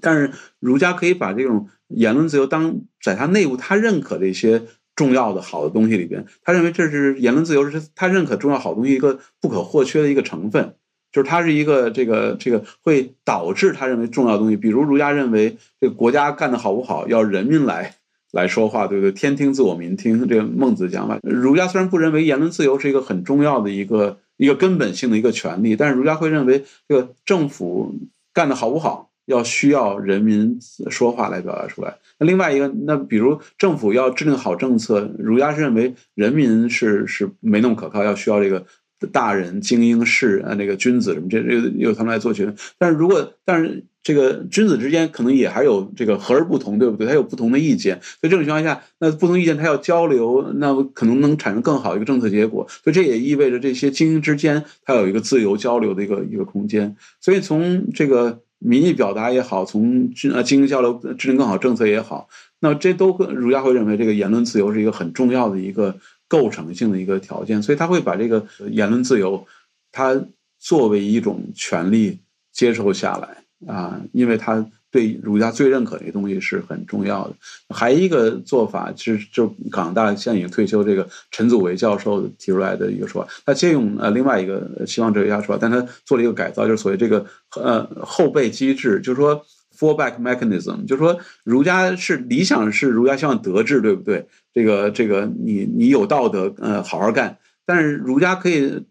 [0.00, 0.30] 但是
[0.60, 4.62] 儒家可以把这种言论自由当在他内部他认可的一些
[4.94, 10.74] 重要的好的东西里边，他认为这是言论自由是他认可重要好东西一个不可或缺的一个成分，
[11.12, 14.56] 就是它是一个这个这个会导致他认为重要的东西。
[14.56, 17.96] 比如儒家认为这个国家干得好不好要人民来。
[18.32, 19.12] 来说话，对不对？
[19.12, 21.18] 天听自我民听，这个孟子讲法。
[21.22, 27.94] 儒家虽然不认为言论自由是一个很重要的一个一个根本性的一个权利，但是儒家会认为，这个政府
[28.32, 30.58] 干的好不好，要需要人民
[30.90, 31.96] 说话来表达出来。
[32.18, 38.66] 那另外一个，那比如政府要制定好政策，儒家是认为人民是是没那么可靠，要需要这个。
[39.06, 42.54] 大人、精英、士啊，那个君子什么，这这由他们来做决定。
[42.78, 47.06] 但是如果，但是这个君子之间可能也还有这个和而不同，对不对？
[47.06, 52.66] 他有不同的意见，所以这种情况下，那不同意见他要交流，那可能能产生更好一个政策结果。
[52.82, 56.96] 所以这也意味着这些精英之间，他有一个自由交流的一个一个空间。
[57.20, 62.28] 所以从这个民意表达也好，从军啊精英交流制定更好政策也好，
[62.60, 65.96] 那这都儒家会认为这个言论自由是一个很重要的一个。
[66.28, 69.46] 构成性的一个条件，所以他会把这个言论自由，
[69.90, 70.20] 他
[70.58, 72.20] 作为一种权利
[72.52, 77.34] 接受下来啊，因为他对儒家最认可的东西是很重要的。
[77.74, 87.24] 还一个做法，是就港大现在已经退休这个陈祖维教授提出来的一个说法，他借用呃另外一个西方哲学家说法，但他做了一个改造，就是所谓这个
[87.56, 89.44] 呃后备机制，就是说。
[89.78, 94.26] Fallback mechanism，就是说儒家是理想是儒家希望德治，对不对？
[94.52, 97.38] 这个这个你你有道德，呃，好好干。
[97.64, 98.84] 但是儒家可以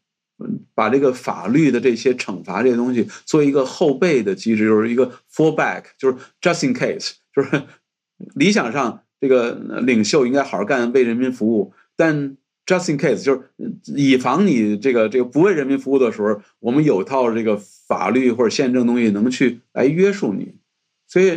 [0.76, 7.64] 把这个法律的这些惩罚这些东西做一个后备的机制，就是一个 fallback，就是 just in case， 就是
[8.36, 11.74] 理想上这个领袖应该好好干，为人民服务。
[11.96, 12.38] 但
[12.68, 13.42] just in case，就是
[13.96, 17.58] 以防你这个这个不为人民服务的时候，我们有套这个
[17.88, 20.54] 法律或者宪政东西能去来约束你。
[21.10, 21.30] 所以，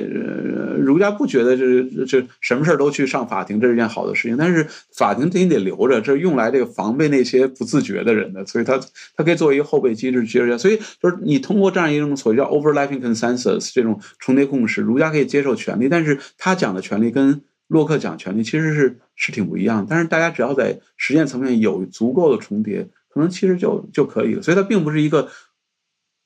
[0.81, 4.37] 儒家不觉得这这什么事儿都去上法庭，这是件好的事情。
[4.37, 8.45] 但是法庭你得留着，这是用来这个防备那些不自觉的人的。
[8.45, 8.81] 所以，他
[9.17, 10.59] 他可以作为一个后备机制接着。
[10.59, 19.87] 所以，就是你通过这样一种所谓叫 overlapping consensus 这种重叠共识，儒家可以接受权利，但是他讲的权利跟洛克讲权利其实是是挺不一样的。
[19.89, 24.43] 但是大家只要在实践层面有足够的重叠，可能其实就就可以了。
[24.43, 25.29] 所以，它并不是一个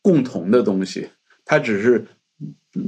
[0.01, 1.09] 共同的东西，
[1.45, 2.07] 它只是。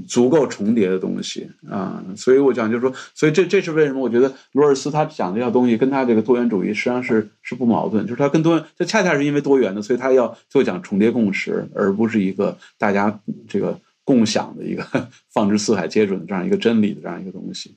[0.09, 4.01] 足够重叠的东西啊，所以我讲就是说，所以这这是为什么？
[4.01, 14.85] 我觉得罗尔斯他讲这套东西跟他这个多元主义实际上是是不矛盾，就是他跟多元，这恰恰是因为多元的，所以他要就讲重叠共识，而不是一个大家这个共享的一个
[15.33, 17.77] 放之四海皆准的这样一个真理的这样一个东西。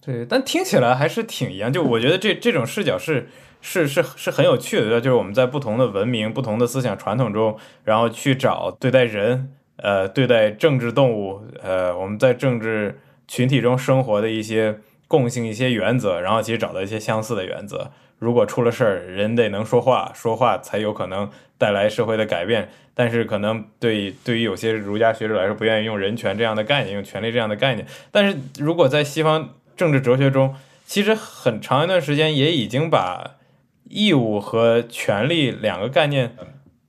[0.00, 1.72] 对，但听起来还是挺一样。
[1.72, 3.28] 就我觉得这这种视角是
[3.60, 9.54] 是是是很有趣的，就是我们在不同的文明、不同的思想传统中，然后去找对待人。
[9.78, 17.90] 呃，对待政治动物，呃，我们在政治群体中生活的一些共性、一些原则，然后其实找到一些相似的原则。
[18.18, 22.68] 如果出了事儿，人得能说话，说话才有可能带来社会的改变。
[22.92, 27.86] 但是，可能对对于有些儒家学者来说，不愿意用人权这样的概念，用权利这样的概念。
[28.10, 33.36] 但是如果在西方政治哲学中，其实很长一段时间也已经把
[33.84, 36.34] 义务和权利两个概念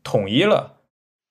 [0.03, 0.78] 统一了。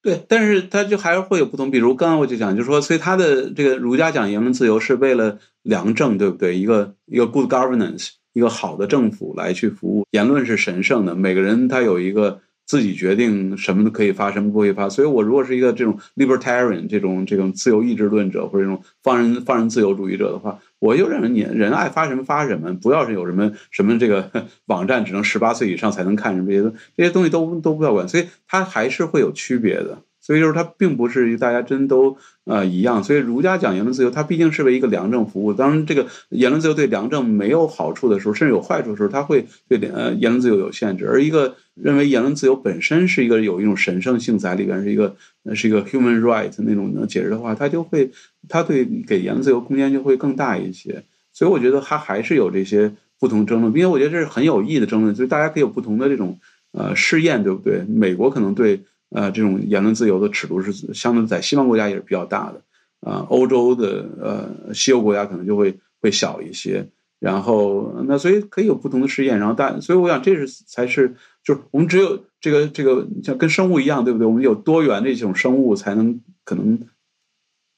[0.00, 6.56] 对，但是他就还是会有不同，比如刚刚我就讲，就是说，所以他的这个儒家讲言论自由是为了良政，对不对？
[6.56, 10.06] 一个一个 good governance，一个好的政府来去服务。
[10.12, 14.88] 言论是神圣的，每个人他有一个自己决定什么可以发，什么不会发。
[14.88, 20.60] 所以我如果是一个这种 libertarian 这种这种自由意志论者或者这种放任放任自由主义者的话。
[20.78, 24.30] 我就认为你人爱发什么发什么，不要是有什么什么这个
[24.66, 29.98] 网站只能十八岁以上才能看什么这些东这些东西都都不要管，所以它还是会有区别的。
[30.28, 33.02] 所以就是它并不是大家真都呃一样。
[33.02, 35.54] 所以儒家讲言论自由，它毕竟是为一个良政服务。
[35.54, 41.08] 当然，这个言论自由对良政没有好处的时候，甚至有坏处的时候，它会对呃言论自由有限制。
[41.08, 45.16] 而一个认为言论自由本身是一个有一种神圣性在里边，是一个
[45.54, 48.10] 是一个 human right 那种能解释的话，它就会
[48.50, 51.04] 它对给言论自由空间就会更大一些。
[51.32, 56.38] 所以我觉得它还是有这些不同争论，因为我觉得这是很有意义的争论，所以大家可以有不同的这种
[56.72, 57.82] 呃试验，对不对？
[57.88, 58.82] 美国可能对。
[59.10, 62.62] 呃，这种言论自由的尺度是相对在西方国家也是比较大的，
[63.00, 66.86] 啊，欧洲的呃西欧国家可能就会会小一些，
[67.18, 74.26] 然后那所以可以有不同的试验，然后但所以我想这是才是就是我们只有这个这个像跟生物一样，对不对？
[74.26, 76.78] 我们有多元的这种生物才能可能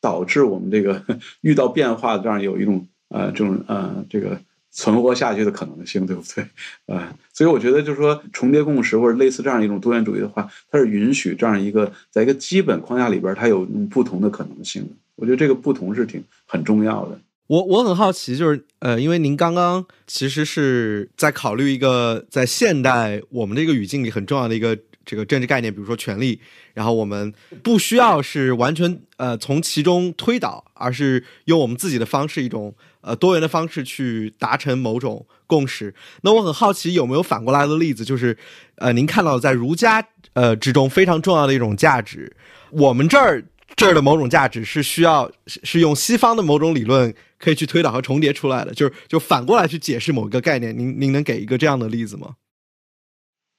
[0.01, 1.05] 导致我们这个
[1.43, 4.41] 遇到变化这样有一种呃这种呃这个。
[4.73, 6.45] 存活下去的可能性，对不对？
[6.95, 14.89] 啊，所以我觉得就是说，重叠共识或者类似这样一种多元主义的话，它是允许这样一个在一个基本框架里边，它有不同的可能性。
[15.17, 17.19] 我觉得这个不同是挺很重要的。
[17.49, 26.41] 我我很好奇，就是呃，因为您刚刚其实是在考虑一个在现代我们这个语境里很重要的一个这个政治概念，比如说权力，
[26.75, 32.73] 然后我们不需要是完全呃从其中推导，而是用我们自己的方式一种。
[33.03, 35.95] 呃，多元的方式去达成某种共识。
[36.23, 38.05] 那我很好奇，有没有反过来的例子？
[38.05, 38.37] 就是，
[38.77, 42.37] 呃，您看到在儒家呃之中非常重要的一种价值，
[42.71, 43.43] 我们这儿
[43.75, 50.79] 这儿的某种价值是需要是用西方的某种理论可以去推导和重叠出来的，就是就反过来去解释某一个概念。
[50.79, 52.35] 您您能给一个这样的例子吗？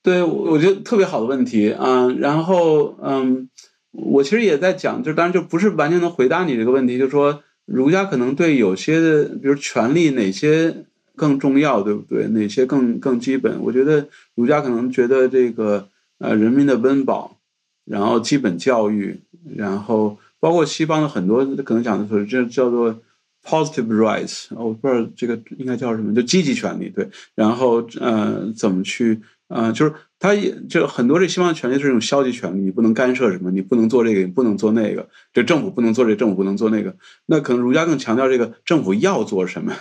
[0.03, 2.07] 对，我觉得特别好的问题啊。
[2.19, 3.49] 然后，嗯，
[3.91, 7.41] 我其实也在讲，就当然就不是完全能回答你这个问题，就是说。
[7.65, 10.85] 儒家可能对有些的，比如权利哪些
[11.15, 12.27] 更重要，对不对？
[12.29, 13.61] 哪些更更基本？
[13.61, 17.38] 我觉得儒家可能觉得这个呃人民的温饱，
[17.85, 19.19] 然后基本教育，
[19.55, 22.99] 然后包括西方的很多可能讲的说这叫做
[23.43, 27.07] positive rights，我不知道这个应该叫什么，就积极权利，对。
[27.35, 29.19] 然后呃怎么去
[29.52, 29.94] 呃就是。
[30.23, 36.95] 他也就很多这西方权利是一种消极权利，你不能干涉什么，你不能做这个，你不能做那个，这政府不能做这，政府不能做那个。
[37.26, 39.73] 那可能儒家更强调这个政府要做什么，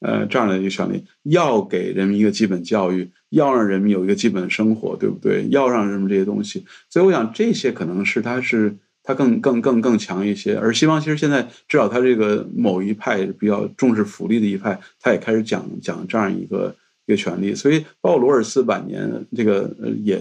[0.00, 5.46] 呃，这样的一个权利，要给人民一个基本教育，要让人民有一个基本生活，对不对？
[5.50, 6.64] 要让人们这些东西。
[6.88, 10.56] 所以我想这些可能是他是他更更更更强一些。
[10.56, 16.74] 而西方其实现在至少他这个某一派比较重视福利的一派，他也开始讲讲这样一个。
[17.06, 20.18] 一个权利，所以包括罗尔斯晚年这个呃也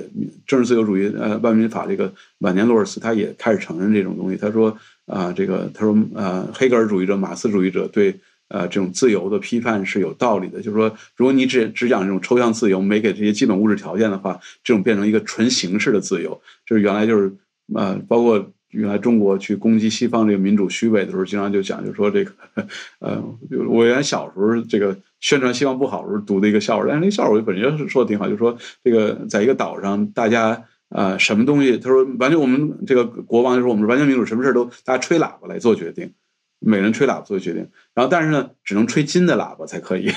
[0.47, 4.37] 政治自由主义呃万民法这个晚年罗尔斯他也开始承认这种东西。
[4.37, 4.75] 他说
[5.05, 8.15] 啊这个他说呃黑格尔主义者马克思主义者对
[8.47, 10.59] 呃这种自由的批判是有道理的。
[10.61, 17.31] 就是说如果你只只讲这种抽象自由，没给这些基本物质条件的话，这种变成一个纯形式的自由，就是原来就是
[17.75, 18.51] 呃包括。
[18.73, 22.31] 原来中国去攻击西方这个民主虚伪的时候，经常就讲，就说这个，
[22.99, 23.21] 呃，
[23.67, 36.11] 我原来小时候这个宣传希望不好的时候读的一个笑话，但是那笑话我本身是说的挺好，就说这个在一个岛上，大家呃什么东西，他说完全我们这个国王就说我们是完全民主，什么事都大家吹喇叭来做决定，
[36.59, 40.11] 每人吹喇叭做决定，然后但是呢，只能吹金的喇叭才可以。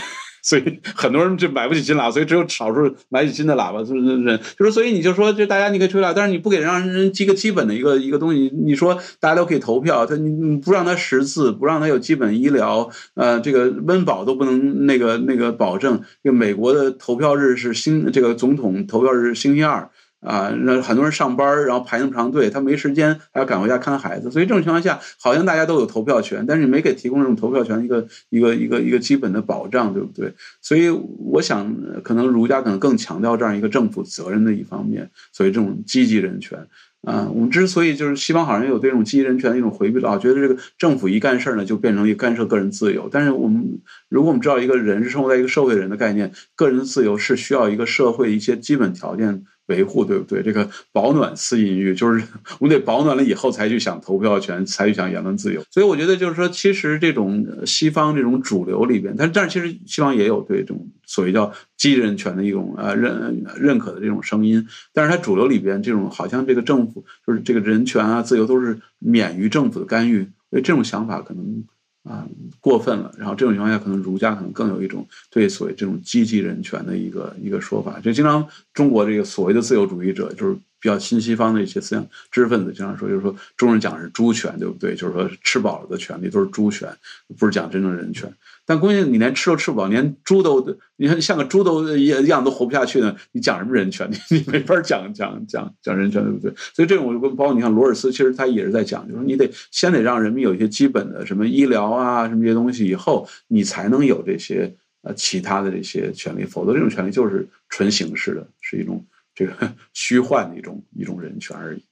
[0.44, 16.02] 所以很多人就买不起金喇叭，所以只有少数买起金的喇叭，就是人，就是所以你就说，就大家你可以吹喇叭，但是你不给让人积个基本的一个一个东西，你说大家都可以投票，他你你不让他识字，不让他有基本医疗，呃，这个温饱都不能那个那个保证。
[16.22, 19.88] 这美国的投票日是星，这个总统投票日是星期二。
[20.24, 30.32] 啊，那很多人上班，然后排那么长队，他没时间，还要赶回家看孩子，所以这种情况下，好像大家都有投票权，但是你没给提供这种投票权一个一个一个一个基本的保障，对不对？
[30.62, 36.58] 所以我想，可能儒家可能更强调这样一个政府责任的一方面，所以这种积极人权。
[37.06, 43.10] 啊，我们之所以就是西方好像有对这种积极人权的一种回避啊，觉得这个政府一干事儿呢，就变成一个干涉个人自由。
[43.12, 43.78] 但是我们
[44.08, 50.42] 如果我们知道一个人是生活在一个社会人的概念，个人的自由是需要一个社会一些基本条件维护，对不对？
[50.42, 52.22] 这个保暖思淫欲，就是
[52.58, 55.62] 我们得保暖了以后才去想投票权，才去想言论自由。
[55.70, 71.64] 所以我觉得就是说，其实这种西方这种主流里边，但但是其实西方也有对这种所谓叫基人权的一种呃认认可的这种声音，但是它主流里边这种好像这个政府就是这个人权啊自由都是免于政府的干预，所以这种想法可能。
[72.04, 72.26] 啊，
[72.60, 73.12] 过分了。
[73.18, 77.98] 然后这种情况下，可能儒家可能更有一种对所谓这种积极人权的一个一个说法。
[78.00, 84.94] 就经常中国这个所谓的自由主义者，就是比较新西方的一些思想知识分子经常说，就是说中人讲的是猪权，对不对？
[84.94, 86.86] 就是说吃饱了的权利都是猪权，
[87.38, 88.30] 不是讲真正人权。
[88.66, 94.10] 但关键你连吃都吃不饱，连猪都，你看像个猪都一样都活不下去呢，你讲什么人权？
[94.28, 96.52] 你你没法讲讲讲讲人权，对不对？
[96.74, 104.70] 所以这种我就包括你看罗尔斯，其实他也是在讲，就是你得先得让人民有一些基本的什么医疗啊什么这些东西，以后你才能有这些
[105.00, 109.02] 呃其他的这些权利，否则这种权利就是纯形式的，是一种
[109.34, 111.84] 这个 虚幻的一种一种人权而已。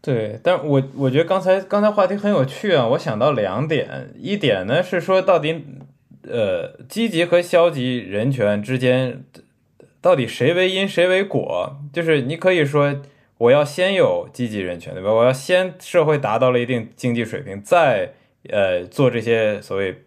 [0.00, 5.64] 对，但我我觉得刚才刚才话题很有趣啊，我想到两点，一点呢是说到底，
[6.22, 9.24] 呃，积极和消极人权之间，
[10.00, 11.78] 到底谁为因谁为果？
[11.92, 13.00] 就是你可以说
[13.38, 15.12] 我要先有积极人权，对吧？
[15.12, 18.14] 我要先社会达到了一定经济水平，再
[18.48, 20.02] 呃做这些所谓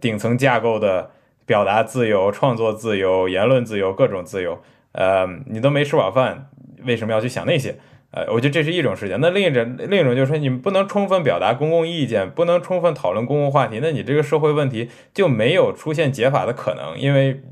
[0.00, 1.10] 顶层架构的
[1.44, 4.62] 表达自由、创作自由、言论自由、各种自由，
[4.96, 6.48] 呃，你都没吃饱饭，
[6.84, 7.76] 为什么要去想那些？
[8.12, 9.18] 呃，我觉得这是一种事情。
[9.20, 17.42] 那另一种，另一种就是说，你不能充分表达公共意见，不能充分讨论公共话题，那你这个社会问题就没有出现解法的可能，因为，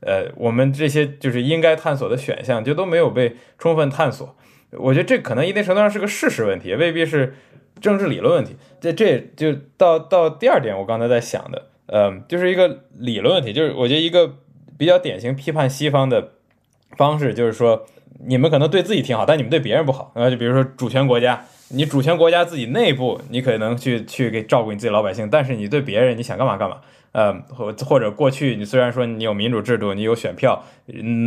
[0.00, 4.34] 呃，我们这些就是应该探索的选项就都没有被充分探索。
[4.70, 7.34] 我觉得这可能一定程度上是个事实问题，未必是
[7.80, 8.56] 政治理论问题。
[8.80, 14.36] 这这就到到第二点，我刚才在想的，呃，就是一个理论问题，就是我觉得一个
[14.78, 16.34] 比较典型批判西方的
[16.96, 17.86] 方式，就是说。
[18.22, 20.28] 你们可能对自己挺好，但你们对别人不好啊！
[20.28, 26.76] 就比如说主权国家，你主权国家自己内部，你可能去去给照顾你自己老百姓，但是你对别人，你想干嘛干嘛。
[27.12, 30.64] 呃，或或者过去你虽然说你有民主制度，你有选票，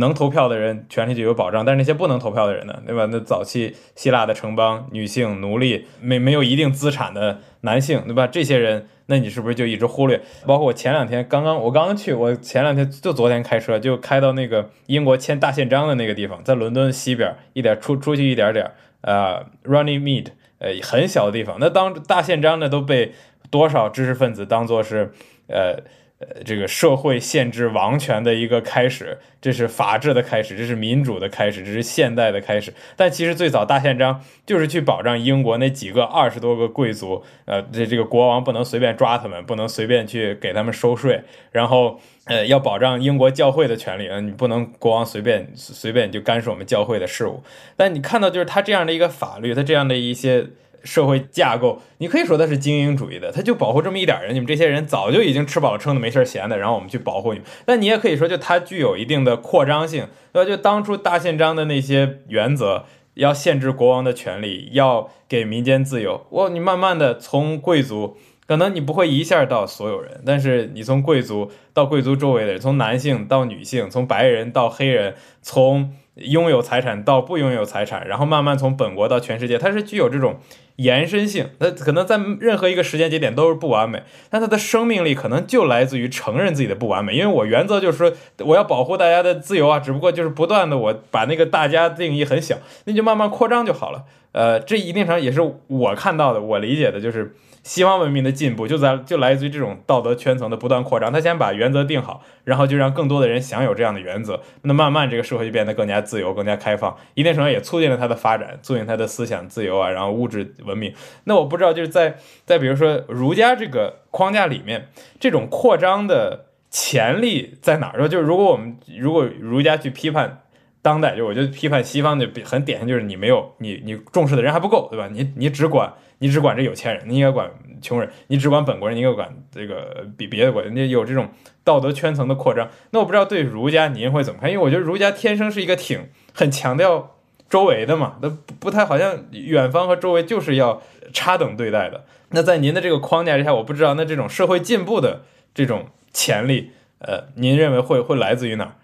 [0.00, 3.06] 能投票的人权利就有保障，但是那些不能投票的人呢，对吧？
[3.10, 8.26] 那早期希腊的城邦，女性、奴隶，没没有一定资产的男性，对吧？
[8.26, 8.88] 这些人。
[9.06, 10.18] 那你是不是就一直忽略？
[10.46, 18.70] 包括我前两天刚刚，我刚刚去，我前两天就昨天开车就开到那个英国签大宪章的那个地方，在伦敦西边一点出出去一点点，
[19.02, 20.28] 呃，Running Mead，
[20.58, 21.58] 呃，很小的地方。
[21.60, 23.12] 那当大宪章呢都被
[23.50, 25.12] 多少知识分子当做是，
[25.48, 25.82] 呃。
[26.20, 32.72] 呃，这个社会限制王权的一个开始，这是法治的开始，这是民主的开始，这是现代的开始。
[32.94, 47.42] 但其实最早大宪章就是去保障英国那几个二十多个贵族，呃，这这个国王不能随便抓他们，不能随便去给他们收税，然后呃，要保障英国教会的权利，嗯，你不能国王随便随便就干涉我们教会的事务。
[47.76, 50.46] 但你看到就是他这样的一个法律，他这样的一些。
[50.84, 57.48] 社会架构，你可以说它是精英主义的，它就保护这么一点人，你们这些人早就已经吃饱了撑的没事儿闲的，然后我们去保护你们。
[57.64, 60.48] 但你也可以说，就它具有一定的扩张性，对吧？
[60.48, 62.84] 就当初大宪章的那些原则，
[63.14, 66.26] 要限制国王的权利，要给民间自由。
[66.30, 80.36] 哇，你慢慢的从贵族，可能你不会一下到所有人，但是你从贵族到贵族周围的人，从男性到女性，从白人到黑人，从拥有财产到不拥有财产，然后慢慢从本国到全世界，它是具有这种。
[80.76, 87.14] 延伸性，它可能在任何一个时间节点都是不完美，但它的生命力可能就来自于承认自己的不完美。
[87.14, 94.04] 因为我原则就是说，我要保护大家的自由啊，只不过就是不断的我把那个大家定义很小，那就慢慢扩张就好了。
[94.32, 97.34] 呃，这一定程度也是我看到的，我理解的就是。
[97.66, 101.10] 西方文明的进步就在就来自于这种道德圈层的不断扩张。
[101.10, 104.38] 他先把原则定好，然后就让更多的人享有这样的原则。
[104.64, 110.92] 那慢慢这个社会就变得更加自由、更加开放，一定程度也促进了它的发展，促进它的思想自由啊，然后物质文明。
[111.24, 114.88] 那我不知道就是在在比如说儒家这个框架里面，
[115.20, 117.98] 这种扩张的潜力在哪儿？
[117.98, 120.42] 说就是如果我们如果儒家去批判
[120.82, 125.08] 当代，就我觉得批判西方的很典型，就是你没有你你重视的人还不够，对吧？
[125.12, 125.92] 你你只管。
[126.18, 127.50] 你只管这有钱人，你应该管
[127.82, 130.70] 穷人；你只管本国人，你应该管这个比别的国家。
[130.70, 131.28] 你有这种
[131.64, 132.70] 道德圈层的扩张。
[132.92, 134.50] 那我不知道对儒家您会怎么看？
[134.50, 137.13] 因为我觉得儒家天生是一个挺很强调
[137.48, 142.04] 周围的嘛，那不太好像远方和周围就是要差等对待的。
[142.30, 145.22] 那在您的这个框架之下，我不知道那这种社会进步的
[145.54, 148.74] 这种潜力，呃，您认为会会来自于哪儿？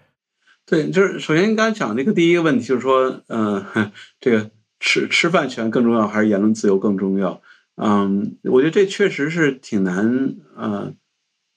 [0.65, 3.65] 对，就是首先你刚才讲这个第一个问题，就是说，嗯，
[4.19, 4.51] 这个。
[4.83, 7.39] 吃吃饭权更重要还是言论自由更重要？
[7.75, 10.91] 嗯，我觉得这确实是挺难，呃，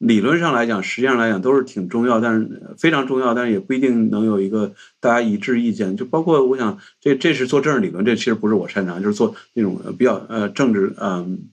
[0.07, 5.97] 理论上来讲，实际上来讲都是挺重要，但是非常重要，但是也不一定能有一个大家一致意见。
[5.97, 11.49] 就包括我想，这这是做政治理论，这其实不是我擅长，就是做那种比较呃政治嗯。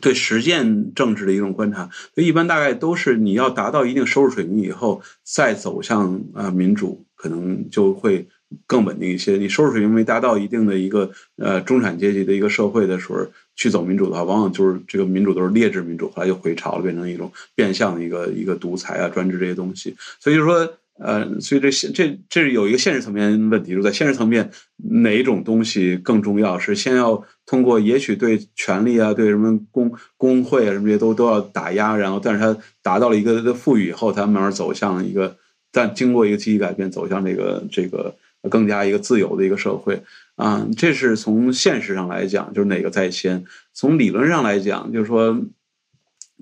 [0.00, 8.26] 对实践政治的一种观察，所以一般大概都是你要达到一定收入水平以后，再走向呃民主，可能就会
[8.66, 9.36] 更稳定一些。
[9.36, 19.94] 你收入水平没达到一定的一个呃中产阶级的一个社会的时候，去走民主的话，往往就是这个民主都是劣质民主，后来又回潮了，变成一种变相的一个一个独裁啊、专制这些东西。
[20.20, 20.72] 所以就是说。
[20.98, 26.58] 呃，所以这现这这是有一个现实层面问题，就在现实层面，哪一种东西更重要？
[26.58, 35.34] 是先要通过也许对权力啊，对什么工工会啊什么这些都都要打压，然后但是它达到了一个的富裕以后，它慢慢走向一个，
[35.72, 38.14] 但经过一个积极改变，走向这个这个
[38.50, 40.00] 更加一个自由的一个社会
[40.42, 40.66] 啊。
[40.76, 43.44] 这是从现实上来讲，就是哪个在先？
[43.72, 45.40] 从理论上来讲，就是说，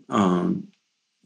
[0.08, 0.62] 嗯。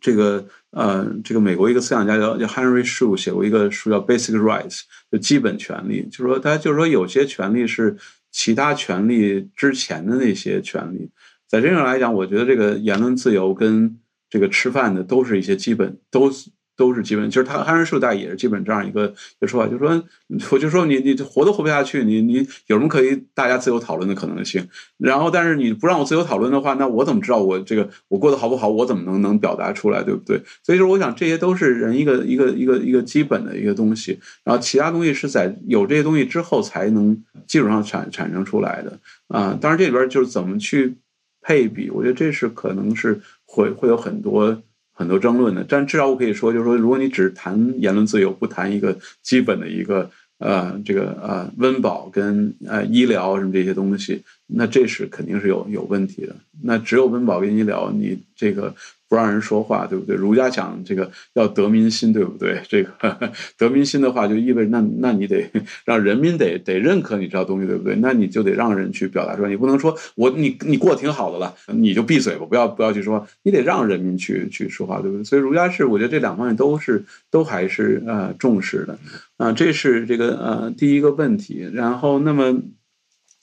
[0.01, 4.80] 这个呃，这个美国一个思想家叫叫 Henry Shu 写过一个书叫《Basic Rights》，
[5.10, 7.96] 就基本权利，就是说他就是说有些权利是
[8.30, 11.10] 其他权利之前的那些权利，
[11.48, 13.98] 在这上来讲，我觉得这个言论自由跟
[14.28, 16.30] 这个吃饭的都是一些基本都。
[16.76, 20.05] 都是基本，其实他汉人树大也是基本这样一个一个说法，就是说，
[20.51, 24.66] 我就说你你活都活不下去，你你有什么可以大家自由讨论的可能性？
[24.98, 28.68] 然后，但是你不让我自由讨论的话，那我怎么知道我这个我过得好不好？
[28.68, 30.40] 我怎么能能表达出来，对不对？
[30.62, 38.98] 所以说，我想这些都是人一个一个一个一个基本的一个东西，然后其他东西是在有这些东西之后才能基础上产产生出来的
[39.28, 39.56] 啊。
[39.60, 40.96] 当然，这里边就是怎么去
[41.40, 44.60] 配比，我觉得这是可能是会会有很多。
[44.95, 56.35] 很多争论的，但至少我可以说，就是说，如果你只谈言论自由，不谈一个基本的一个呃这个呃温饱跟呃医疗什么这些东西，那这是肯定是有有问题的。
[56.62, 58.75] 那只有温饱跟医疗，你这个。
[59.15, 60.16] 不让人说话，对不对？
[60.16, 62.61] 儒家讲这个要得民心，对不对？
[62.69, 62.91] 这个
[63.57, 65.49] 得民心的话，就意味着那那你得
[65.86, 67.95] 让人民得得认可你这套东西，对不对？
[68.01, 75.23] 那你就得让人去表达出来，你不能说我你你过得挺好的了，你就闭嘴吧，不要不要去说，你得让人民去去说话，对不对？
[75.23, 78.99] 所以儒家是我觉得这两方面都是都还是呃重视的
[79.36, 81.70] 啊，这是这个呃第一个问题。
[81.73, 82.61] 然后那么。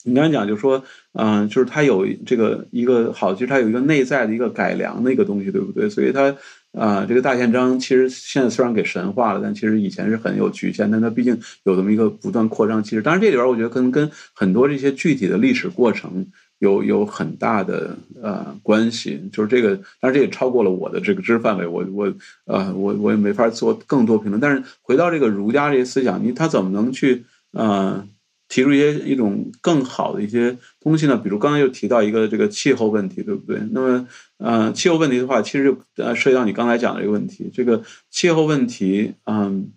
[0.04, 5.88] 你刚才讲，就说，嗯，就是它有这个一个好，其实它有一个内在的一个改良的一个东西，对不对？
[5.88, 6.34] 所以它，
[6.72, 12.82] 啊，这个大宪章其实现在虽然给神化了，但其实以前是很有局限，但它毕竟有这么一个不断扩张。
[12.82, 16.26] 其实，当然这里边我觉得可能跟很多这些具体的历史过程
[16.58, 19.22] 有有很大的呃关系。
[19.32, 22.12] 就是这个，当然这也超过了我的这个知识范围，我我
[22.46, 24.40] 呃我我也没法做更多评论。
[24.40, 28.04] 但是回到这个儒家这些思想，你他怎么能去呃？
[28.52, 33.58] 提出一些一种更好的一些东西呢，比如刚才又提到一个这个气候问题，对不对？
[33.70, 34.06] 那么，
[34.36, 39.72] 呃，气候问题的话，其实就呃涉及到你刚才讲的一个问题，这个气候问题，嗯，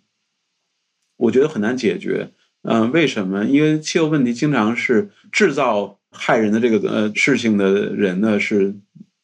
[1.15, 2.31] 我觉得很难解决。
[2.63, 3.45] 嗯，为什么？
[3.45, 8.75] 因为气候问题经常是制造害人的这个呃事情的人呢是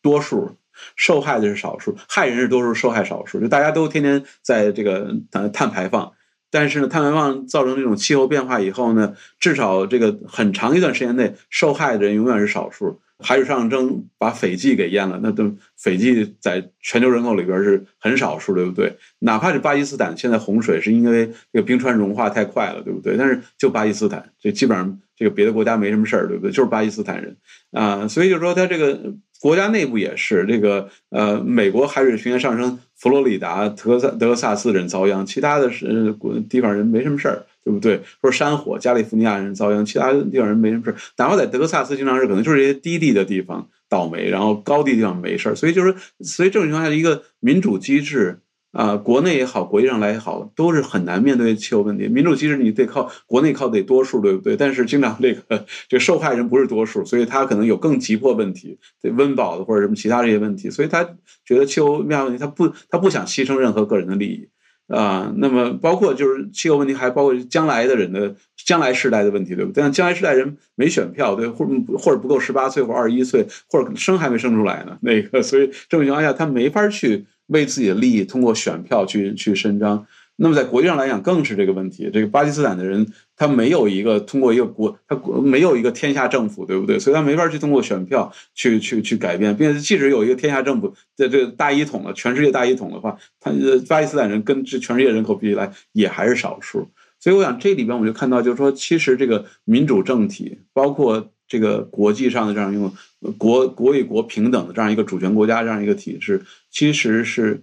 [0.02, 0.56] 多数，
[0.96, 6.14] 受害的是少数，害人是多数，受害少数，就大家都天天在这个呃碳排放。
[6.52, 13.00] 但是呢，碳排放造成这种气候变化以后呢，至少这个很长一段时间内，受害的人永远是少数。
[13.24, 18.98] 海水上升把斐济给淹了，那都斐济在全球人口里边是很少数，对不对？
[19.20, 23.16] 哪怕是巴基斯坦现在洪水是因为这个冰川融化太快了，对不对？
[23.18, 26.52] 但是就巴基斯坦，这基本上这个别的国家没什么事儿，对不对？
[26.52, 27.38] 就是巴基斯坦人
[27.72, 29.14] 啊，所以就说他这个。
[29.42, 38.00] 国家内部也是这个，呃，美国海水平原上升，佛罗里达、德萨德克萨斯人遭殃，其他的是国地方人没什么事儿，对不对？
[38.22, 40.96] 说山火，加利福尼亚人遭殃，其他地方人没什么事儿。
[41.18, 45.56] 哪怕在德克萨斯，经常是可能就是一些低地的地方倒霉，然后高地地方没事儿。
[45.56, 48.40] 所以就是，所以这种情况下的，一个民主机制。
[48.72, 52.08] 啊，国内也好，国际上来也好，都是很难面对气候问题。
[52.08, 54.56] 民主其实你得靠国内靠得多数，对不对？
[54.56, 61.04] 但是经常这个这个受害人不是多数，所以他可能有更急迫问题，对温饱的或者什么其他这些问题，所以他
[61.44, 64.48] 觉得气候变化问题，他不他不想牺牲任何个人的利益
[64.88, 65.34] 啊。
[65.36, 68.34] 那么包括就是气候问题，还包括将来的人的
[68.66, 69.84] 将来世代的问题，对不对？
[69.84, 71.66] 但将来世代人没选票，对，或
[71.98, 77.26] 或者不够十八岁或二十一岁，或者生还没生出来呢，那个，所以这种情况下他没法去。
[77.52, 80.06] 为自己的利益通过选票去去伸张，
[80.38, 82.10] 那么在国际上来讲更是这个问题。
[82.12, 83.06] 这个巴基斯坦的人
[83.36, 86.98] 他没有一个通过一个国，他没有一个天下政府，对不对？
[86.98, 93.52] 所以他没法去通过选票去去去改变，并且即使有一个天下政府在这大一统了，全世界大一统的话，他
[93.88, 96.88] 巴基斯坦人跟这全世界人口比起来也还是少数。
[97.20, 101.32] 所以我想这里边我们就看到，就是说其实这个民主政体包括。
[101.52, 102.94] 这个国际上的这样一种
[103.38, 107.62] 国国与国平等的这样一个主权国家这样一个体制，其实是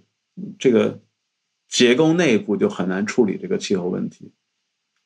[0.59, 0.99] 这个
[1.67, 4.31] 结构内部就很难处理这个气候问题，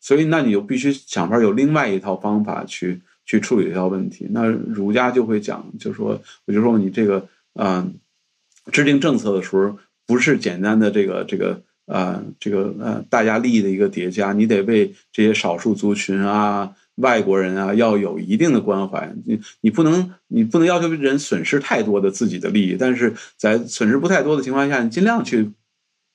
[0.02, 4.28] 所以那你就必须想法有另外一套方法去去处理这套问题。
[4.32, 7.90] 那儒家就会讲，就说我就说你这个啊，
[8.70, 11.64] 制定政策的时候不是简单的这个这个。
[11.86, 19.14] 啊，这个呃，大家利益的一个叠加，你得为这些少数族群啊、外国人啊，要有一定的关怀。
[19.26, 25.52] 你你不能你不能要求人损失太多的自己的利益，但是在损失不太多的情况下，你尽量去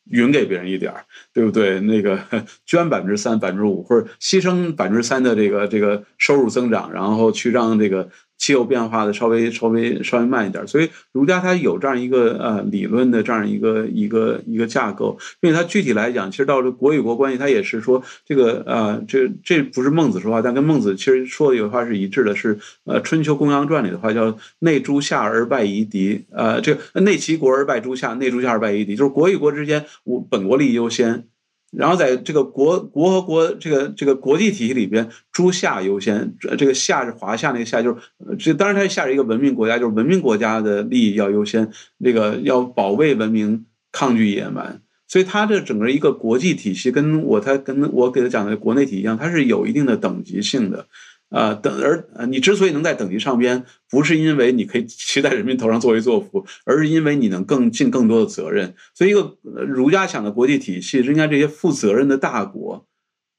[0.05, 1.81] 匀给别人一点儿，对不对？
[1.81, 2.23] 那个
[2.65, 8.09] 捐百分之三、百分之五，或者牺牲百分之三的这个这个收入增长，然后去让这个。
[8.39, 31.25] 气候变化的稍微稍微稍微慢一点，所以儒家它有这样一个呃理论的这样一个一个一个架构，并且它具体来讲，其实到了国与国关系，它也是说这个呃这这不是孟子说话，但跟孟子其实说的有话是一致的，是呃《春秋公羊传》里的话叫“内诸夏而败夷狄”，呃这个内齐国而败诸夏，内诸夏而败夷狄，就是国与国之间，我本国利益优先。
[31.71, 36.35] 然后在这个国国和国这个这个国际体系里边，诸夏优先。
[36.57, 44.81] 这个夏是华夏那个夏，就是这当然它夏是一个文明国家，就是文明国家的利益要优先，那个要保卫文明，抗拒野蛮。
[45.07, 50.87] 所以它这整个一个国际体系，跟我他跟我给他讲的国内体系一样，它是有一定的等级性的。
[51.31, 58.75] 啊，等而，你之所以能在等级上边，不是因为你可以骑在人民头上作威作福，而是因为你能更尽更多的责任。
[58.95, 62.87] 所以，一个儒家想的国际体系是应该这些负责任的大国，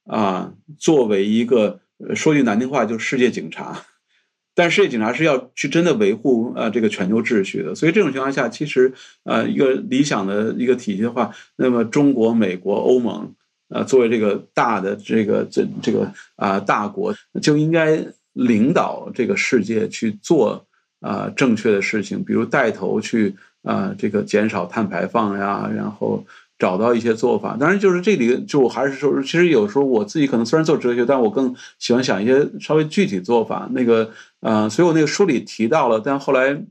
[0.05, 1.79] 啊，作为一个
[2.13, 3.83] 说句难听话，就是世界警察。
[4.53, 7.73] 但世界警察是要去真的维护呃这个全球秩序的。
[7.73, 8.93] 所以这种情况下，其实
[9.23, 13.33] 呃一个理想的一个体系的话，那么中国、美国、欧盟。
[13.69, 20.65] 呃，作为这个大的这个这这个啊大国，就应该领导这个世界去做
[20.99, 26.25] 啊正确的事情，比如带头去啊这个减少碳排放呀，然后
[26.57, 27.55] 找到一些做法。
[27.59, 33.69] 当然，就是这里就我还是说，其实有时候我自己可能虽然做哲学，但我更喜欢想一些稍微具体做法。
[33.73, 36.61] 那个呃，所以我那个书里提到了，但后来。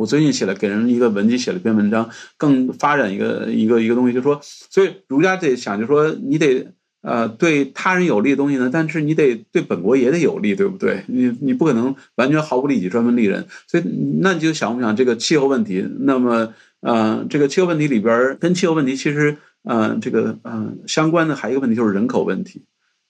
[0.00, 2.08] 我最近写了给人一个文集，写了一篇文章，
[2.38, 6.68] 更发展一个一个一个东西，就是说，所以儒家得想，就是说，你得
[7.02, 11.04] 呃对他人有利的东西呢，但是你得对本国也得有利，对不对？
[11.06, 13.46] 你你不可能完全毫不利己，专门利人。
[13.66, 13.84] 所以，
[14.22, 15.86] 那你就想不想这个气候问题？
[15.98, 22.64] 那么，呃，这个气候问题里边，跟气候问题其实，呃，这个呃相关的还有一个问题就是人口问题，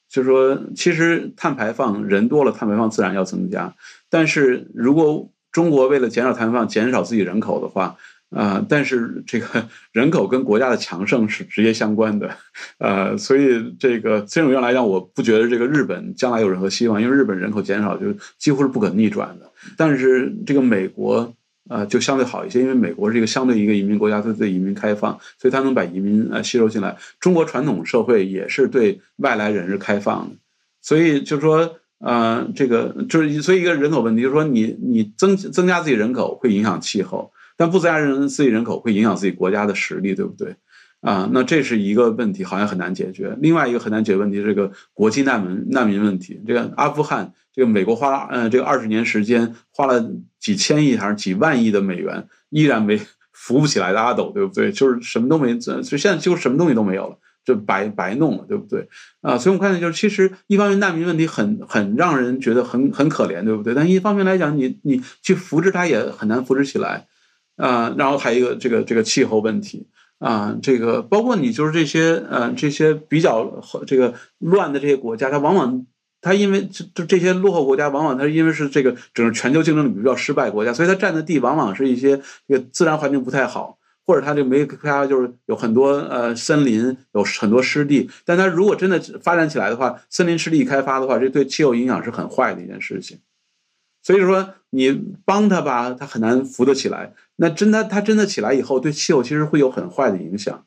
[0.09, 3.77] 就是说，其实碳排放人多了，碳排放自然要增加，
[4.09, 7.97] 但是如果中国为了减少碳排放、减少自己人口的话，
[8.31, 12.31] 啊，但是这个 人口跟国家的强盛是直接相关的，
[12.79, 19.51] 呃，所以这个这种原来讲，我不觉得这个日本将来有任何希望，因为日本人口减少就几乎是不可逆转的。
[19.77, 21.35] 但是这个美国，
[21.69, 26.97] 呃，就相对好一些，因为美国是一个相对一个移民国家，它对移民开放，所以它能把移民呃吸收进来。
[27.19, 30.37] 中国传统社会也是对外来人是开放的，
[30.81, 31.77] 所以就说。
[32.01, 40.57] 呃，这个就是所以一个人口问题，就是说你你增增加自己人口会影响气候，但不增加人自己人口会影响自己国家的实力，对不对？
[41.03, 43.37] 啊，那这是一个问题，好像很难解决。
[43.41, 46.41] 另外一个很难解决问题，这个国际难民难民问题。
[46.47, 53.01] 这个阿富汗，这个美国花了呃这个二十年时间，花了几千亿还是几万亿的美元，依然没
[53.33, 54.73] 扶不起来的阿斗，对不对？
[54.73, 57.17] 就是什么都没，所以现在几乎什么东西都没有了。
[57.55, 58.89] 就白白弄了，对不对？
[59.21, 63.75] 啊，所以我们看到就是，其实一方面难民问题很很让人觉得很很可怜，对不对？
[63.75, 67.07] 但一方面来讲，你你去扶持它也很难扶持起来，
[67.57, 75.87] 啊，然后还有一个这个这个气候问题啊，这个包括你就是这些呃这些比较这个乱的这些国家，它往往
[76.21, 83.79] 它因为就这些落后国家，往往它因为是这个整个全球竞争力比较失败国家，所以它占的地往往是一些这个自然环境不太好。
[84.07, 88.11] 或者它这没开发，就是有很多呃森林，有很多湿地。
[88.25, 93.21] 但它如果真的发展起来的话，森林湿地开发的话，这对气候影响是很坏的一件事情。
[94.03, 94.93] 所以说，你
[95.25, 97.13] 帮他吧，他很难扶得起来。
[97.37, 100.65] 那真的，他真的起来以后，对气候其实会有很坏的影响。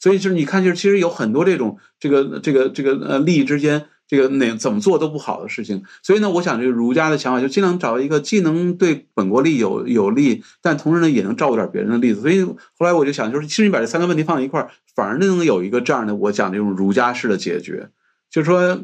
[0.00, 3.86] 所以就是你看，就是其实有很多这种这个这个这个呃利益之间。
[4.08, 12.22] 这个哪怎么做都不好的事情，所以呢，我想这个儒家的想法就尽量找一个既能对本国利有有利，但同时呢也能照顾点别人的例子。
[12.22, 17.90] 所以后来我就想，就是其实你把这三个问题放在一块儿，反而能有一个这样的我讲这种儒家式的解决。
[18.30, 18.80] 就是说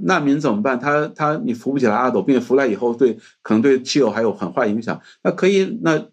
[0.00, 0.80] 难民怎么办？
[0.80, 5.00] 他他你扶不起来阿斗，并且扶来以后对可能对气候还有很坏影响。
[5.22, 6.06] 那可以那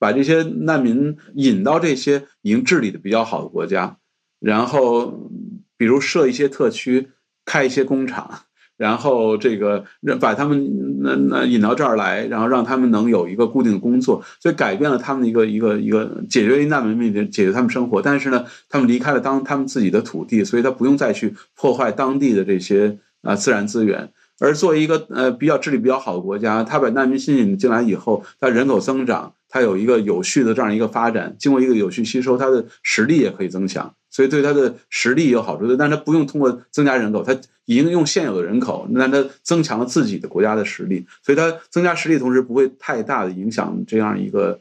[0.00, 3.98] 把这些难民引到这些已经治理的比较好的国家，
[4.40, 5.30] 然后
[5.76, 7.10] 比如设一些特区。
[7.44, 8.30] 开一些工厂，
[8.76, 9.84] 然后这个
[10.20, 18.02] 把他们那那引到这儿来，然后让他们能有一个固定的工作，所以改变了他们的一个一个一个解决难民问题，解决他们生活。
[18.02, 24.10] 但是呢，他们离开了当他们自己的土地，所以他不用再去破坏当地的这些啊自然资源。
[24.40, 33.94] 而作为一个呃比较治理比较好的国家，他把难民吸引进来以后，他人口增长，他有一个有序的这样一个发展，经过一个有序吸收，他的实力也可以增强。
[34.14, 37.32] 所以对他的实力有好处，但他不用通过增加人口，他
[37.64, 44.60] 已经用现有的人口，那他增强了自己的国家的实力，所以他增加实力同时不会太大的影响这样一个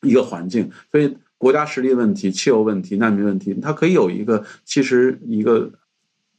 [0.00, 0.70] 一个环境。
[0.90, 5.70] 所以国家实力问题、气候问题、难民问题，它可以有一个其实一个。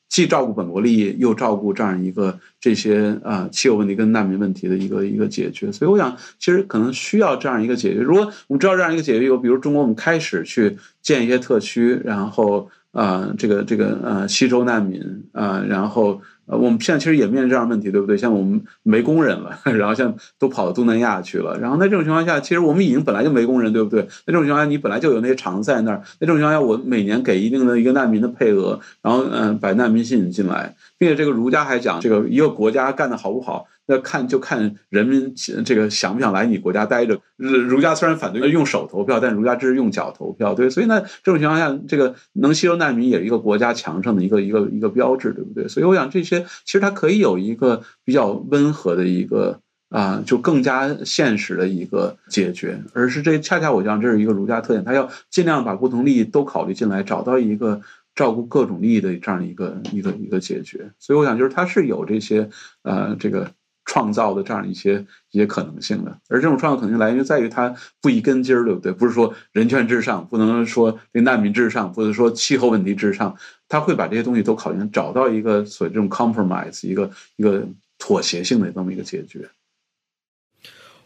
[0.08, 8.00] 既照顾本国利益，又照顾这样一个这些啊气候问题跟难民问题的一个一个解决，所以我想，其实可能需要这样一个解决。
[8.00, 15.02] 如果我们知道这样一个解决有，比如中国，我们开始去建一些特区，然后啊，这个这个呃吸收难民
[15.34, 16.22] 啊，然后。
[16.48, 18.16] 呃，我们现在其实也面临这样问题，对不对？
[18.18, 24.02] 像我们没工人了， 然后像都跑到东南亚去了，然后在这种情况下，其实我们已经本来就没工人，对不对？
[24.28, 33.66] 那这种情况下，你本来就有那些厂子在那儿，那这种情况下，我每年给一定的一个难民的配额，然后嗯，把难民吸引进来，并且这个儒家还讲，这个一个国家干得好不好？
[33.88, 35.34] 那看就看人民
[35.64, 37.20] 这个想不想来你国家待着。
[37.38, 40.70] 儒家虽然反对用手投票，但儒家支持用脚投票，对。
[40.70, 45.68] 所以呢，这种情况下，这个能吸收难民也是一个国家强盛的一个一个一个标志，对不对？
[45.68, 49.60] 所以我想这些其实它可以有一个比较温和的一个
[49.90, 57.82] 啊，就更加现实的一个解决，而是这恰恰我想这是一个儒家特点，他要尽量把不同利益都考虑进来，找到一个
[58.16, 60.92] 照顾各种利益的这样一个一个一个解决。
[60.98, 62.50] 所以我想就是他是有这些
[62.82, 63.52] 呃这个。
[63.86, 68.92] 创造的这样一些一些可能性的，而这种创造可能性来源就在于它不一根筋儿，对不对？
[68.92, 73.38] 不是说人权至上，不能说这难民至上，不是说气候问题至上，
[73.70, 77.68] 他会把这些东西都考虑，找到一个所谓这种 compromise，一个一个
[78.00, 79.48] 妥协性的这么一个解决。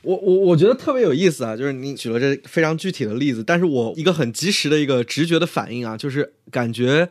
[0.01, 7.09] 我我我觉得特别有意思啊，就是您举了这非常具体的例子，但是我一个很及时的一个直觉的反应啊，就是感觉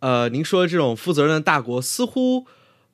[0.00, 2.46] 呃，您说的这种负责任的大国似乎。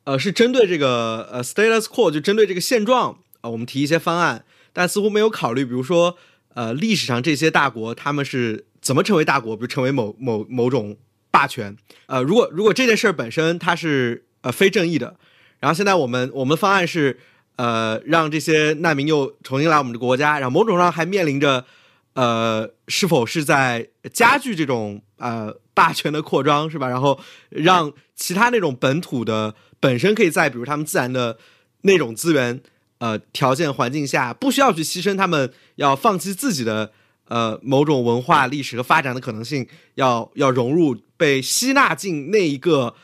[0.05, 6.17] 呃，是针对这个呃 status quo，就针对这个现状啊，我们提一些方案，但似乎没有考虑，比如说
[6.55, 10.97] 呃历史上这些大国他们是怎么成为大国，比如成为某某某种
[11.31, 11.77] 霸权。
[12.07, 15.17] 呃，如果如果这件事儿本身它是呃非正义的，
[15.61, 17.19] 然后现在我们我们的方案是
[17.57, 21.67] 呃让这些难民又重新来我们的国家，然后某种上还面临着
[22.15, 26.89] 呃是否是在加剧这种呃霸权的扩张，是吧？
[26.89, 27.19] 然后
[27.49, 29.55] 让其他那种本土的。
[29.83, 31.39] 本身可以在比如他们自然的
[31.85, 32.61] 那种资源
[32.99, 36.93] 呃条件环境下，不需要去牺牲他们要放弃自己的
[37.29, 42.95] 呃某种文化历史和发展的可能性，要要融入被吸纳进那一个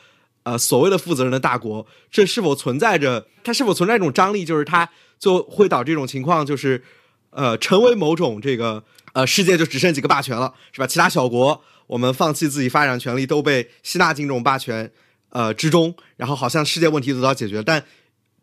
[0.43, 6.83] 呃所谓的负责任的大国，这是否存在着它是否存在一种张力，就是它就会导致这种情况，就是
[7.37, 8.83] 呃成为某种这个
[9.13, 10.87] 呃世界就只剩几个霸权了，是吧？
[10.87, 14.91] 其他小国我们放弃自己发展权利，都被吸纳进这种霸权。
[15.29, 17.83] 呃，之中，然后好像世界问题得到解决，但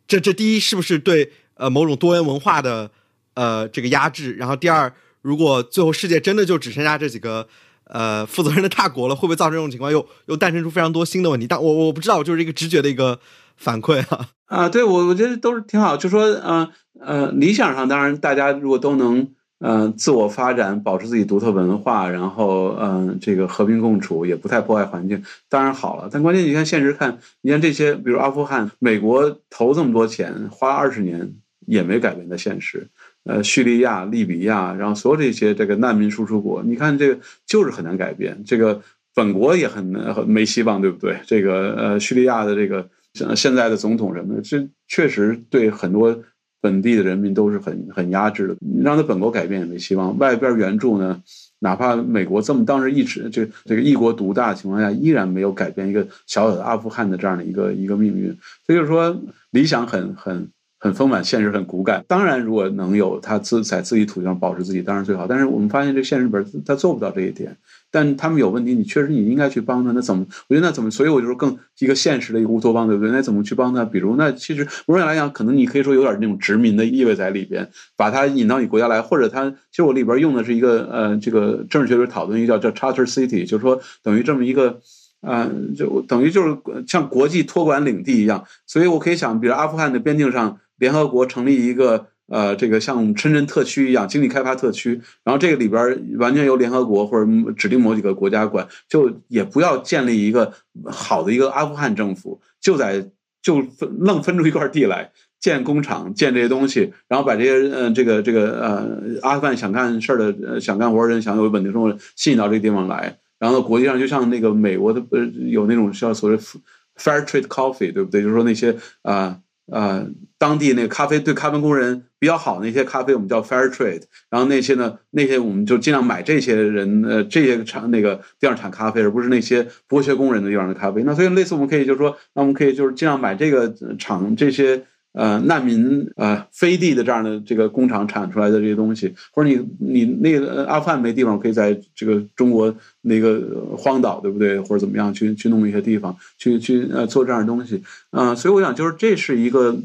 [0.06, 2.90] 这这第一是不是对呃某种多元文化的
[3.32, 4.34] 呃这个压制？
[4.34, 4.92] 然后第二，
[5.22, 7.48] 如果最后世界真的就只剩下这几个
[7.84, 9.90] 呃负责任的大国了，会不会造成这种情况？
[9.90, 11.46] 又又诞生出非常多新的问题？
[11.46, 13.18] 但我我不知道，我就是一个直觉的一个
[13.56, 14.28] 反馈啊。
[14.54, 16.68] 啊，对我我觉得都是挺好，就说呃
[17.00, 19.28] 呃，理想上当然大家如果都能。
[19.66, 26.06] 嗯，自我发展，保持自己独特文化，然后嗯，这个和平共处，也不太破坏环境，当然好了。
[26.12, 31.32] 但关键你看现实看，你看这些，比如阿富汗，美国投这么多钱，花二十年
[31.66, 32.88] 也没改变的现实。
[33.24, 38.42] 呃，叙利亚、利比亚，然后所有这些这个难民输出国，你看这个就是很难改变。
[38.44, 38.82] 这个
[39.14, 39.82] 本国也很
[40.26, 41.16] 没希望，对不对？
[41.26, 46.22] 这个呃，叙利亚的这个像现在的总统什么的，这确实对很多。
[46.64, 50.16] 本地的人民都是很很压制的，让他本国改变也没希望。
[50.16, 51.20] 外边援助呢，
[51.58, 58.34] 哪怕美国这么当时一直这这个一国独大的情况下，依然没有改变一个小小的阿富汗的这样的一个一个命运。
[58.66, 59.14] 所以就是说，
[59.50, 62.02] 理想很很很丰满，现实很骨感。
[62.08, 65.26] 当然，如果能有他自在自己土地上保持自己，当然最好。
[65.26, 67.54] 但是我们发现，这现实里边他做不到这一点。
[67.94, 69.92] 但他们有问题，你确实你应该去帮他。
[69.92, 70.26] 那怎么？
[70.48, 70.90] 我觉得那怎么？
[70.90, 73.12] 所以我就说更一个现实的一个乌托邦，对不对？
[73.12, 73.84] 那怎么去帮他？
[73.84, 84.80] 比如，那其实某种来讲，可能你可以说有点那种殖民的意味在里边，把他引到你国家来，或者他其实我里边用的是一个呃，这个政治学里讨论一个叫叫 charter city，就是说等于这么一个，
[85.20, 86.56] 呃，就等于就是
[86.88, 88.44] 像国际托管领地一样。
[88.66, 92.08] 所以我可以想，比如阿富汗的边境上，联合国成立一个。
[92.26, 100.52] 呃，这个像深圳特区一样，经济开发特区，然后这个里边完全由联合国或者指定某几个国家管，就也不要建立一个
[100.86, 103.10] 好的一个阿富汗政府，就在
[103.42, 113.18] 就分愣分出一块地来建工厂，建这些东西，然后把这些呃这个这个呃阿富汗想干事的、呃想干活的人、想有稳定生活吸引到这个地方来。
[113.38, 118.22] 然后国际上就像那个美国的呃有那种叫所谓 fair trade coffee，对不对？
[118.22, 119.38] 就是说那些啊。
[119.66, 120.06] 呃
[120.38, 131.02] 当地那个咖啡对咖啡工人比较好，那些咖啡我们叫 fair trade，然后那些呢，那些我们就尽量买这些人呃这些产那个地方产咖啡，而不是那些剥削工人的地方的咖啡。
[131.04, 134.84] 那所以类似我们可以就是说，那我们可以就是尽量买这个厂这些。
[135.14, 143.40] 呃，难民呃飞地的这样的这个工厂产出来的这些东西，或者你你那个阿富汗没地方，可以在这个中国那个
[143.78, 144.58] 荒岛，对不对？
[144.58, 147.80] 或者怎么样去去弄一些地方，去去呃做这样的东西
[148.10, 148.34] 啊。
[148.34, 149.78] 所以我想，就是这是一个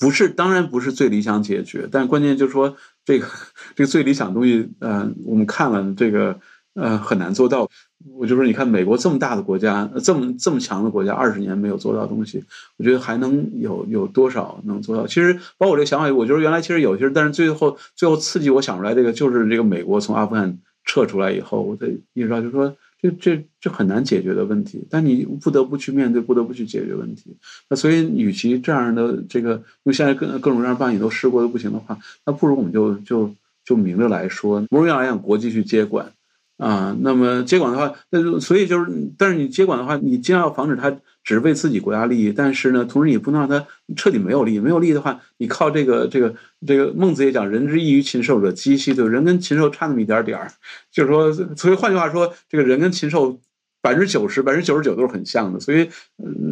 [0.00, 3.26] 不是当然不是最理想解决，但关键就是说这个
[3.76, 6.40] 这个最理想东西，呃，我们看了这个
[6.78, 7.68] 呃很难做到。
[8.14, 12.44] 我就说，你看美国这么大的国家，这么这么强的国家，二十年没有做到东西，
[12.76, 15.04] 我觉得还能有有多少能做到？
[15.04, 22.72] 其实，包括我这个想法，我觉得原来其实有些，但是最后最后刺激我想出来这个，就是这个美国从阿富汗撤出来以后，我才意识到，就是说
[23.02, 27.36] 这这这很难解决的问题，但你不得不去面对，不得不去解决问题。
[27.68, 33.34] 那所以，与其这样的这个，因为现在各各种各样的办法都试过都不行的话，那不如我们就就
[33.64, 36.12] 就明着来说，不如要让国际去接管。
[36.58, 43.64] 啊，那么接管的话，那就所以就是，但是你接管的话，你尽量要防止它只为自己国家利益，但是呢，同时也不能让它
[43.94, 44.58] 彻底没有利益。
[44.58, 46.34] 没有利益的话，你靠这个这个
[46.66, 50.50] 这个孟子也讲，人之异于禽兽者几希，对人跟禽兽差那么一点点儿，
[50.90, 53.38] 就是说，所以换句话说，这个人跟禽兽
[53.80, 55.60] 百分之九十、百分之九十九都是很像的。
[55.60, 55.88] 所以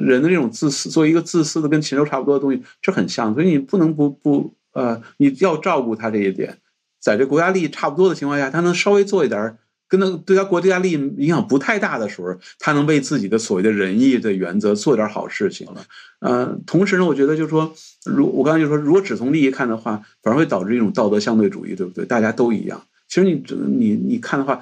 [0.07, 3.35] 人的这种自私，作为一个自私的跟禽兽差不多的东西，是很像。
[3.35, 6.59] 所以你不能不不呃，你要照顾他这一点，
[7.01, 9.59] 在这国家利益差不多的情况下，他能稍微做一点儿。
[9.89, 15.85] 跟他对他国家利益影响不太大的时候，他能为自己的所谓的仁义的原则做点好事情了。
[16.21, 17.73] 呃，同时呢，我觉得就是说，
[18.05, 22.05] 如我刚才就说，如果只从利益看的话，反而会导致一种道德相对主义，对不对？
[22.05, 22.83] 大家都一样。
[23.09, 23.43] 其实你
[23.79, 24.61] 你你看的话，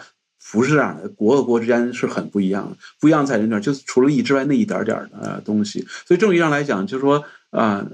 [0.53, 2.77] 不是这样的，国和国之间是很不一样的。
[3.01, 3.59] 不一样在于哪？
[3.61, 5.87] 就是除了利益之外那一点点的东西。
[6.07, 7.25] 所以这种意义上来讲，就是说。
[7.55, 7.87] 啊，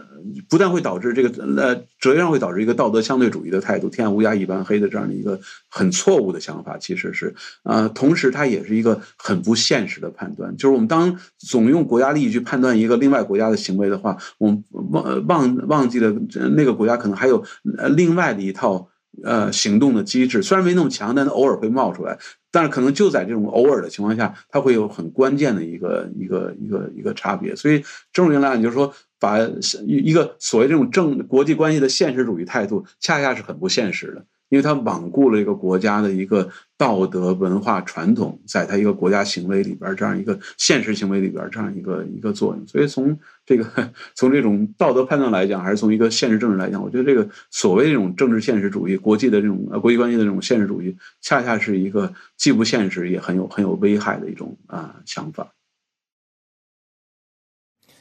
[0.48, 5.38] 不但会导致这个呃，哲学上会导致一个道德相对主义的态度，天下乌鸦一般黑的这样的一个
[5.68, 10.56] 很错误的想法，其实是啊，同时它也是一个很不现实的判断。
[10.56, 16.10] 就是我们当总用国家利益去判断一个另外国家的行为的话，我们忘忘忘记了
[16.56, 17.44] 那个国家可能还有
[17.76, 18.88] 呃另外的一套
[19.22, 22.18] 呃行动的机制，虽然没那么强，但它偶尔会冒出来。
[22.50, 27.54] 但是可能就在这种偶尔的情况下，它会有很关键的一个一个一个一个差别。
[27.54, 28.90] 所以，正如原来你就说。
[29.20, 29.38] 把
[29.86, 36.48] 一一个所谓这种政国际关系的现实主义态度，恰恰是很不现实的，因为它罔顾了一个国家的一个
[36.78, 42.66] 道德文化传统，在它一个国家行为里边这样一个现实行为里边这样一个一个作用。
[42.66, 55.52] 所以从这个从这种道德判断来讲，还是从一个现实政治来讲，我觉得这个所谓这种政治现实主义、国际的这种呃国际关系的这种现实主义，恰恰是一个既不现实也很有很有危害的一种啊想法。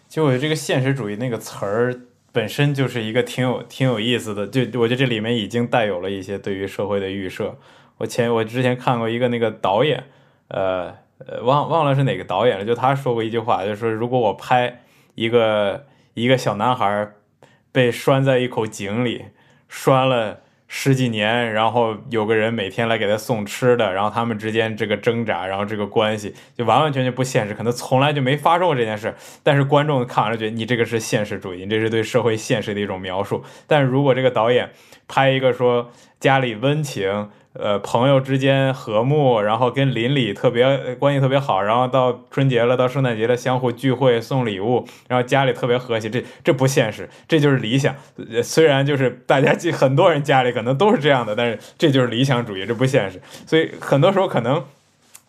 [0.10, 1.96] 其实我觉得这个现实主义那个词儿
[2.32, 7.56] 本身就是一个挺有挺有意思的，就我觉得这里面已经带有了一些对于社会的预设。
[7.98, 10.04] 我前我之前看过一个那个导演，
[10.48, 14.82] 呃呃忘忘了是哪个导演了，就他说过一句话，就是说如果我拍
[15.14, 17.12] 一个一个小男孩
[17.72, 19.26] 被拴在一口井里，
[19.68, 20.42] 拴了。
[20.72, 29.14] 十几年，然后有个人每天来给他送吃的，然后他们之间这个挣扎，然后这个关系就完完全全不现实，可能从来就没发生过这件事。
[29.44, 33.44] 但是观众看完了觉得你这个是现实主义，你这是对社会现实的一种描述。
[33.68, 34.70] 但如果这个导演
[35.08, 37.30] 拍一个说家里温情。
[37.54, 47.96] 呃，朋友之间和睦，然后跟邻里特别关系特别好，然后到春节了，到圣诞节了，相互聚会送礼物，然后家里特别和谐，这这不现实，这就是理想。
[48.44, 53.20] 虽然就是大家很多人家里可能都是这样的，但是这就是理想主义，这不现实。
[53.48, 54.64] 所以很多时候可能，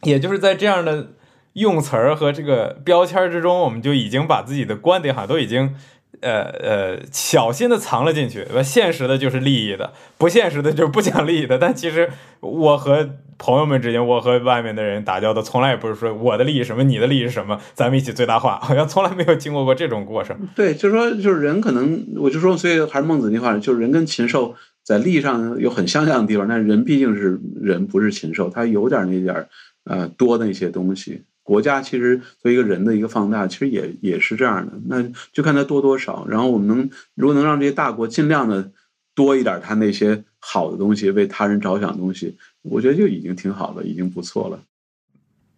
[0.03, 1.09] 也就是在这样的
[1.55, 5.75] 用词儿和这个标签之中，我们就已经把自己的观点好像都已经。
[6.21, 11.59] 呃呃，小心的藏了进去，现实的就是利益的，不现实的就是不讲利益的。
[11.59, 12.11] 但其实
[12.41, 13.09] 我和
[13.39, 20.37] 朋友们之间，我和外面的人打交道，从来也不是说我的利益什么，你的利益是什么，咱们一起最大化，好像从来没有经过过这种过程。
[20.55, 24.55] 对，就是说，就是人可能，我就说，所以还是孟子那话，就是人跟禽兽
[24.85, 29.47] 在利益上有很相像的地方，但人毕竟是人，不是禽兽，他有点那点
[29.85, 31.23] 呃多的一些东西。
[31.51, 34.73] 国家其实作为一个人的一个放大，其实也也是这样的。
[34.87, 35.03] 那
[35.33, 36.25] 就看他多多少。
[36.29, 38.71] 然后我们能如果能让这些大国尽量的
[39.17, 44.61] 多一点他那些好的东西，为他人着想的东西，我觉得就已经挺好的，已经不错了。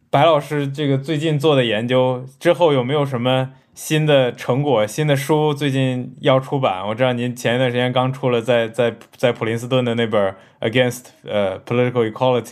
[0.09, 6.87] 白老师这个最近做的研究之后有没有什么新的成果、新的书最近要出版？
[6.87, 10.35] 我知道您前一段时间刚出了在在在普林斯顿的那本
[10.71, 12.43] 《Against 呃 Political Equality》，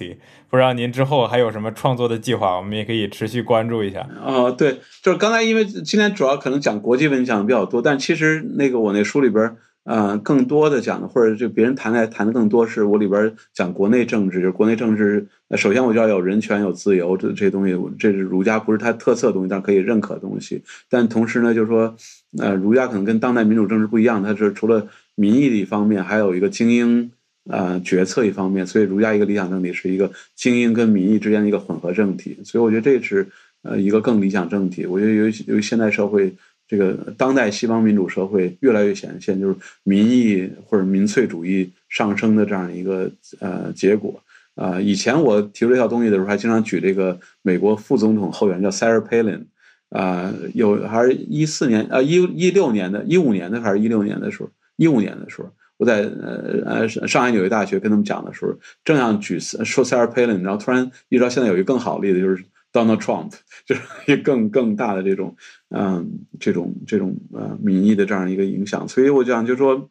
[0.49, 2.57] 不知道您之后还有什么创作的计划？
[2.57, 4.09] 我们也可以持续关注一下。
[4.25, 9.57] 哦，对，就是刚才因为今天主要可能讲国际问题讲的比较多，但其实那个我那书里边。
[9.85, 15.27] 呃，更多的讲的，或者就别人谈来谈的更多，是我里边讲国内政治，就是国内政治。
[15.57, 20.62] 首先我就要有人权、有自由，这这些东西，这是儒家不是它特色的东西，但可以认可的东西。
[20.89, 21.97] 但同时呢，就是说，
[22.39, 27.11] 呃，儒家可能跟当代民主政治不一样，它是除了民意的一方面，还有一个精英
[27.48, 28.66] 呃决策一方面。
[28.66, 32.39] 所以儒家一个理想政体是一个精英跟民意之间的一个混合政体。
[32.44, 33.27] 所以我觉得这是
[33.62, 34.85] 呃一个更理想政体。
[34.85, 36.35] 我觉得由于由于现代社会。
[36.71, 43.11] 这个当代西方民主社会越来越显现，就是民意或者民粹主义上升的这样一个
[43.41, 44.23] 呃结果
[44.55, 44.81] 啊。
[44.81, 49.47] 以前我提出这套东西的时候，还经常举这个美国副总统候选人叫 Sarah Palin
[49.89, 62.45] 啊，有还是一四年啊一一六年的一五年的还是一六年的时候，一五年的时候，我在呃呃上海纽约大学跟他们讲的时候，正要举说 Sarah Palin，然后突然一直到现在有一个更好的例子就是。
[62.73, 63.33] Donald Trump
[63.67, 65.35] 就是一更更大的这种，
[65.73, 69.89] 嗯，这种这种呃民意的这样一个影响，所以我讲就说，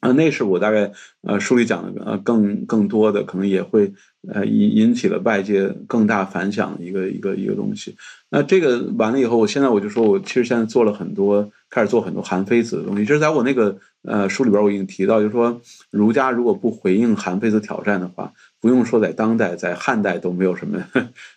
[0.00, 3.92] 啊，那是我大概呃书里讲的呃更更多的，可能也会
[4.28, 7.96] 呃引引起了外界更大反响的一个一个一个东西。
[8.28, 15.60] 那这个完了以后，我现在我就说我其实现在做了很多，开始做很多韩非子的东西，就是在我那个呃书里边我已经提到，就是说
[15.90, 18.34] 儒家如果不回应韩非子挑战的话。
[18.60, 20.84] 不用说，在当代，在汉代都没有什么，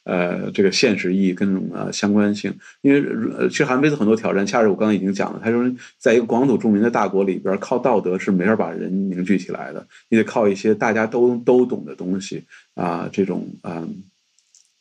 [0.03, 2.53] 呃，这个现实意义跟呃相关性。
[2.81, 5.39] 因为其实韩非子很多挑战，恰是我刚刚已经讲了。
[5.43, 5.63] 他说，
[5.97, 12.43] 在一个广土著民的大国里边，靠道德是没法把人凝聚起来的，你得靠一些大家都都懂的东西
[12.75, 14.03] 啊，这种嗯。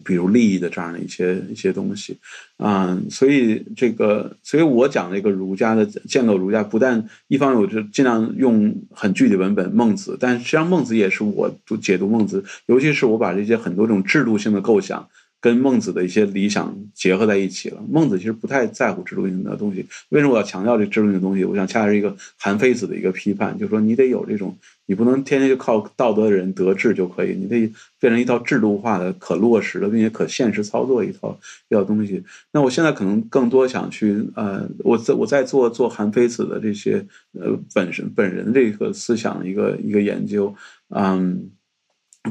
[0.05, 2.19] 比如利益的这样的一些一些东西，
[2.57, 11.51] 啊，所以这个，所以我讲这个儒家的建构，儒家不但一方面我就尽量用很具体文本孟子，但实际上孟子也是我
[11.81, 15.09] 解读孟子，尤其是我把这些很多种制度性的构想。
[15.43, 17.83] 跟孟子的一些理想结合在一起了。
[17.91, 19.85] 孟子其实不太在乎制度性的东西。
[20.11, 21.45] 为什么我要强调这制度性的东西？
[21.45, 24.57] 我想恰恰是一个韩非子的一个批判，就是说你得有这种，
[24.93, 27.61] 你不能天天就靠道德的人得志就可以，你得
[27.99, 31.41] 变成一套制度化的、可落实的，并且可现实操作一套
[31.71, 32.23] 一套东西。
[32.53, 40.55] 那我现在可能更多想去呃，我在我在做做韩非子的这些呃本身本人这个思想的一个一个研究，
[40.91, 41.49] 嗯，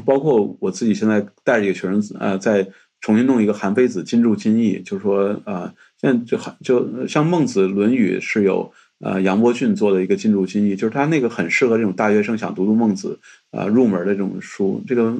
[0.06, 2.68] 包括我自己现在带着一个学生呃在。
[3.04, 8.72] 重新弄一个韩非子金注金义，就是说，呃，现在就韩就像孟子《论语》是有
[9.02, 13.18] 呃杨伯峻做的一个金注金义，就是他那个很适合这种大学生想读读孟子
[13.50, 14.82] 呃入门的这种书。
[14.86, 15.14] 这个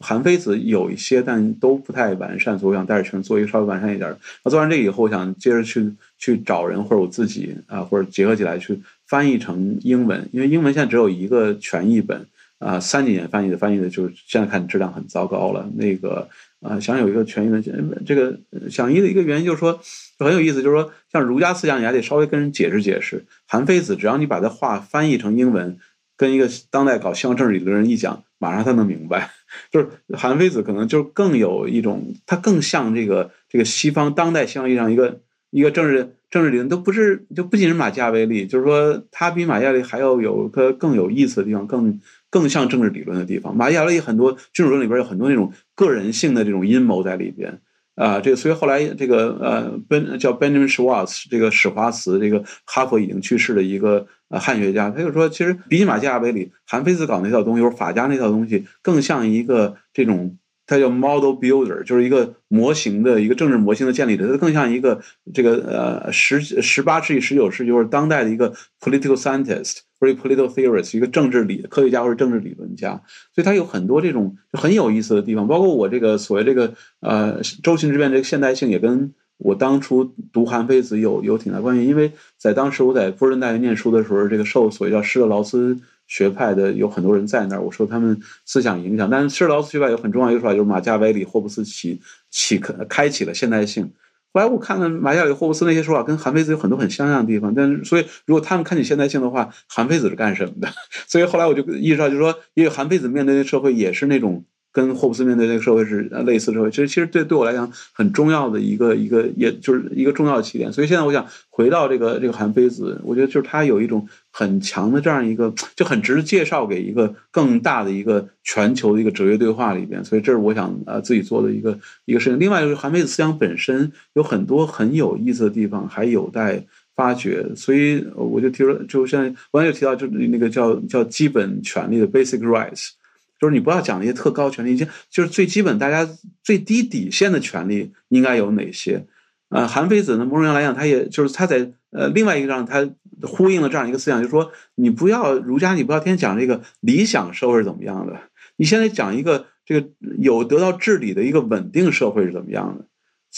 [0.00, 4.18] 韩非子有一些，但都不太完善，所以我想带着群做一个稍微完善一点的。
[4.44, 12.26] 那做完这个以后，我想接着去去找人或者我自己啊，或者结合起来去翻译成英文，因为英文现在只有一个全译本
[12.58, 15.70] 啊，三几年翻译的，翻译的就是现在看质量很糟糕了。
[15.76, 16.28] 那个。
[16.60, 17.62] 啊，想有一个全译本，
[18.04, 18.36] 这个
[18.68, 19.78] 想译的一个原因就是说
[20.24, 23.24] 很有意思，就是说像儒家思想，你还得稍微跟人解释解释。
[23.46, 25.78] 韩非子，只要你把他话翻译成英文，
[26.16, 29.30] 跟一个当代搞西方政治理论的人一讲，马上他能明白。
[29.70, 35.20] 就是韩非子可能就更有一种，他更像这个这个西方当代西方意义上一个
[35.50, 42.00] 一个政治政治理论，都不是就不仅是马基亚维利，就是说他比马加维利还要有个更有意思的地方，更。
[42.30, 47.58] 更像政治理论的地方，马基亚利很多君主论里边有很多那种个人性的这种阴谋在里边
[47.98, 60.38] 啊，这个所以后来这个呃，Ben 叫 Benjamin Schwartz 这个史华茨，这个哈佛已经去世的一个呃汉学家，他就说，其实比起马基雅维里，韩非子搞那套东西，或者法家那套东西，更像一个这种。
[60.70, 65.00] 它叫 model builder，就是一个模型的一个政治模型的建立者，它更像一个
[65.32, 73.02] 这个呃十十八世纪、十九世纪或者当代的一个 political scientist 或者 political theorist，一个政治理科学家或者政治理论家。
[73.34, 81.86] 所以他有很多这种很有意思的地方，包括我这个所谓这个呃周秦之变这个现代性，也跟我当初读韩非子有有挺大关系。
[81.86, 85.78] 因为在当时我在波士顿大学念书的时候，这个受所谓叫施特劳斯。
[86.08, 92.00] 学派的有很多人在那儿，我说他们思想影响，但是施特劳斯学派有很重要一个说法，就是马加维里、霍布斯起
[92.30, 92.58] 起
[92.88, 93.92] 开启了现代性。
[94.32, 97.54] 后来我看了马加维里、霍布斯那些说法，跟韩非子有很多很相像的地方。
[97.54, 100.68] 但是，所以如果他们看起现代性的话，韩非子是干什么的？
[101.08, 110.72] 所以后来我就意识到，就是说，因为韩非子面对的社会也是那种跟霍布斯面对这个社会是类似社会，其实其实对对我来讲很重要的一个一个，也就是一个重要的起点。
[110.72, 120.04] 所以现在我想回到这个这个韩非子，我觉得就是他有一种很强的这样一个，就很值得介绍给一个更大的一个全球的一个哲学对话里边。
[120.04, 122.38] 所以这是我想呃自己做的一个一个事情。
[122.38, 126.62] 另外就是韩非子思想本身有很多很有意思的地方，还有待
[126.94, 127.44] 发掘。
[127.56, 132.90] 所以我就提出，就现在我也提到，就是那个叫叫基本权利的 basic rights。
[133.38, 136.08] 就是你不要讲那些特高权利，就就是最基本大家
[136.42, 139.06] 最低底线的权利应该有哪些？
[139.50, 142.86] 呃，韩非子呢，某种上来讲，他也就是他在呃另外一个上，他
[143.22, 148.20] 呼应了这样一个思想，就是说你不要儒家，你不要天天讲这个理想社会是怎么样的，
[148.56, 149.88] 你现在讲一个这个
[150.18, 152.84] 有得到治理的一个稳定社会是怎么样的。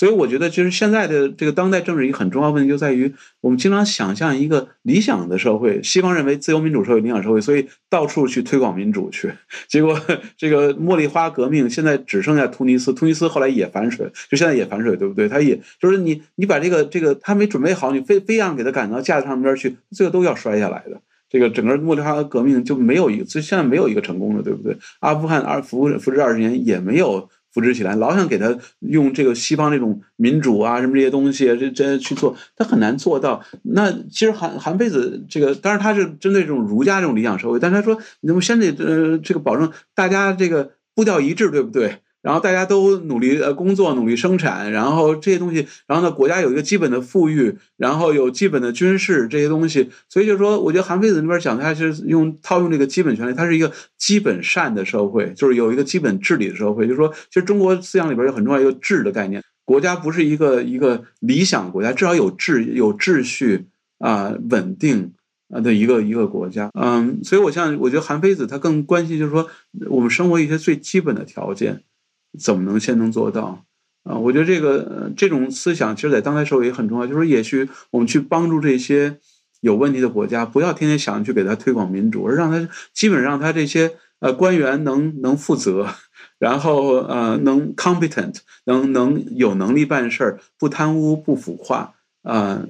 [0.00, 3.12] 所以我觉得，其实现在的这个当代政治一个很重要问题，就在于
[3.42, 9.30] 我们经常想象一个理想的社会，西方认为自由民主社会理想社会，所以到处去推广民主去。
[9.68, 10.00] 结果
[10.38, 15.28] 这个茉莉花革命现在只剩下突尼斯，突尼斯后来也反水，就现在也反水，对不对？
[15.28, 20.98] 他也就是你，你把这个这个他没准备好，你非非要给他赶到架子上边去，最后都要摔下来的。
[21.28, 24.74] 这个整个茉莉花革命就没有一个，所以现在没有一个成功的，对不对？
[25.00, 27.28] 阿富汗二扶扶持二十年也没有。
[27.52, 33.42] 扶植起来，老想给他用这个西方这种民主啊什么这些东西，这这去做，他很难做到。
[33.62, 41.98] 那其实韩韩非子这个，当然他是针对这种儒家这种理想社会，但他说，你们先得呃这个保证大家这个步调一致，对不对？
[42.22, 56.86] 然后大家都努力呃工作，努力生产，然后这些东西，然后呢，国家有一个基本的富裕，然后有基本的军事这些东西，所以就是说，我觉得韩非子那边讲，他是用套用这个基本权利，它是一个基本善的社会，就是有一个基本治理的社会。
[56.86, 63.66] 就是说，其实中国思想里边有很重要一个治的概念，国家不是一个一个理想国家，至少有治有秩序
[63.98, 65.12] 啊，稳定
[65.48, 66.68] 啊的一个一个国家。
[66.78, 69.48] 嗯，所以我像我觉得韩非子他更关心就是说，
[69.88, 71.82] 我们生活一些最基本的条件。
[72.38, 73.64] 怎么能先能做到
[74.04, 74.16] 啊？
[74.16, 77.06] 我觉得这个这种思想，其实在当代社会也很重要。
[77.06, 79.18] 就是，也许我们去帮助这些
[79.60, 85.88] 有问题的国家，不要天天想去给他推广民主，而让他基本让他这些呃官员能能负责，
[86.38, 92.64] 然后呃能 competent，能能有能力办事儿，不贪污不腐化啊，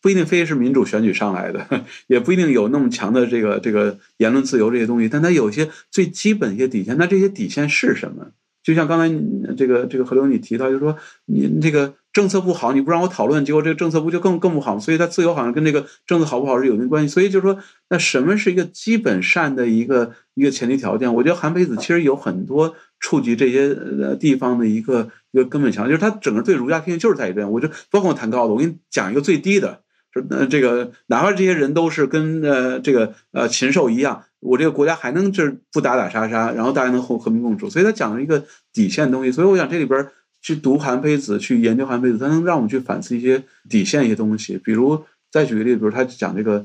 [0.00, 6.96] 不一定非是民主选举上来的，也不一定有那么强的这个这个言论自由这些东西，但他有些最基本一些底线。
[6.96, 8.30] 那这些底线是什么？
[8.66, 14.76] 就像刚才这个这个何流你提到，就是说你这个政策不好，你不让我讨论，结果这个政策不就更更不好？
[14.80, 17.14] 所以它自由好像跟这个政策好不好是有一定关系。
[17.14, 17.56] 所以就是说，
[17.88, 21.14] 那什么是一个基本善的一个一个前提条件？
[21.14, 23.72] 我觉得韩非子其实有很多触及这些
[24.02, 27.52] 呃地方的一个一个根本强，就是他整个对儒家批评就是在于这样。
[27.52, 29.82] 我就包括我谈高的，我给你讲一个最低的，
[30.28, 34.24] 那这个哪怕这些人都是跟呃这个呃禽兽一样。
[34.40, 39.32] 我这个国家还能就是不打打杀杀，然后大家能和和平共处，所以他讲了一个底线东西。
[39.32, 40.06] 所以我想这里边
[40.40, 44.56] 去读韩非子，去研究韩非子，他能让我们去反思一些底线一些东西。
[44.58, 45.02] 比如
[45.32, 46.64] 再举个例子，比如他讲这个，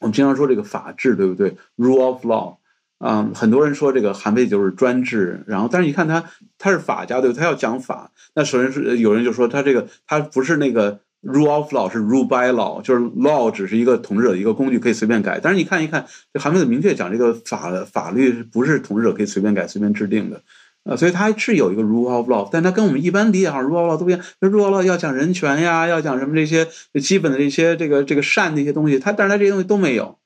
[0.00, 2.56] 我们经常说这个法治，对不对？Rule of law，
[2.96, 6.24] 啊，很多人说这个韩非子就是专制，然后但是你看他
[6.56, 7.30] 他是法家，对？
[7.34, 11.00] 他要讲法，那首先是有人就说他这个他不是那个。
[11.20, 15.40] Rule of law 是 rule by law，就是 law 只是一个统治者的一个工具，可以随便改。
[15.42, 20.40] 但是你看一看，这韩非子明确讲，这个法法律不是统治者可以随便改、随便制定的，
[20.84, 24.22] 呃，所以它是有一个 rule of law，但它跟我们一般理解上 rule of law 都不一样。
[24.40, 26.68] rule of law 要讲人权呀，要讲什么这些
[27.00, 30.18] 基本的这些这个这个善的一些东西，它但是它这些东西都没有，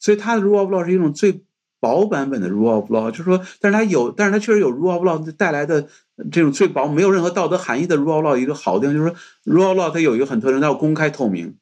[0.00, 1.42] 所以它的 rule of law 是一种最。
[1.80, 5.86] 薄版本的 rule of law，就是说，但是它有，但是它确实有 rule of law 带来的
[6.32, 11.56] 这种最薄、没有任何道德含义的 rule of law 一个好地方，就是说 rule of law 它有一个很特征，它要公开透明。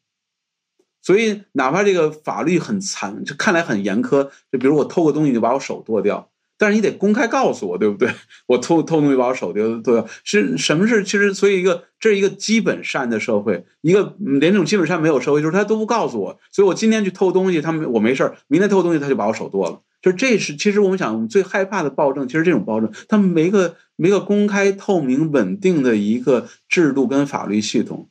[1.03, 6.31] 所以哪怕这个法律很残，就看来很严苛，就比如我偷个东西就把我手剁掉，
[6.65, 8.09] 但是你得公开告诉我，对不对？
[8.49, 11.05] 我偷偷东西把我手丢剁掉，是什么是？
[11.05, 19.83] 其实，所以一个这是一个基本善的社会，一个连这种基本善没有社会，就是他都不告诉我，所以我今天去偷东西，他们我没事儿，明天偷东西他就把我手剁了。
[20.01, 28.09] 就这是，其实我们想，最害怕的暴政，其实这种暴政，它没个没个公开、透明、稳定的一个制度跟法律系统。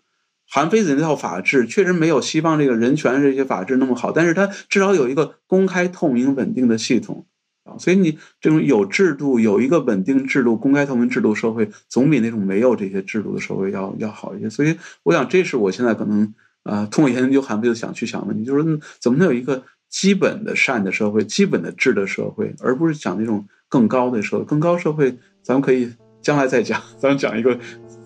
[0.48, 7.26] 韩非子那套法治确实没有西方这个人权这些法治那么好，但是它至少有一个公开、透明、稳定的系统
[7.64, 7.78] 啊。
[7.78, 14.50] 所以你这种有制度、有一个稳定制度、公开透明制度社会，总比那种没有这些制度的社会要要好一些。
[14.50, 16.34] 所以我想，这是我现在可能
[16.64, 19.64] 啊，通过研究韩非子想去想问题，就是怎么能有一个。
[19.94, 24.44] 基本的善的社会，基本的治的社会，而不是讲那种更高的社会。
[24.44, 25.88] 更高社会，咱们可以
[26.20, 26.82] 将来再讲。
[26.98, 27.56] 咱们讲一个，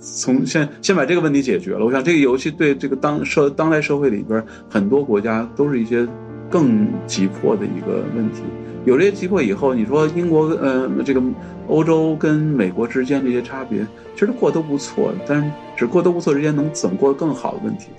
[0.02, 1.86] 从先先把这个问题解决了。
[1.86, 6.06] 我想这个游戏对这个当社当代社会里边很多国家都是一些
[6.52, 8.42] 更急迫的一个问题。
[8.88, 11.22] 有这些机会以后，你说英国呃这个
[11.68, 17.90] 欧洲跟美国之间这些差别，其实过都不错，但是只过都不错之间能怎么过得更好的问题。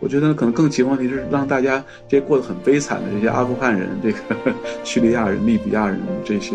[0.00, 4.18] 我觉得可能更急问题是让大家这些过得很悲惨的这些阿富汗人、这个
[4.82, 6.54] 叙利亚人、利比亚人这些，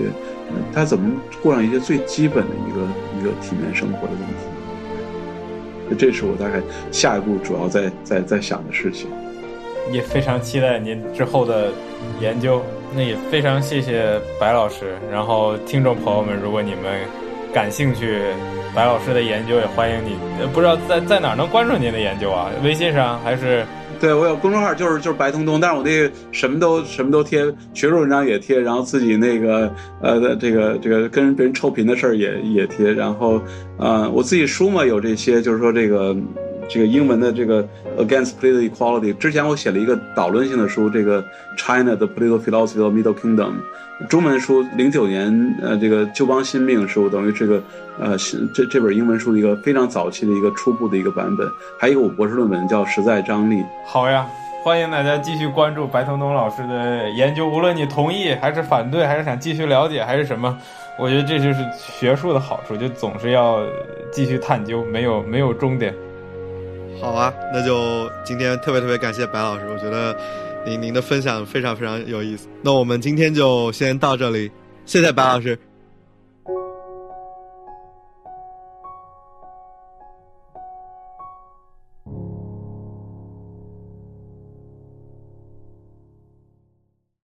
[0.74, 1.11] 他怎么
[1.44, 2.82] 过上一些最基本的一个
[3.20, 4.22] 一个体面生活的问
[5.91, 5.95] 题？
[5.95, 6.60] 这是我大概
[6.91, 9.07] 下一步主要在在在想的事情。
[9.91, 11.72] 也非常期待您之后的
[12.20, 12.60] 研究。
[12.95, 14.95] 那也非常谢谢白老师。
[15.11, 16.99] 然后听众朋友们，如果你们
[17.53, 18.20] 感兴趣。
[18.76, 20.18] 白老师的研究也欢迎你，
[20.52, 22.49] 不知道在在哪能关注您的研究啊？
[22.64, 23.64] 微信上还是？
[23.99, 27.45] 对我有公众号，就是就是白通通，但是我那个什么都什么都贴，
[27.76, 29.72] 学术文章也贴，然后自己那个
[30.02, 33.40] 呃这个这个跟别人臭贫的事儿也也贴，然后
[33.78, 36.15] 呃我自己书嘛有这些，就是说这个
[36.74, 37.64] 这个英文的这个
[38.00, 41.24] Against Political Equality，之前我写了一个导论性的书，这个
[41.56, 43.54] China the Political Philosophy of Middle Kingdom。
[44.10, 47.62] 中文书零九年，呃，这个旧邦新命是我等于这个，
[48.00, 48.18] 呃，
[48.56, 51.48] 这这本英文书的一个非常早期的一个初步的一个版本，
[51.80, 53.58] 还有我博士论文叫《实在张力》。
[53.86, 54.26] 好呀，
[54.64, 60.58] 欢迎大家继续关注白彤彤老师的研究，无论你同意还是反对，还是想继续了解还是什么，
[60.98, 63.60] 我觉得这就是学术的好处，就总是要
[64.12, 65.94] 继续探究，没有没有终点。
[67.03, 70.15] 好啊，那就今天特别特别感谢白老师，我觉得。
[70.65, 74.49] 您您的分享非常非常有意思，那我们今天就先到这里，
[74.85, 75.59] 谢谢白老师。